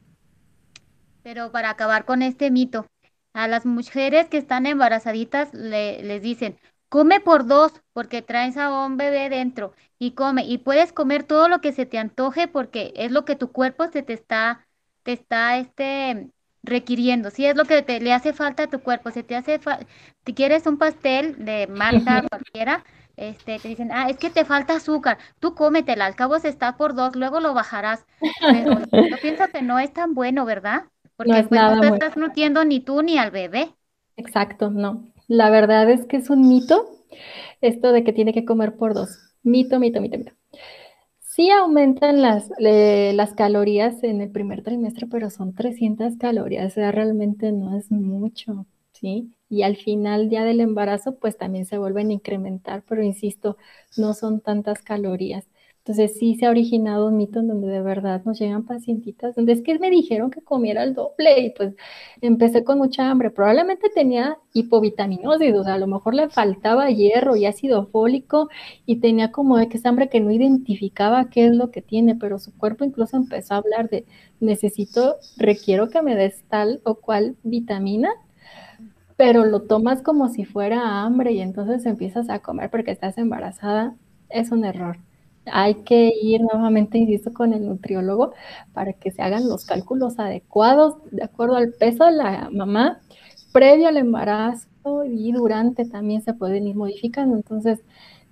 pero 1.23 1.51
para 1.51 1.71
acabar 1.71 2.05
con 2.05 2.21
este 2.21 2.51
mito, 2.51 2.85
a 3.33 3.47
las 3.47 3.65
mujeres 3.65 4.27
que 4.27 4.37
están 4.37 4.65
embarazaditas 4.65 5.53
le, 5.53 6.01
les 6.03 6.21
dicen, 6.21 6.57
come 6.87 7.19
por 7.19 7.45
dos 7.45 7.73
porque 7.91 8.21
traes 8.21 8.55
a 8.57 8.85
un 8.85 8.95
bebé 8.95 9.29
dentro 9.29 9.73
y 9.99 10.11
come 10.11 10.45
y 10.45 10.59
puedes 10.59 10.93
comer 10.93 11.23
todo 11.23 11.49
lo 11.49 11.59
que 11.59 11.73
se 11.73 11.85
te 11.85 11.97
antoje 11.97 12.47
porque 12.47 12.93
es 12.95 13.11
lo 13.11 13.25
que 13.25 13.35
tu 13.35 13.51
cuerpo 13.51 13.87
se 13.91 14.03
te 14.03 14.13
está 14.13 14.65
te 15.03 15.11
está 15.13 15.57
este 15.57 16.29
requiriendo, 16.63 17.29
si 17.29 17.45
es 17.45 17.55
lo 17.55 17.65
que 17.65 17.81
te, 17.81 17.99
le 17.99 18.13
hace 18.13 18.33
falta 18.33 18.63
a 18.63 18.69
tu 18.69 18.81
cuerpo, 18.81 19.11
si 19.11 19.23
te 19.23 19.35
hace 19.35 19.59
si 20.25 20.33
quieres 20.33 20.65
un 20.65 20.77
pastel 20.77 21.45
de 21.45 21.67
marca 21.67 22.23
cualquiera, 22.27 22.83
este, 23.17 23.59
te 23.59 23.67
dicen, 23.67 23.91
ah, 23.91 24.09
es 24.09 24.17
que 24.17 24.29
te 24.29 24.45
falta 24.45 24.75
azúcar, 24.75 25.17
tú 25.39 25.55
cómetela, 25.55 26.05
al 26.05 26.15
cabo 26.15 26.39
se 26.39 26.49
está 26.49 26.77
por 26.77 26.95
dos, 26.95 27.15
luego 27.15 27.39
lo 27.39 27.53
bajarás. 27.53 28.05
Pero 28.39 28.79
yo 29.09 29.17
pienso 29.21 29.47
que 29.51 29.61
no 29.61 29.79
es 29.79 29.93
tan 29.93 30.13
bueno, 30.13 30.45
¿verdad? 30.45 30.83
Porque 31.15 31.31
no, 31.33 31.37
es 31.37 31.47
pues, 31.47 31.61
no 31.61 31.79
te 31.79 31.87
estás 31.87 32.17
nutriendo 32.17 32.65
ni 32.65 32.79
tú 32.79 33.01
ni 33.01 33.17
al 33.17 33.31
bebé. 33.31 33.73
Exacto, 34.17 34.69
no. 34.69 35.05
La 35.27 35.49
verdad 35.49 35.89
es 35.89 36.05
que 36.05 36.17
es 36.17 36.29
un 36.29 36.47
mito 36.47 36.89
esto 37.61 37.91
de 37.91 38.03
que 38.03 38.13
tiene 38.13 38.33
que 38.33 38.45
comer 38.45 38.75
por 38.75 38.93
dos. 38.93 39.17
Mito, 39.43 39.79
mito, 39.79 40.01
mito, 40.01 40.17
mito. 40.17 40.33
Sí 41.19 41.49
aumentan 41.49 42.21
las, 42.21 42.49
las 42.59 43.33
calorías 43.33 44.01
en 44.03 44.21
el 44.21 44.31
primer 44.31 44.63
trimestre, 44.63 45.05
pero 45.07 45.29
son 45.29 45.53
300 45.53 46.15
calorías, 46.17 46.71
o 46.71 46.75
sea, 46.75 46.91
realmente 46.91 47.51
no 47.51 47.77
es 47.77 47.91
mucho, 47.91 48.65
¿sí? 48.99 49.35
y 49.49 49.63
al 49.63 49.77
final 49.77 50.29
ya 50.29 50.43
del 50.43 50.59
embarazo 50.59 51.15
pues 51.15 51.37
también 51.37 51.65
se 51.65 51.77
vuelven 51.77 52.09
a 52.09 52.13
incrementar, 52.13 52.83
pero 52.87 53.03
insisto, 53.03 53.57
no 53.97 54.13
son 54.13 54.41
tantas 54.41 54.81
calorías. 54.81 55.47
Entonces 55.79 56.17
sí 56.17 56.33
se 56.35 56.47
ha 56.47 56.49
originado 56.49 57.07
un 57.07 57.17
mito 57.17 57.39
en 57.39 57.47
donde 57.47 57.67
de 57.67 57.81
verdad 57.81 58.23
nos 58.25 58.39
llegan 58.39 58.65
pacientitas, 58.65 59.35
donde 59.35 59.53
es 59.53 59.61
que 59.61 59.77
me 59.77 59.91
dijeron 59.91 60.31
que 60.31 60.41
comiera 60.41 60.81
el 60.83 60.95
doble 60.95 61.39
y 61.41 61.51
pues 61.51 61.75
empecé 62.21 62.63
con 62.63 62.79
mucha 62.79 63.09
hambre. 63.11 63.29
Probablemente 63.29 63.89
tenía 63.93 64.39
hipovitaminosis, 64.53 65.53
o 65.53 65.63
sea, 65.63 65.75
a 65.75 65.77
lo 65.77 65.85
mejor 65.85 66.15
le 66.15 66.29
faltaba 66.29 66.89
hierro 66.89 67.35
y 67.35 67.45
ácido 67.45 67.85
fólico 67.85 68.49
y 68.87 68.95
tenía 68.95 69.31
como 69.31 69.57
de 69.57 69.69
que 69.69 69.77
esa 69.77 69.89
hambre 69.89 70.09
que 70.09 70.21
no 70.21 70.31
identificaba 70.31 71.29
qué 71.29 71.45
es 71.47 71.55
lo 71.55 71.69
que 71.69 71.83
tiene, 71.83 72.15
pero 72.15 72.39
su 72.39 72.57
cuerpo 72.57 72.83
incluso 72.83 73.15
empezó 73.17 73.53
a 73.53 73.57
hablar 73.57 73.87
de 73.89 74.05
necesito, 74.39 75.17
requiero 75.37 75.89
que 75.89 76.01
me 76.01 76.15
des 76.15 76.43
tal 76.49 76.81
o 76.83 76.95
cual 76.95 77.35
vitamina 77.43 78.09
pero 79.17 79.45
lo 79.45 79.61
tomas 79.63 80.01
como 80.01 80.29
si 80.29 80.45
fuera 80.45 81.03
hambre 81.03 81.31
y 81.33 81.41
entonces 81.41 81.85
empiezas 81.85 82.29
a 82.29 82.39
comer 82.39 82.69
porque 82.69 82.91
estás 82.91 83.17
embarazada, 83.17 83.95
es 84.29 84.51
un 84.51 84.65
error. 84.65 84.97
hay 85.45 85.75
que 85.83 86.11
ir 86.21 86.41
nuevamente, 86.41 86.97
insisto, 86.97 87.33
con 87.33 87.53
el 87.53 87.67
nutriólogo 87.67 88.33
para 88.73 88.93
que 88.93 89.11
se 89.11 89.21
hagan 89.21 89.47
los 89.49 89.65
cálculos 89.65 90.19
adecuados 90.19 90.95
de 91.11 91.23
acuerdo 91.23 91.55
al 91.55 91.71
peso 91.73 92.05
de 92.05 92.13
la 92.13 92.49
mamá 92.51 92.99
previo 93.53 93.87
al 93.87 93.97
embarazo 93.97 95.05
y 95.05 95.31
durante 95.31 95.85
también 95.85 96.21
se 96.21 96.33
pueden 96.33 96.67
ir 96.67 96.75
modificando. 96.75 97.35
Entonces, 97.37 97.79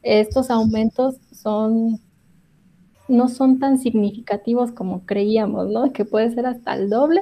estos 0.01 0.49
aumentos 0.49 1.15
son 1.31 2.01
no 3.07 3.29
son 3.29 3.59
tan 3.59 3.79
significativos 3.79 4.71
como 4.71 5.05
creíamos, 5.05 5.69
¿no? 5.69 5.93
Que 5.93 6.05
puede 6.05 6.31
ser 6.31 6.45
hasta 6.45 6.73
el 6.75 6.89
doble. 6.89 7.21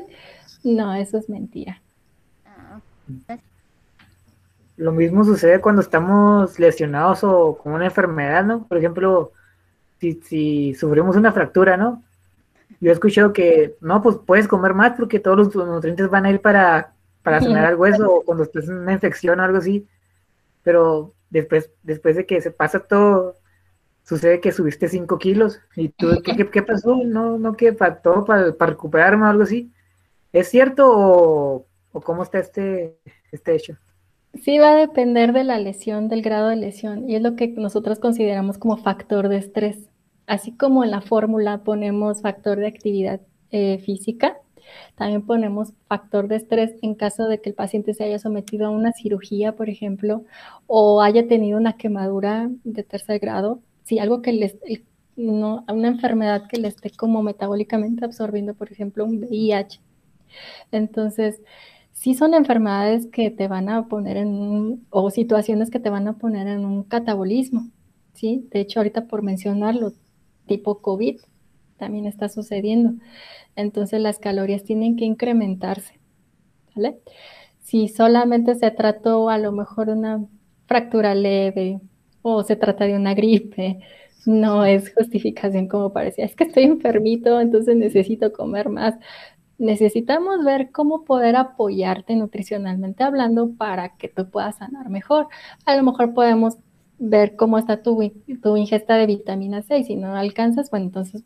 No, 0.63 0.93
eso 0.95 1.17
es 1.17 1.29
mentira. 1.29 1.81
Lo 4.81 4.91
mismo 4.91 5.23
sucede 5.23 5.61
cuando 5.61 5.83
estamos 5.83 6.57
lesionados 6.57 7.23
o 7.23 7.55
con 7.55 7.73
una 7.73 7.85
enfermedad, 7.85 8.43
¿no? 8.43 8.67
Por 8.67 8.79
ejemplo, 8.79 9.31
si, 9.99 10.73
sufrimos 10.73 11.15
una 11.15 11.31
fractura, 11.31 11.77
¿no? 11.77 12.01
Yo 12.79 12.89
he 12.89 12.93
escuchado 12.93 13.31
que, 13.31 13.75
no, 13.79 14.01
pues 14.01 14.17
puedes 14.25 14.47
comer 14.47 14.73
más 14.73 14.93
porque 14.97 15.19
todos 15.19 15.37
los 15.37 15.55
nutrientes 15.55 16.09
van 16.09 16.25
a 16.25 16.31
ir 16.31 16.41
para, 16.41 16.93
para 17.21 17.41
sanar 17.41 17.69
el 17.69 17.75
hueso 17.75 18.11
o 18.11 18.23
cuando 18.23 18.43
estés 18.43 18.69
en 18.69 18.77
una 18.77 18.93
infección 18.93 19.39
o 19.39 19.43
algo 19.43 19.59
así. 19.59 19.87
Pero 20.63 21.13
después, 21.29 21.69
después 21.83 22.15
de 22.15 22.25
que 22.25 22.41
se 22.41 22.49
pasa 22.49 22.79
todo, 22.79 23.35
sucede 24.03 24.41
que 24.41 24.51
subiste 24.51 24.87
5 24.87 25.19
kilos 25.19 25.59
y 25.75 25.89
tú, 25.89 26.07
¿qué, 26.23 26.63
pasó? 26.63 27.03
No, 27.05 27.37
no, 27.37 27.53
¿qué 27.53 27.73
faltó 27.73 28.25
para, 28.25 28.51
para 28.53 28.71
recuperarme 28.71 29.25
o 29.25 29.29
algo 29.29 29.43
así? 29.43 29.71
¿Es 30.33 30.49
cierto 30.49 30.89
o, 30.91 31.67
o 31.91 32.01
cómo 32.01 32.23
está 32.23 32.39
este, 32.39 32.97
este 33.31 33.53
hecho? 33.53 33.77
Sí, 34.33 34.57
va 34.59 34.71
a 34.71 34.75
depender 34.75 35.33
de 35.33 35.43
la 35.43 35.59
lesión, 35.59 36.07
del 36.07 36.21
grado 36.21 36.49
de 36.49 36.55
lesión, 36.55 37.09
y 37.09 37.15
es 37.15 37.21
lo 37.21 37.35
que 37.35 37.49
nosotros 37.49 37.99
consideramos 37.99 38.57
como 38.57 38.77
factor 38.77 39.27
de 39.27 39.37
estrés. 39.37 39.89
Así 40.25 40.53
como 40.53 40.83
en 40.83 40.91
la 40.91 41.01
fórmula 41.01 41.63
ponemos 41.63 42.21
factor 42.21 42.57
de 42.57 42.67
actividad 42.67 43.19
eh, 43.51 43.79
física, 43.79 44.37
también 44.95 45.25
ponemos 45.25 45.73
factor 45.87 46.27
de 46.29 46.37
estrés 46.37 46.75
en 46.81 46.95
caso 46.95 47.27
de 47.27 47.41
que 47.41 47.49
el 47.49 47.55
paciente 47.55 47.93
se 47.93 48.05
haya 48.05 48.19
sometido 48.19 48.67
a 48.67 48.69
una 48.69 48.93
cirugía, 48.93 49.55
por 49.55 49.69
ejemplo, 49.69 50.23
o 50.67 51.01
haya 51.01 51.27
tenido 51.27 51.57
una 51.57 51.73
quemadura 51.73 52.49
de 52.63 52.83
tercer 52.83 53.19
grado, 53.19 53.59
si 53.83 53.99
algo 53.99 54.21
que 54.21 54.31
les, 54.31 54.57
no, 55.17 55.65
una 55.67 55.89
enfermedad 55.89 56.47
que 56.47 56.59
le 56.59 56.69
esté 56.69 56.89
como 56.91 57.21
metabólicamente 57.23 58.05
absorbiendo, 58.05 58.53
por 58.53 58.71
ejemplo, 58.71 59.03
un 59.05 59.17
VIH. 59.23 59.81
Entonces, 60.71 61.41
sí 62.01 62.15
son 62.15 62.33
enfermedades 62.33 63.05
que 63.05 63.29
te 63.29 63.47
van 63.47 63.69
a 63.69 63.87
poner 63.87 64.17
en 64.17 64.29
un, 64.29 64.87
o 64.89 65.11
situaciones 65.11 65.69
que 65.69 65.79
te 65.79 65.91
van 65.91 66.07
a 66.07 66.17
poner 66.17 66.47
en 66.47 66.65
un 66.65 66.81
catabolismo, 66.83 67.69
¿sí? 68.13 68.47
De 68.49 68.59
hecho, 68.59 68.79
ahorita 68.79 69.05
por 69.05 69.21
mencionarlo, 69.21 69.93
tipo 70.47 70.81
COVID 70.81 71.19
también 71.77 72.07
está 72.07 72.27
sucediendo. 72.27 72.93
Entonces 73.55 74.01
las 74.01 74.17
calorías 74.17 74.63
tienen 74.63 74.95
que 74.97 75.05
incrementarse, 75.05 75.99
¿vale? 76.75 76.97
Si 77.59 77.87
solamente 77.87 78.55
se 78.55 78.71
trató 78.71 79.29
a 79.29 79.37
lo 79.37 79.51
mejor 79.51 79.89
una 79.89 80.25
fractura 80.65 81.13
leve 81.13 81.81
o 82.23 82.41
se 82.41 82.55
trata 82.55 82.85
de 82.85 82.95
una 82.95 83.13
gripe, 83.13 83.79
no 84.25 84.65
es 84.65 84.91
justificación 84.91 85.67
como 85.67 85.93
parecía, 85.93 86.25
es 86.25 86.35
que 86.35 86.45
estoy 86.45 86.63
enfermito, 86.63 87.39
entonces 87.39 87.75
necesito 87.75 88.33
comer 88.33 88.69
más. 88.69 88.95
Necesitamos 89.61 90.43
ver 90.43 90.71
cómo 90.71 91.05
poder 91.05 91.35
apoyarte 91.35 92.15
nutricionalmente 92.15 93.03
hablando 93.03 93.51
para 93.51 93.95
que 93.95 94.07
tú 94.07 94.27
puedas 94.27 94.55
sanar 94.55 94.89
mejor. 94.89 95.27
A 95.67 95.75
lo 95.75 95.83
mejor 95.83 96.15
podemos 96.15 96.57
ver 96.97 97.35
cómo 97.35 97.59
está 97.59 97.83
tu, 97.83 98.11
tu 98.41 98.57
ingesta 98.57 98.95
de 98.95 99.05
vitamina 99.05 99.61
C 99.61 99.77
y 99.77 99.83
si 99.83 99.95
no 99.95 100.15
alcanzas, 100.15 100.71
bueno, 100.71 100.87
entonces 100.87 101.23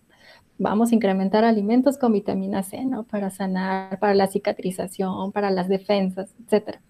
vamos 0.58 0.92
a 0.92 0.96
incrementar 0.96 1.46
alimentos 1.46 1.98
con 1.98 2.12
vitamina 2.12 2.62
C, 2.62 2.84
¿no? 2.84 3.04
Para 3.04 3.30
sanar, 3.30 4.00
para 4.00 4.14
la 4.14 4.28
cicatrización, 4.28 5.32
para 5.32 5.50
las 5.50 5.70
defensas, 5.70 6.36
etcétera. 6.44 6.82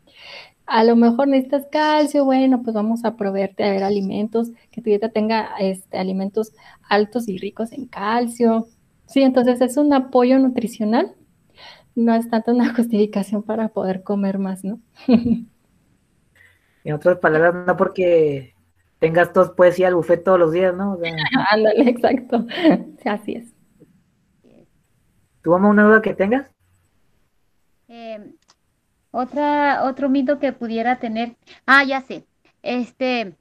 A 0.66 0.84
lo 0.84 0.96
mejor 0.96 1.28
necesitas 1.28 1.68
calcio, 1.72 2.26
bueno, 2.26 2.64
pues 2.64 2.74
vamos 2.74 3.06
a 3.06 3.16
proveerte 3.18 3.66
a 3.66 3.70
ver 3.70 3.84
alimentos, 3.84 4.50
que 4.72 4.82
tu 4.82 4.89
dieta 4.89 5.10
tenga 5.10 5.52
este, 5.60 6.00
alimentos 6.00 6.54
altos 6.89 7.28
y 7.28 7.38
ricos 7.38 7.72
en 7.72 7.86
calcio. 7.86 8.66
Sí, 9.06 9.22
entonces 9.22 9.62
es 9.62 9.78
un 9.78 9.93
apoyo 9.93 10.39
nutricional, 10.39 11.14
no 11.96 12.14
es 12.14 12.30
tanto 12.30 12.52
una 12.52 12.74
justificación 12.76 13.43
para 13.43 13.70
poder 13.70 14.04
comer 14.04 14.38
más, 14.38 14.64
¿no? 14.64 14.80
en 15.08 16.93
otras 16.93 17.18
palabras, 17.18 17.56
no 17.66 17.78
porque 17.78 18.54
tengas 19.00 19.34
tos, 19.34 19.52
puedes 19.52 19.80
ir 19.80 19.88
al 19.88 19.96
buffet 19.96 20.24
todos 20.24 20.39
los 20.39 20.52
días, 20.52 20.76
¿no? 20.76 20.98
Ándale, 21.52 21.89
exacto. 21.89 22.46
así 23.06 23.34
es. 23.34 23.54
¿Tú, 25.41 25.52
mamá, 25.52 25.70
una 25.70 25.84
duda 25.84 26.02
que 26.02 26.14
tengas? 26.14 26.50
Eh, 27.88 28.34
otra, 29.12 29.84
otro 29.84 30.10
mito 30.10 30.39
que 30.39 30.52
pudiera 30.52 30.98
tener. 30.98 31.36
Ah, 31.66 31.84
ya 31.84 32.02
sé. 32.02 32.26
Este, 32.64 33.36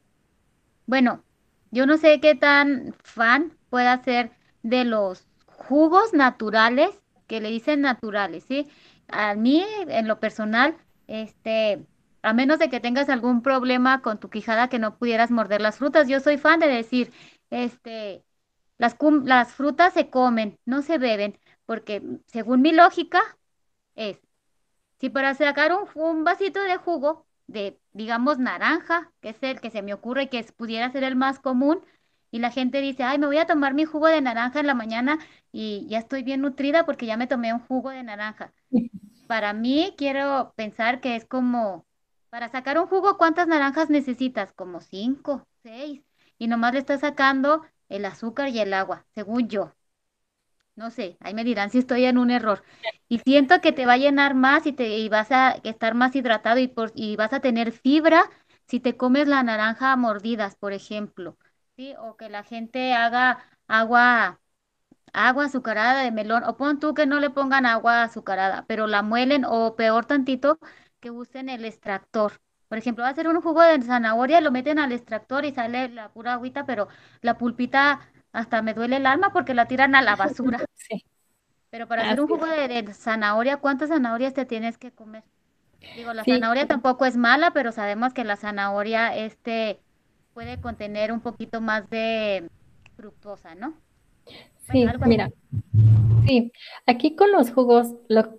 bueno, 0.87 1.23
yo 1.71 1.87
no 1.87 1.97
sé 1.97 2.21
qué 2.21 2.35
tan 2.35 2.95
fan 3.03 3.53
pueda 3.71 4.03
ser 4.05 4.31
de 4.63 4.85
los 4.85 5.27
jugos 5.47 6.13
naturales, 6.13 6.91
que 7.35 7.41
le 7.41 7.51
dicen 7.51 7.81
naturales, 7.81 8.45
¿sí? 8.45 8.69
A 9.09 9.35
mí, 9.35 9.65
en 9.89 10.07
lo 10.07 10.21
personal, 10.21 10.77
este, 11.09 11.85
a 12.23 12.33
menos 12.33 12.61
de 12.61 12.71
que 12.71 12.79
tengas 12.79 13.09
algún 13.09 13.43
problema 13.43 14.03
con 14.03 14.21
tu 14.21 14.31
quijada 14.31 14.69
que 14.69 14.79
no 14.79 14.97
pudieras 14.99 15.33
morder 15.33 15.61
las 15.61 15.79
frutas. 15.79 16.07
Yo 16.09 16.21
soy 16.21 16.39
fan 16.39 16.61
de 16.61 16.69
decir, 16.69 17.13
este, 17.51 18.25
las, 18.79 18.97
las 19.25 19.53
frutas 19.53 19.95
se 19.95 20.11
comen, 20.11 20.61
no 20.65 20.83
se 20.83 20.99
beben, 20.99 21.37
porque 21.67 22.03
según 22.29 22.63
mi 22.63 22.71
lógica 22.73 23.21
es, 23.97 24.21
si 25.01 25.11
para 25.11 25.35
sacar 25.35 25.73
un, 25.73 25.89
un 25.95 26.25
vasito 26.25 26.63
de 26.63 26.77
jugo 26.77 27.27
de, 27.49 27.81
digamos, 27.93 28.39
naranja, 28.39 29.13
que 29.21 29.31
es 29.31 29.43
el 29.43 29.61
que 29.61 29.71
se 29.71 29.83
me 29.83 29.95
ocurre 29.95 30.29
que 30.29 30.45
pudiera 30.57 30.91
ser 30.93 31.05
el 31.05 31.17
más 31.17 31.41
común, 31.41 31.85
y 32.35 32.41
la 32.41 32.51
gente 32.51 32.81
dice, 32.81 33.05
ay, 33.05 33.19
me 33.19 33.27
voy 33.27 33.39
a 33.39 33.47
tomar 33.47 33.75
mi 33.75 33.85
jugo 33.85 34.09
de 34.09 34.21
naranja 34.21 34.59
en 34.61 34.67
la 34.67 34.75
mañana 34.75 35.21
y 35.53 35.87
ya 35.89 35.99
estoy 36.01 36.25
bien 36.25 36.41
nutrida 36.43 36.85
porque 36.85 37.07
ya 37.07 37.17
me 37.17 37.29
tomé 37.29 37.53
un 37.55 37.61
jugo 37.61 37.91
de 37.91 38.03
naranja. 38.03 38.53
Para 39.27 39.53
mí, 39.53 39.95
quiero 39.99 40.53
pensar 40.57 41.01
que 41.01 41.17
es 41.17 41.25
como 41.27 41.87
para 42.31 42.49
sacar 42.51 42.79
un 42.79 42.87
jugo, 42.89 43.19
¿cuántas 43.19 43.47
naranjas 43.49 43.91
necesitas? 43.91 44.53
Como 44.55 44.81
cinco, 44.81 45.47
seis. 45.63 46.03
Y 46.39 46.49
nomás 46.49 46.73
le 46.75 46.81
estás 46.81 47.01
sacando 47.03 47.65
el 47.89 48.05
azúcar 48.07 48.49
y 48.51 48.61
el 48.61 48.75
agua, 48.75 49.07
según 49.15 49.49
yo. 49.49 49.75
No 50.77 50.91
sé, 50.91 51.17
ahí 51.21 51.35
me 51.35 51.45
dirán 51.45 51.71
si 51.71 51.79
estoy 51.79 52.05
en 52.05 52.19
un 52.19 52.31
error. 52.31 52.63
Y 53.09 53.19
siento 53.21 53.61
que 53.61 53.73
te 53.73 53.87
va 53.87 53.95
a 53.95 53.97
llenar 53.99 54.35
más 54.35 54.67
y, 54.67 54.73
te, 54.73 54.99
y 54.99 55.09
vas 55.09 55.31
a 55.33 55.53
estar 55.65 55.95
más 55.95 56.17
hidratado 56.17 56.59
y, 56.61 56.69
por, 56.69 56.93
y 56.95 57.17
vas 57.17 57.33
a 57.33 57.41
tener 57.41 57.73
fibra 57.73 58.25
si 58.67 58.81
te 58.81 58.97
comes 58.97 59.29
la 59.29 59.43
naranja 59.43 59.93
a 59.93 59.97
mordidas, 59.97 60.57
por 60.57 60.73
ejemplo. 60.73 61.37
¿Sí? 61.77 61.95
O 61.99 62.17
que 62.17 62.29
la 62.29 62.43
gente 62.43 62.95
haga 62.95 63.39
agua, 63.69 64.41
agua 65.13 65.47
azucarada 65.47 66.03
de 66.03 66.11
melón. 66.11 66.45
O 66.45 66.57
pon 66.57 66.79
tú 66.81 66.95
que 66.95 67.07
no 67.07 67.21
le 67.21 67.31
pongan 67.31 67.67
agua 67.67 68.03
azucarada, 68.03 68.65
pero 68.67 68.87
la 68.87 69.03
muelen 69.03 69.45
o 69.45 69.77
peor 69.77 70.07
tantito, 70.07 70.59
que 71.01 71.11
usen 71.11 71.49
el 71.49 71.65
extractor. 71.65 72.41
Por 72.69 72.79
ejemplo, 72.79 73.03
va 73.03 73.09
a 73.09 73.13
hacer 73.13 73.29
un 73.29 73.41
jugo 73.41 73.63
de 73.63 73.81
zanahoria, 73.83 74.41
lo 74.41 74.51
meten 74.51 74.79
al 74.79 74.93
extractor 74.93 75.45
y 75.45 75.53
sale 75.53 75.89
la 75.91 76.09
pura 76.09 76.35
agüita, 76.35 76.67
pero 76.67 76.89
la 77.21 77.39
pulpita 77.39 78.01
hasta 78.33 78.63
me 78.63 78.75
duele 78.75 78.97
el 78.97 79.07
alma 79.07 79.33
porque 79.33 79.55
la 79.55 79.67
tiran 79.67 79.95
a 79.95 80.03
la 80.03 80.17
basura. 80.17 80.59
Sí. 80.75 81.03
Pero 81.71 81.89
para 81.89 82.03
hacer 82.03 82.21
un 82.21 82.29
jugo 82.29 82.47
de, 82.47 82.93
zanahoria, 82.93 83.57
¿cuántas 83.57 83.89
zanahorias 83.89 84.35
te 84.35 84.45
tienes 84.45 84.77
que 84.79 84.93
comer? 84.93 85.25
Digo, 85.97 86.13
la 86.13 86.23
zanahoria 86.23 86.69
tampoco 86.69 87.05
es 87.05 87.17
mala, 87.17 87.53
pero 87.53 87.73
sabemos 87.73 88.13
que 88.13 88.23
la 88.23 88.37
zanahoria 88.37 89.17
este 89.17 89.81
puede 90.35 90.61
contener 90.61 91.13
un 91.13 91.21
poquito 91.21 91.61
más 91.61 91.89
de 91.89 92.51
fructosa, 92.97 93.55
¿no? 93.55 93.75
Sí, 94.71 94.87
mira, 95.07 95.31
sí, 96.27 96.51
aquí 96.87 97.15
con 97.15 97.31
los 97.31 97.53
jugos, 97.53 97.95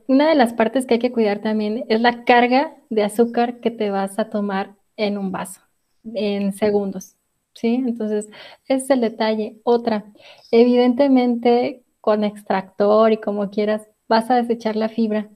una 0.07 0.27
de 0.27 0.35
las 0.35 0.53
partes 0.53 0.85
que 0.85 0.95
hay 0.95 0.99
que 0.99 1.11
cuidar 1.11 1.39
también 1.39 1.85
es 1.87 2.01
la 2.01 2.25
carga 2.25 2.75
de 2.89 3.03
azúcar 3.03 3.59
que 3.59 3.71
te 3.71 3.91
vas 3.91 4.17
a 4.17 4.29
tomar 4.29 4.75
en 4.97 5.17
un 5.17 5.31
vaso, 5.31 5.61
en 6.03 6.51
segundos, 6.53 7.15
¿sí? 7.53 7.75
Entonces, 7.75 8.27
ese 8.67 8.83
es 8.83 8.89
el 8.89 9.01
detalle. 9.01 9.59
Otra, 9.63 10.05
evidentemente 10.51 11.83
con 12.01 12.23
extractor 12.23 13.11
y 13.11 13.17
como 13.17 13.49
quieras, 13.51 13.87
vas 14.07 14.29
a 14.31 14.35
desechar 14.35 14.75
la 14.75 14.89
fibra. 14.89 15.29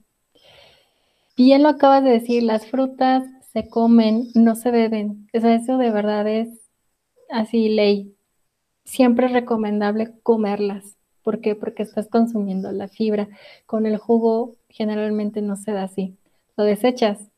Bien 1.36 1.62
lo 1.62 1.68
acabas 1.68 2.02
de 2.02 2.10
decir, 2.10 2.42
las 2.42 2.66
frutas 2.66 3.22
se 3.52 3.68
comen, 3.68 4.28
no 4.34 4.54
se 4.56 4.70
beben. 4.70 5.28
eso 5.32 5.78
de 5.78 5.90
verdad 5.90 6.26
es 6.28 6.48
así 7.30 7.68
ley 7.68 8.14
siempre 8.90 9.26
es 9.26 9.32
recomendable 9.32 10.12
comerlas. 10.22 10.96
¿Por 11.22 11.40
qué? 11.40 11.54
Porque 11.54 11.82
estás 11.82 12.08
consumiendo 12.08 12.72
la 12.72 12.88
fibra. 12.88 13.28
Con 13.66 13.86
el 13.86 13.98
jugo 13.98 14.56
generalmente 14.68 15.42
no 15.42 15.56
se 15.56 15.72
da 15.72 15.84
así. 15.84 16.16
Lo 16.56 16.64
desechas 16.64 17.28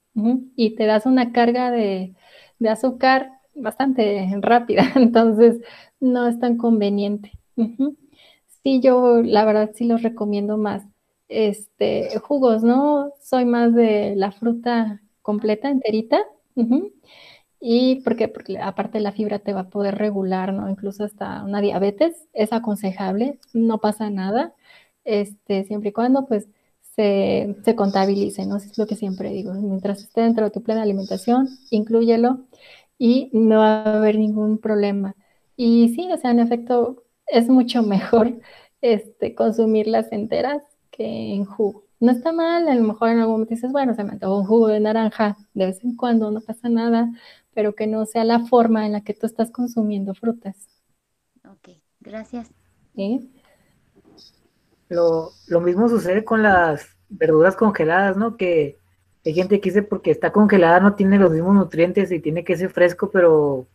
y 0.57 0.75
te 0.77 0.87
das 0.87 1.07
una 1.07 1.33
carga 1.33 1.71
de, 1.71 2.15
azúcar 2.69 3.33
bastante 3.55 4.29
rápida, 4.41 4.85
entonces 4.95 5.61
no 6.01 6.27
es 6.27 6.39
tan 6.39 6.57
conveniente. 6.57 7.33
Sí, 8.63 8.81
yo 8.81 9.23
la 9.23 9.45
verdad 9.45 9.71
sí 9.75 9.85
los 9.85 10.03
recomiendo 10.03 10.57
más. 10.57 10.85
Este, 11.29 12.19
jugos, 12.21 12.63
¿no? 12.63 13.13
Soy 13.21 13.45
más 13.45 13.75
de 13.75 14.15
la 14.17 14.33
fruta 14.33 15.03
completa, 15.23 15.71
enterita. 15.71 16.25
Y 17.61 18.01
porque, 18.03 18.33
aparte 18.61 19.01
la 19.01 19.13
fibra 19.13 19.39
te 19.39 19.53
va 19.53 19.61
a 19.61 19.71
poder 19.71 19.97
regular, 19.97 20.53
¿no? 20.53 20.69
Incluso 20.69 21.05
hasta 21.05 21.45
una 21.45 21.61
diabetes 21.61 22.29
es 22.33 22.53
aconsejable, 22.53 23.39
no 23.53 23.79
pasa 23.79 24.11
nada, 24.11 24.55
este, 25.05 25.65
siempre 25.65 25.91
y 25.91 25.93
cuando 25.93 26.27
pues 26.27 26.49
se, 26.97 27.57
se 27.65 27.77
contabilice, 27.77 28.47
¿no? 28.47 28.57
Es 28.57 28.77
lo 28.79 28.87
que 28.87 28.97
siempre 28.97 29.31
digo, 29.31 29.55
mientras 29.55 30.01
esté 30.03 30.23
dentro 30.23 30.45
de 30.45 30.51
tu 30.51 30.63
plan 30.63 30.79
de 30.79 30.83
alimentación, 30.83 31.49
inclúyelo 31.71 32.41
y 32.99 33.31
no 33.33 33.59
va 33.61 33.83
a 33.85 33.97
haber 33.99 34.17
ningún 34.19 34.59
problema. 34.59 35.15
Y 35.57 35.95
sí, 35.95 36.11
o 36.13 36.17
sea, 36.19 36.33
en 36.33 36.41
efecto, 36.41 37.05
es 37.27 37.49
mucho 37.49 37.83
mejor 37.85 38.41
este, 38.81 39.35
consumirlas 39.35 40.11
enteras 40.13 40.63
que 40.91 41.35
en 41.35 41.45
jugo. 41.45 41.82
No 42.03 42.11
está 42.11 42.33
mal, 42.33 42.69
a 42.69 42.75
lo 42.75 42.83
mejor 42.83 43.11
en 43.11 43.21
algún 43.21 43.35
momento 43.35 43.55
dices, 43.55 43.71
bueno, 43.71 43.95
se 43.95 44.03
me 44.03 44.11
antojó 44.11 44.41
un 44.41 44.45
jugo 44.45 44.67
de 44.67 44.81
naranja 44.81 45.37
de 45.55 45.67
vez 45.67 45.85
en 45.85 45.95
cuando, 45.95 46.33
no 46.33 46.41
pasa 46.41 46.69
nada, 46.69 47.13
pero 47.55 47.77
que 47.77 47.87
no 47.87 48.05
sea 48.07 48.25
la 48.25 48.41
forma 48.41 48.87
en 48.87 48.91
la 48.91 49.03
que 49.03 49.15
tú 49.15 49.25
estás 49.25 49.53
consumiendo 49.53 50.13
frutas. 50.13 50.69
Ok, 51.49 51.77
gracias. 52.01 52.51
Lo, 54.89 55.31
lo 55.47 55.61
mismo 55.61 55.89
sucede 55.89 56.25
con 56.25 56.43
las 56.43 56.89
verduras 57.09 57.55
congeladas, 57.55 58.17
¿no? 58.17 58.37
Que 58.37 58.79
hay 59.25 59.35
gente 59.35 59.61
que 59.61 59.71
dice 59.71 59.85
porque 59.85 60.11
está 60.11 60.33
congelada 60.33 60.81
no 60.81 60.97
tiene 60.97 61.21
los 61.21 61.31
mismos 61.31 61.55
nutrientes 61.55 62.11
y 62.11 62.19
tiene 62.19 62.43
que 62.43 62.57
ser 62.57 62.71
fresco, 62.71 63.11
pero 63.13 63.69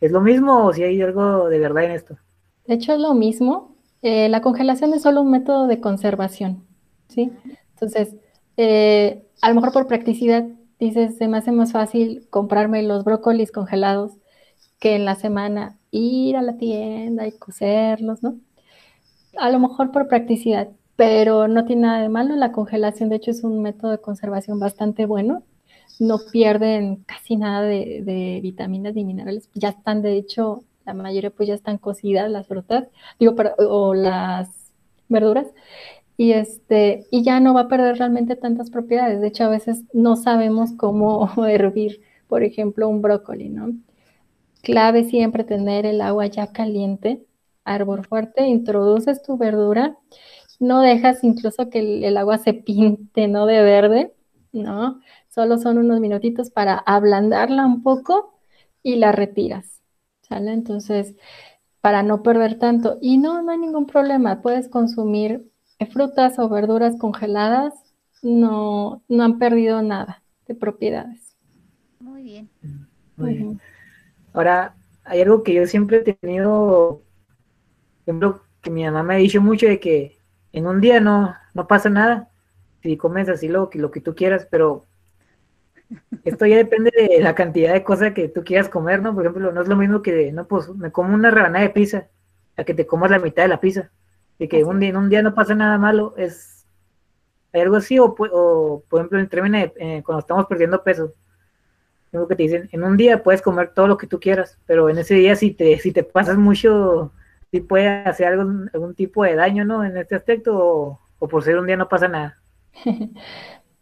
¿es 0.00 0.12
lo 0.12 0.20
mismo 0.20 0.66
o 0.66 0.72
si 0.72 0.84
hay 0.84 1.02
algo 1.02 1.48
de 1.48 1.58
verdad 1.58 1.86
en 1.86 1.90
esto? 1.90 2.18
De 2.66 2.74
hecho 2.74 2.92
es 2.92 3.00
lo 3.00 3.14
mismo. 3.14 3.74
Eh, 4.02 4.28
la 4.28 4.42
congelación 4.42 4.94
es 4.94 5.02
solo 5.02 5.22
un 5.22 5.32
método 5.32 5.66
de 5.66 5.80
conservación, 5.80 6.65
¿sí? 7.08 7.32
Entonces, 7.74 8.16
eh, 8.56 9.26
a 9.40 9.48
lo 9.48 9.54
mejor 9.56 9.72
por 9.72 9.86
practicidad 9.86 10.46
dices, 10.78 11.16
se 11.16 11.28
me 11.28 11.38
hace 11.38 11.52
más 11.52 11.72
fácil 11.72 12.26
comprarme 12.30 12.82
los 12.82 13.04
brócolis 13.04 13.52
congelados 13.52 14.12
que 14.78 14.94
en 14.94 15.04
la 15.04 15.14
semana 15.14 15.78
ir 15.90 16.36
a 16.36 16.42
la 16.42 16.56
tienda 16.56 17.26
y 17.26 17.32
cocerlos, 17.32 18.22
¿no? 18.22 18.38
A 19.38 19.50
lo 19.50 19.58
mejor 19.58 19.92
por 19.92 20.08
practicidad, 20.08 20.68
pero 20.96 21.48
no 21.48 21.64
tiene 21.64 21.82
nada 21.82 22.02
de 22.02 22.08
malo. 22.08 22.36
La 22.36 22.52
congelación, 22.52 23.08
de 23.08 23.16
hecho, 23.16 23.30
es 23.30 23.44
un 23.44 23.62
método 23.62 23.90
de 23.90 24.00
conservación 24.00 24.58
bastante 24.58 25.06
bueno. 25.06 25.42
No 25.98 26.18
pierden 26.30 26.96
casi 27.06 27.36
nada 27.36 27.62
de, 27.62 28.40
vitaminas 28.42 28.96
y 28.96 29.04
minerales. 29.04 29.48
Ya 29.54 29.70
están, 29.70 30.02
de 30.02 30.16
hecho, 30.16 30.64
la 30.84 30.94
mayoría 30.94 31.30
pues 31.30 31.48
ya 31.48 31.54
están 31.54 31.78
cocidas 31.78 32.30
las 32.30 32.46
frutas, 32.46 32.86
digo, 33.18 33.34
o 33.58 33.94
las 33.94 34.48
verduras 35.08 35.46
y 36.16 36.32
este 36.32 37.06
y 37.10 37.22
ya 37.22 37.40
no 37.40 37.54
va 37.54 37.62
a 37.62 37.68
perder 37.68 37.98
realmente 37.98 38.36
tantas 38.36 38.70
propiedades. 38.70 39.20
De 39.20 39.28
hecho, 39.28 39.44
a 39.44 39.48
veces 39.48 39.84
no 39.92 40.16
sabemos 40.16 40.72
cómo 40.76 41.28
hervir, 41.46 42.00
por 42.28 42.42
ejemplo, 42.42 42.88
un 42.88 43.02
brócoli, 43.02 43.48
¿no? 43.48 43.72
Clave 44.62 45.04
siempre 45.04 45.44
tener 45.44 45.86
el 45.86 46.00
agua 46.00 46.26
ya 46.26 46.52
caliente, 46.52 47.24
árbol 47.64 48.04
fuerte, 48.04 48.46
introduces 48.46 49.22
tu 49.22 49.36
verdura, 49.36 49.96
no 50.58 50.80
dejas 50.80 51.22
incluso 51.24 51.68
que 51.70 52.06
el, 52.06 52.16
agua 52.16 52.38
se 52.38 52.54
pinte, 52.54 53.28
¿no? 53.28 53.46
De 53.46 53.62
verde, 53.62 54.14
¿no? 54.52 55.00
Solo 55.28 55.58
son 55.58 55.78
unos 55.78 56.00
minutitos 56.00 56.50
para 56.50 56.76
ablandarla 56.78 57.66
un 57.66 57.82
poco 57.82 58.40
y 58.82 58.96
la 58.96 59.12
retiras, 59.12 59.82
¿sale? 60.22 60.52
Entonces, 60.52 61.14
para 61.80 62.02
no 62.02 62.22
perder 62.22 62.58
tanto. 62.58 62.98
Y 63.00 63.18
no, 63.18 63.42
no 63.42 63.52
hay 63.52 63.58
ningún 63.58 63.86
problema, 63.86 64.42
puedes 64.42 64.68
consumir 64.68 65.48
frutas 65.84 66.38
o 66.38 66.48
verduras 66.48 66.96
congeladas 66.96 67.74
no, 68.22 69.02
no 69.08 69.24
han 69.24 69.38
perdido 69.38 69.82
nada 69.82 70.22
de 70.48 70.54
propiedades. 70.54 71.36
Muy 72.00 72.22
bien. 72.22 72.48
Muy 73.16 73.34
bien. 73.34 73.60
Ahora, 74.32 74.74
hay 75.04 75.20
algo 75.20 75.42
que 75.42 75.54
yo 75.54 75.66
siempre 75.66 75.98
he 75.98 76.14
tenido, 76.14 77.02
ejemplo, 78.02 78.42
que 78.62 78.70
mi 78.70 78.84
mamá 78.84 79.02
me 79.02 79.14
ha 79.14 79.18
dicho 79.18 79.40
mucho 79.40 79.66
de 79.66 79.78
que 79.78 80.18
en 80.52 80.66
un 80.66 80.80
día 80.80 81.00
no, 81.00 81.34
no 81.54 81.66
pasa 81.66 81.90
nada 81.90 82.30
si 82.82 82.96
comes 82.96 83.28
así 83.28 83.48
lo, 83.48 83.68
lo 83.74 83.90
que 83.90 84.00
tú 84.00 84.14
quieras, 84.14 84.46
pero 84.50 84.84
esto 86.24 86.46
ya 86.46 86.56
depende 86.56 86.90
de 86.90 87.20
la 87.20 87.34
cantidad 87.34 87.72
de 87.72 87.84
cosas 87.84 88.12
que 88.12 88.28
tú 88.28 88.44
quieras 88.44 88.68
comer, 88.68 89.02
¿no? 89.02 89.14
Por 89.14 89.24
ejemplo, 89.24 89.52
no 89.52 89.62
es 89.62 89.68
lo 89.68 89.76
mismo 89.76 90.02
que, 90.02 90.32
no, 90.32 90.46
pues 90.46 90.68
me 90.68 90.90
como 90.92 91.14
una 91.14 91.30
rebanada 91.30 91.64
de 91.64 91.70
pizza, 91.70 92.08
a 92.56 92.64
que 92.64 92.74
te 92.74 92.86
comas 92.86 93.10
la 93.10 93.18
mitad 93.18 93.42
de 93.42 93.48
la 93.48 93.60
pizza 93.60 93.90
de 94.38 94.48
que 94.48 94.64
un 94.64 94.80
día, 94.80 94.90
en 94.90 94.96
un 94.96 95.08
día 95.08 95.22
no 95.22 95.34
pasa 95.34 95.54
nada 95.54 95.78
malo, 95.78 96.14
es 96.16 96.66
¿hay 97.52 97.62
algo 97.62 97.76
así, 97.76 97.98
o, 97.98 98.06
o 98.18 98.84
por 98.88 99.00
ejemplo, 99.00 99.18
en 99.20 99.28
términos 99.28 99.72
de, 99.76 99.98
eh, 99.98 100.02
cuando 100.04 100.20
estamos 100.20 100.46
perdiendo 100.46 100.82
peso, 100.84 101.14
algo 102.12 102.28
que 102.28 102.36
te 102.36 102.42
dicen, 102.44 102.68
en 102.72 102.84
un 102.84 102.96
día 102.96 103.22
puedes 103.22 103.42
comer 103.42 103.72
todo 103.74 103.88
lo 103.88 103.96
que 103.98 104.06
tú 104.06 104.18
quieras, 104.20 104.58
pero 104.66 104.88
en 104.88 104.98
ese 104.98 105.14
día 105.14 105.36
si 105.36 105.52
te, 105.52 105.78
si 105.78 105.92
te 105.92 106.02
pasas 106.04 106.38
mucho, 106.38 107.12
sí 107.52 107.60
puede 107.60 107.88
hacer 107.88 108.28
algún, 108.28 108.70
algún 108.72 108.94
tipo 108.94 109.24
de 109.24 109.34
daño, 109.34 109.64
¿no? 109.64 109.84
En 109.84 109.96
este 109.96 110.14
aspecto, 110.16 110.56
o, 110.56 111.00
o 111.18 111.28
por 111.28 111.42
ser 111.44 111.58
un 111.58 111.66
día 111.66 111.76
no 111.76 111.88
pasa 111.88 112.08
nada. 112.08 112.38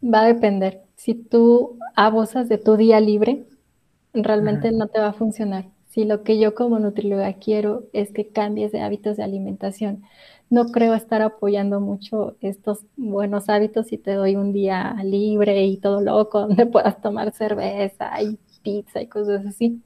Va 0.03 0.21
a 0.21 0.27
depender. 0.27 0.83
Si 0.95 1.15
tú 1.15 1.77
abusas 1.95 2.49
de 2.49 2.57
tu 2.57 2.77
día 2.77 2.99
libre, 2.99 3.45
realmente 4.13 4.71
no 4.71 4.87
te 4.87 4.99
va 4.99 5.09
a 5.09 5.13
funcionar. 5.13 5.65
Si 5.87 6.05
lo 6.05 6.23
que 6.23 6.39
yo 6.39 6.55
como 6.55 6.79
nutrióloga 6.79 7.33
quiero 7.35 7.85
es 7.93 8.11
que 8.11 8.29
cambies 8.29 8.71
de 8.71 8.81
hábitos 8.81 9.17
de 9.17 9.23
alimentación, 9.23 10.03
no 10.55 10.67
creo 10.71 10.93
estar 10.93 11.21
apoyando 11.21 11.81
mucho 11.81 12.37
estos 12.39 12.85
buenos 12.95 13.49
hábitos 13.49 13.87
si 13.87 13.97
te 13.97 14.13
doy 14.13 14.37
un 14.37 14.53
día 14.53 14.95
libre 15.03 15.65
y 15.65 15.75
todo 15.75 15.99
loco 15.99 16.39
donde 16.47 16.65
puedas 16.65 17.01
tomar 17.01 17.33
cerveza 17.33 18.09
y 18.21 18.39
pizza 18.63 19.01
y 19.01 19.07
cosas 19.07 19.45
así. 19.45 19.81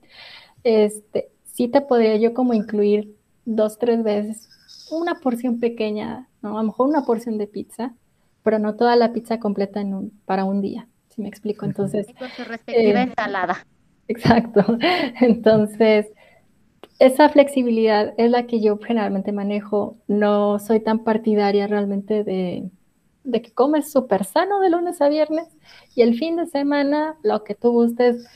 Este, 0.63 1.29
sí 1.43 1.69
te 1.69 1.81
podría 1.81 2.17
yo 2.17 2.35
como 2.35 2.53
incluir 2.53 3.15
dos, 3.45 3.79
tres 3.79 4.03
veces 4.03 4.47
una 4.91 5.15
porción 5.15 5.59
pequeña, 5.59 6.29
¿no? 6.43 6.59
a 6.59 6.61
lo 6.61 6.67
mejor 6.67 6.87
una 6.87 7.03
porción 7.03 7.39
de 7.39 7.47
pizza, 7.47 7.95
pero 8.43 8.59
no 8.59 8.75
toda 8.75 8.95
la 8.95 9.11
pizza 9.11 9.39
completa 9.39 9.81
en 9.81 9.95
un, 9.95 10.21
para 10.25 10.43
un 10.45 10.61
día, 10.61 10.87
si 11.09 11.21
me 11.23 11.29
explico. 11.29 11.65
Entonces, 11.65 12.05
con 12.17 12.29
su 12.29 12.43
respectiva 12.43 13.01
eh, 13.01 13.03
ensalada. 13.09 13.65
Exacto. 14.07 14.77
Entonces, 15.19 16.07
esa 16.99 17.29
flexibilidad 17.29 18.13
es 18.17 18.29
la 18.29 18.45
que 18.45 18.59
yo 18.59 18.77
generalmente 18.77 19.31
manejo. 19.31 19.97
No 20.07 20.59
soy 20.59 20.81
tan 20.81 20.99
partidaria 20.99 21.65
realmente 21.65 22.23
de, 22.25 22.69
que 23.31 23.51
comes 23.53 23.91
súper 23.91 24.25
sano 24.25 24.59
de 24.59 24.69
lunes 24.69 25.01
a 25.01 25.07
viernes 25.07 25.47
y 25.95 26.01
el 26.01 26.17
fin 26.17 26.35
de 26.35 26.45
semana 26.47 27.15
lo 27.23 27.43
que 27.45 27.55
tú 27.55 27.71
gustes. 27.71 28.27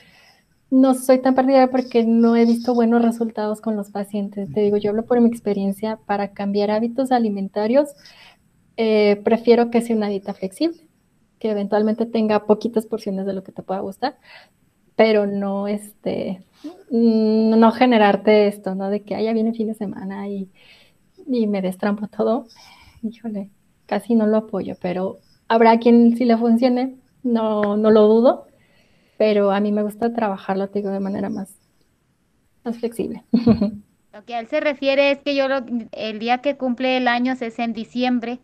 No 0.70 0.96
soy 0.96 1.20
tan 1.20 1.36
partidaria 1.36 1.70
porque 1.70 2.06
no 2.06 2.36
he 2.36 2.46
visto 2.46 2.74
buenos 2.74 3.02
resultados 3.04 3.62
con 3.62 3.76
los 3.76 3.92
pacientes. 3.92 4.52
Te 4.54 4.62
digo, 4.62 4.78
yo 4.78 4.92
hablo 4.92 5.06
por 5.06 5.20
mi 5.22 5.28
experiencia, 5.30 6.00
para 6.06 6.30
cambiar 6.34 6.72
hábitos 6.72 7.12
alimentarios, 7.12 7.90
eh, 8.78 9.22
prefiero 9.24 9.70
que 9.70 9.82
sea 9.82 9.96
una 9.96 10.08
dieta 10.08 10.34
flexible, 10.34 10.88
que 11.38 11.52
eventualmente 11.52 12.06
tenga 12.08 12.46
poquitas 12.48 12.88
porciones 12.88 13.26
de 13.28 13.34
lo 13.34 13.44
que 13.44 13.52
te 13.52 13.62
pueda 13.62 13.82
gustar, 13.82 14.18
pero 14.96 15.28
no 15.28 15.68
este 15.68 16.44
no 16.90 17.72
generarte 17.72 18.48
esto, 18.48 18.76
¿no? 18.76 18.90
De 18.90 19.04
que 19.04 19.16
haya 19.16 19.34
viene 19.34 19.54
fin 19.54 19.68
de 19.68 19.74
semana 19.74 20.28
y, 20.28 20.50
me 21.26 21.62
destrampo 21.62 22.08
todo. 22.08 22.48
Híjole, 23.02 23.50
casi 23.86 24.16
no 24.16 24.28
lo 24.28 24.38
apoyo, 24.38 24.76
pero 24.82 25.20
habrá 25.48 25.78
quien 25.80 26.18
sí 26.18 26.26
le 26.26 26.38
funcione, 26.38 26.98
no, 27.24 27.78
no 27.78 27.92
lo 27.92 28.08
dudo, 28.08 28.48
pero 29.18 29.52
a 29.52 29.60
mí 29.60 29.72
me 29.72 29.84
gusta 29.84 30.14
trabajarlo, 30.14 30.70
te 30.70 30.80
digo, 30.80 30.92
de 30.92 31.00
manera 31.00 31.30
más, 31.30 31.56
más 32.64 32.78
flexible. 32.78 33.24
Lo 34.14 34.24
que 34.26 34.36
a 34.36 34.40
él 34.40 34.48
se 34.48 34.60
refiere 34.60 35.12
es 35.12 35.20
que 35.24 35.34
yo 35.34 35.48
el 35.92 36.20
día 36.20 36.38
que 36.38 36.56
cumple 36.56 36.98
el 36.98 37.08
año 37.08 37.34
es 37.34 37.58
en 37.58 37.74
diciembre 37.74 38.40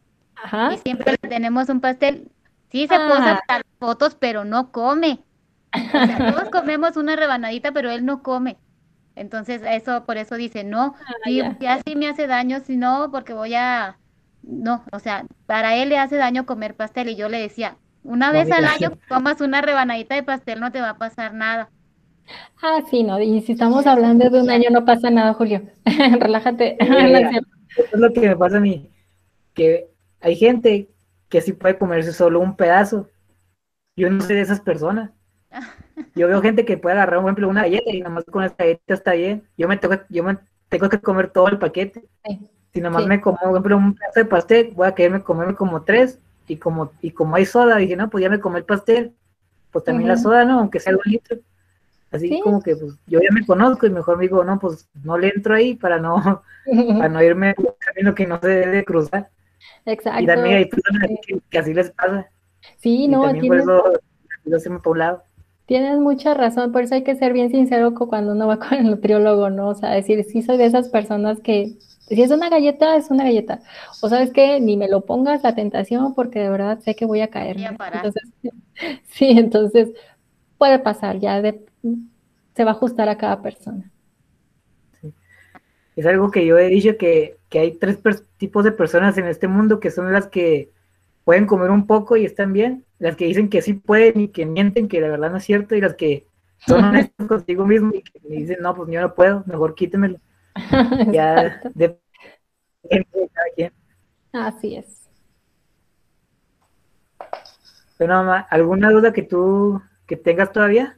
y 0.74 0.78
siempre 0.78 1.15
tenemos 1.17 1.70
un 1.70 1.80
pastel. 1.80 2.32
Sí 2.72 2.88
se 2.88 2.95
ah. 2.95 3.07
posa 3.07 3.61
fotos, 3.78 4.15
pero 4.15 4.45
no 4.45 4.72
come 4.72 5.20
todos 5.72 6.49
comemos 6.49 6.97
una 6.97 7.15
rebanadita, 7.15 7.72
pero 7.72 7.91
él 7.91 8.05
no 8.05 8.24
come. 8.24 8.57
Entonces, 9.15 9.61
eso, 9.65 10.05
por 10.05 10.17
eso 10.17 10.36
dice, 10.36 10.63
no, 10.63 10.95
ah, 11.26 11.57
ya. 11.59 11.82
sí 11.86 11.95
me 11.95 12.07
hace 12.07 12.26
daño, 12.26 12.61
si 12.61 12.78
no, 12.78 13.09
porque 13.11 13.34
voy 13.34 13.53
a, 13.53 13.97
no, 14.43 14.84
o 14.93 14.99
sea, 14.99 15.26
para 15.45 15.76
él 15.76 15.89
le 15.89 15.97
hace 15.97 16.15
daño 16.15 16.45
comer 16.45 16.76
pastel 16.76 17.09
y 17.09 17.15
yo 17.15 17.28
le 17.28 17.39
decía, 17.39 17.76
una 18.03 18.32
vez 18.32 18.49
al 18.51 18.65
año 18.65 18.97
comas 19.09 19.41
una 19.41 19.61
rebanadita 19.61 20.15
de 20.15 20.24
pastel, 20.24 20.61
no 20.61 20.72
te 20.72 20.80
va 20.80 20.91
a 20.91 20.97
pasar 20.97 21.34
nada. 21.34 21.70
Ah, 22.61 22.80
sí, 22.89 23.03
no, 23.03 23.20
y 23.20 23.41
si 23.41 23.53
estamos 23.53 23.88
hablando 23.88 24.30
de 24.30 24.41
un 24.41 24.49
año 24.49 24.70
no 24.72 24.86
pasa 24.86 25.09
nada, 25.09 25.34
Julio, 25.34 25.63
relájate. 26.20 26.78
es 26.80 27.99
lo 27.99 28.13
que 28.13 28.22
me 28.22 28.38
pasa 28.38 28.57
a 28.57 28.61
mí, 28.61 28.89
que 29.53 29.89
hay 30.22 30.36
gente 30.36 30.89
que 31.28 31.41
sí 31.41 31.53
puede 31.53 31.78
comerse 31.78 32.13
solo 32.13 32.39
un 32.39 32.55
pedazo, 32.55 33.09
yo 33.95 34.09
no 34.09 34.22
soy 34.22 34.36
de 34.36 34.41
esas 34.41 34.61
personas, 34.61 35.11
Yo 36.15 36.27
veo 36.27 36.41
gente 36.41 36.65
que 36.65 36.77
puede 36.77 36.95
agarrar, 36.95 37.19
por 37.19 37.25
ejemplo, 37.25 37.49
una 37.49 37.63
galleta 37.63 37.91
y 37.91 37.99
nada 37.99 38.13
más 38.15 38.23
con 38.25 38.43
esa 38.43 38.55
galleta 38.57 38.93
está 38.93 39.13
bien. 39.13 39.43
Yo 39.57 39.67
me 39.67 39.77
tengo, 39.77 39.95
yo 40.09 40.23
me 40.23 40.37
tengo 40.69 40.89
que 40.89 40.99
comer 40.99 41.31
todo 41.31 41.47
el 41.47 41.57
paquete. 41.57 42.03
Si 42.73 42.81
nada 42.81 42.93
más 42.93 43.07
me 43.07 43.19
como, 43.19 43.37
por 43.37 43.49
ejemplo, 43.49 43.77
un 43.77 43.95
pedazo 43.95 44.19
de 44.19 44.25
pastel, 44.25 44.71
voy 44.75 44.87
a 44.87 44.95
quererme 44.95 45.23
comerme 45.23 45.55
como 45.55 45.81
tres 45.81 46.19
y 46.47 46.57
como, 46.57 46.91
y 47.01 47.11
como 47.11 47.35
hay 47.35 47.45
soda, 47.45 47.77
dije, 47.77 47.95
no, 47.95 48.09
pues 48.09 48.21
ya 48.21 48.29
me 48.29 48.39
comí 48.39 48.57
el 48.57 48.65
pastel, 48.65 49.13
pues 49.71 49.85
también 49.85 50.07
la 50.07 50.17
soda, 50.17 50.45
¿no? 50.45 50.59
Aunque 50.59 50.79
sea 50.79 50.93
un 50.93 51.01
litro. 51.05 51.37
Así 52.11 52.39
como 52.41 52.61
que 52.61 52.75
pues, 52.75 52.95
yo 53.05 53.19
ya 53.19 53.29
me 53.31 53.45
conozco 53.45 53.85
y 53.85 53.91
mejor 53.91 54.17
me 54.17 54.23
digo, 54.23 54.43
no, 54.43 54.59
pues 54.59 54.87
no 55.03 55.17
le 55.17 55.29
entro 55.29 55.55
ahí 55.55 55.75
para 55.75 55.99
no, 55.99 56.43
para 56.65 57.09
no 57.09 57.23
irme 57.23 57.53
un 57.57 57.73
camino 57.77 58.15
que 58.15 58.25
no 58.25 58.39
se 58.39 58.47
debe 58.47 58.83
cruzar. 58.83 59.29
Exacto. 59.85 60.21
Y 60.21 60.25
también 60.25 60.57
hay 60.57 60.65
personas 60.65 61.09
que, 61.49 61.59
así 61.59 61.73
les 61.73 61.91
pasa. 61.91 62.29
Sí, 62.77 63.07
no, 63.07 63.31
tienes, 63.31 63.47
por 63.47 63.57
eso, 63.57 63.93
Tienes 65.70 65.99
mucha 65.99 66.34
razón, 66.34 66.72
por 66.72 66.82
eso 66.82 66.95
hay 66.95 67.03
que 67.03 67.15
ser 67.15 67.32
bien 67.32 67.51
sincero 67.51 67.93
cuando 67.93 68.32
uno 68.32 68.47
va 68.47 68.57
con 68.70 68.74
el 68.74 68.86
nutriólogo, 68.86 69.51
¿no? 69.51 69.67
O 69.67 69.76
sea, 69.76 69.91
decir, 69.91 70.24
sí 70.24 70.41
soy 70.41 70.57
de 70.57 70.65
esas 70.65 70.89
personas 70.89 71.39
que 71.41 71.78
si 72.07 72.24
es 72.24 72.32
una 72.32 72.49
galleta, 72.49 72.95
es 72.95 73.11
una 73.11 73.26
galleta. 73.26 73.59
O 74.01 74.09
sabes 74.09 74.32
que 74.32 74.59
ni 74.59 74.78
me 74.78 74.89
lo 74.89 75.01
pongas 75.01 75.43
la 75.43 75.53
tentación 75.53 76.15
porque 76.15 76.39
de 76.39 76.49
verdad 76.49 76.80
sé 76.80 76.95
que 76.95 77.05
voy 77.05 77.22
a 77.22 77.28
caer. 77.28 77.57
Entonces, 77.59 78.24
sí, 79.11 79.30
entonces 79.30 79.89
puede 80.57 80.80
pasar, 80.80 81.20
ya 81.20 81.39
se 81.39 82.63
va 82.63 82.72
a 82.72 82.74
ajustar 82.74 83.07
a 83.07 83.20
cada 83.20 83.43
persona. 83.43 83.91
Es 85.95 86.05
algo 86.07 86.32
que 86.32 86.47
yo 86.47 86.57
he 86.57 86.67
dicho 86.67 86.97
que, 86.97 87.38
hay 87.51 87.74
tres 87.74 87.99
tipos 88.38 88.63
de 88.63 88.72
personas 88.72 89.20
en 89.20 89.28
este 89.28 89.47
mundo 89.47 89.80
que 89.80 89.91
son 89.91 90.11
las 90.11 90.26
que 90.26 90.72
pueden 91.26 91.45
comer 91.45 91.70
un 91.70 91.86
poco 91.86 92.17
y 92.17 92.26
están 92.26 92.53
bien, 92.53 92.86
las 92.99 93.15
que 93.15 93.25
dicen 93.25 93.49
que 93.49 93.61
sí 93.61 93.73
pueden 93.73 94.19
y 94.21 94.27
que 94.27 94.45
mienten, 94.45 94.87
que 94.87 95.01
la 95.01 95.07
verdad 95.09 95.31
no 95.31 95.37
es 95.37 95.43
cierto, 95.45 95.75
y 95.75 95.81
las 95.81 95.95
que 95.95 96.27
son 96.67 96.83
honestas 96.83 97.27
contigo 97.27 97.65
mismo 97.65 97.91
y 97.93 98.03
que 98.03 98.19
dicen, 98.23 98.57
no, 98.61 98.75
pues 98.75 98.89
yo 98.91 99.01
no 99.01 99.15
puedo, 99.15 99.43
mejor 99.47 99.73
quítemelo. 99.73 100.19
ya 101.11 101.61
depende 101.73 101.99
de 102.83 103.29
cada 103.33 103.47
quien. 103.55 103.73
Así 104.33 104.75
es. 104.75 105.09
Bueno, 107.97 108.15
mamá, 108.15 108.47
¿alguna 108.49 108.91
duda 108.91 109.11
que 109.11 109.23
tú 109.23 109.81
que 110.05 110.15
tengas 110.15 110.51
todavía? 110.51 110.97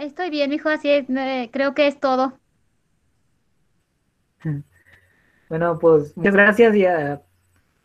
Estoy 0.00 0.30
bien, 0.30 0.52
hijo, 0.52 0.68
así 0.68 0.88
es, 0.88 1.06
creo 1.50 1.74
que 1.74 1.86
es 1.86 1.98
todo. 1.98 2.38
Bueno, 5.48 5.78
pues 5.78 6.16
muchas 6.16 6.34
gracias 6.34 6.74
y 6.76 6.86
a 6.86 7.22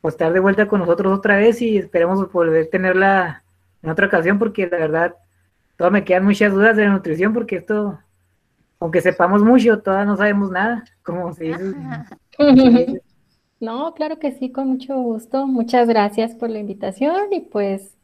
pues, 0.01 0.13
estar 0.13 0.31
de 0.33 0.39
vuelta 0.39 0.67
con 0.67 0.79
nosotros 0.79 1.17
otra 1.17 1.37
vez 1.37 1.61
y 1.61 1.77
esperemos 1.77 2.27
poder 2.29 2.69
tenerla 2.69 3.43
en 3.81 3.89
otra 3.89 4.07
ocasión 4.07 4.39
porque 4.39 4.67
la 4.67 4.77
verdad 4.77 5.15
todavía 5.77 5.99
me 5.99 6.05
quedan 6.05 6.25
muchas 6.25 6.53
dudas 6.53 6.75
de 6.75 6.85
la 6.85 6.91
nutrición 6.91 7.33
porque 7.33 7.57
esto, 7.57 7.99
aunque 8.79 9.01
sepamos 9.01 9.43
mucho, 9.43 9.79
todavía 9.79 10.05
no 10.05 10.17
sabemos 10.17 10.51
nada, 10.51 10.83
como 11.03 11.33
se 11.33 11.45
dice. 11.45 11.75
No, 13.59 13.95
claro 13.95 14.19
que 14.19 14.31
sí, 14.33 14.51
con 14.51 14.67
mucho 14.67 14.95
gusto. 14.97 15.47
Muchas 15.47 15.87
gracias 15.87 16.35
por 16.35 16.49
la 16.51 16.59
invitación 16.59 17.33
y 17.33 17.39
pues 17.39 17.95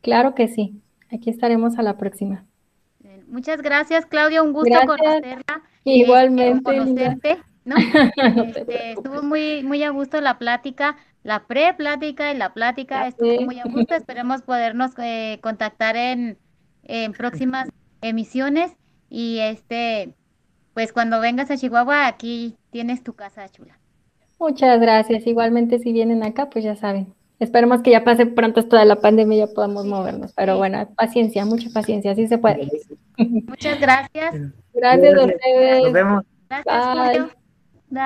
claro 0.00 0.34
que 0.34 0.48
sí. 0.48 0.80
Aquí 1.12 1.28
estaremos 1.28 1.78
a 1.78 1.82
la 1.82 1.98
próxima. 1.98 2.46
Muchas 3.28 3.60
gracias, 3.60 4.06
Claudia. 4.06 4.42
Un 4.42 4.52
gusto 4.52 4.74
conocerla. 4.86 5.62
Igualmente. 5.84 6.62
conocerte, 6.62 7.38
¿no? 7.64 7.76
Este, 7.76 8.92
estuvo 8.92 9.22
muy, 9.22 9.62
muy 9.62 9.82
a 9.82 9.90
gusto 9.90 10.20
la 10.20 10.38
plática, 10.38 10.96
la 11.22 11.46
pre-plática 11.46 12.32
y 12.32 12.36
la 12.36 12.52
plática 12.52 13.06
estuvo 13.06 13.42
muy 13.42 13.58
a 13.60 13.64
gusto. 13.64 13.94
Esperemos 13.94 14.42
podernos 14.42 14.92
eh, 14.98 15.38
contactar 15.42 15.96
en, 15.96 16.38
en 16.84 17.12
próximas 17.12 17.68
emisiones 18.00 18.72
y 19.08 19.38
este, 19.38 20.14
pues 20.74 20.92
cuando 20.92 21.20
vengas 21.20 21.50
a 21.50 21.56
Chihuahua, 21.56 22.06
aquí 22.06 22.56
tienes 22.70 23.02
tu 23.02 23.14
casa 23.14 23.48
chula. 23.48 23.78
Muchas 24.38 24.80
gracias. 24.80 25.26
Igualmente, 25.26 25.78
si 25.78 25.92
vienen 25.92 26.22
acá, 26.24 26.50
pues 26.50 26.64
ya 26.64 26.74
saben. 26.74 27.14
Esperemos 27.38 27.82
que 27.82 27.90
ya 27.90 28.04
pase 28.04 28.26
pronto 28.26 28.60
esto 28.60 28.76
de 28.76 28.84
la 28.84 28.96
pandemia 28.96 29.36
y 29.36 29.40
ya 29.40 29.46
podamos 29.48 29.84
movernos. 29.84 30.32
Pero 30.32 30.58
bueno, 30.58 30.88
paciencia, 30.96 31.44
mucha 31.44 31.70
paciencia, 31.70 32.12
así 32.12 32.26
se 32.26 32.38
puede. 32.38 32.68
Muchas 33.16 33.80
gracias. 33.80 34.34
Gracias 34.72 35.14
a 35.14 35.24
ustedes. 35.24 35.82
Nos 35.84 35.92
vemos. 35.92 36.24
Gracias, 36.48 36.86
Julio. 36.86 37.41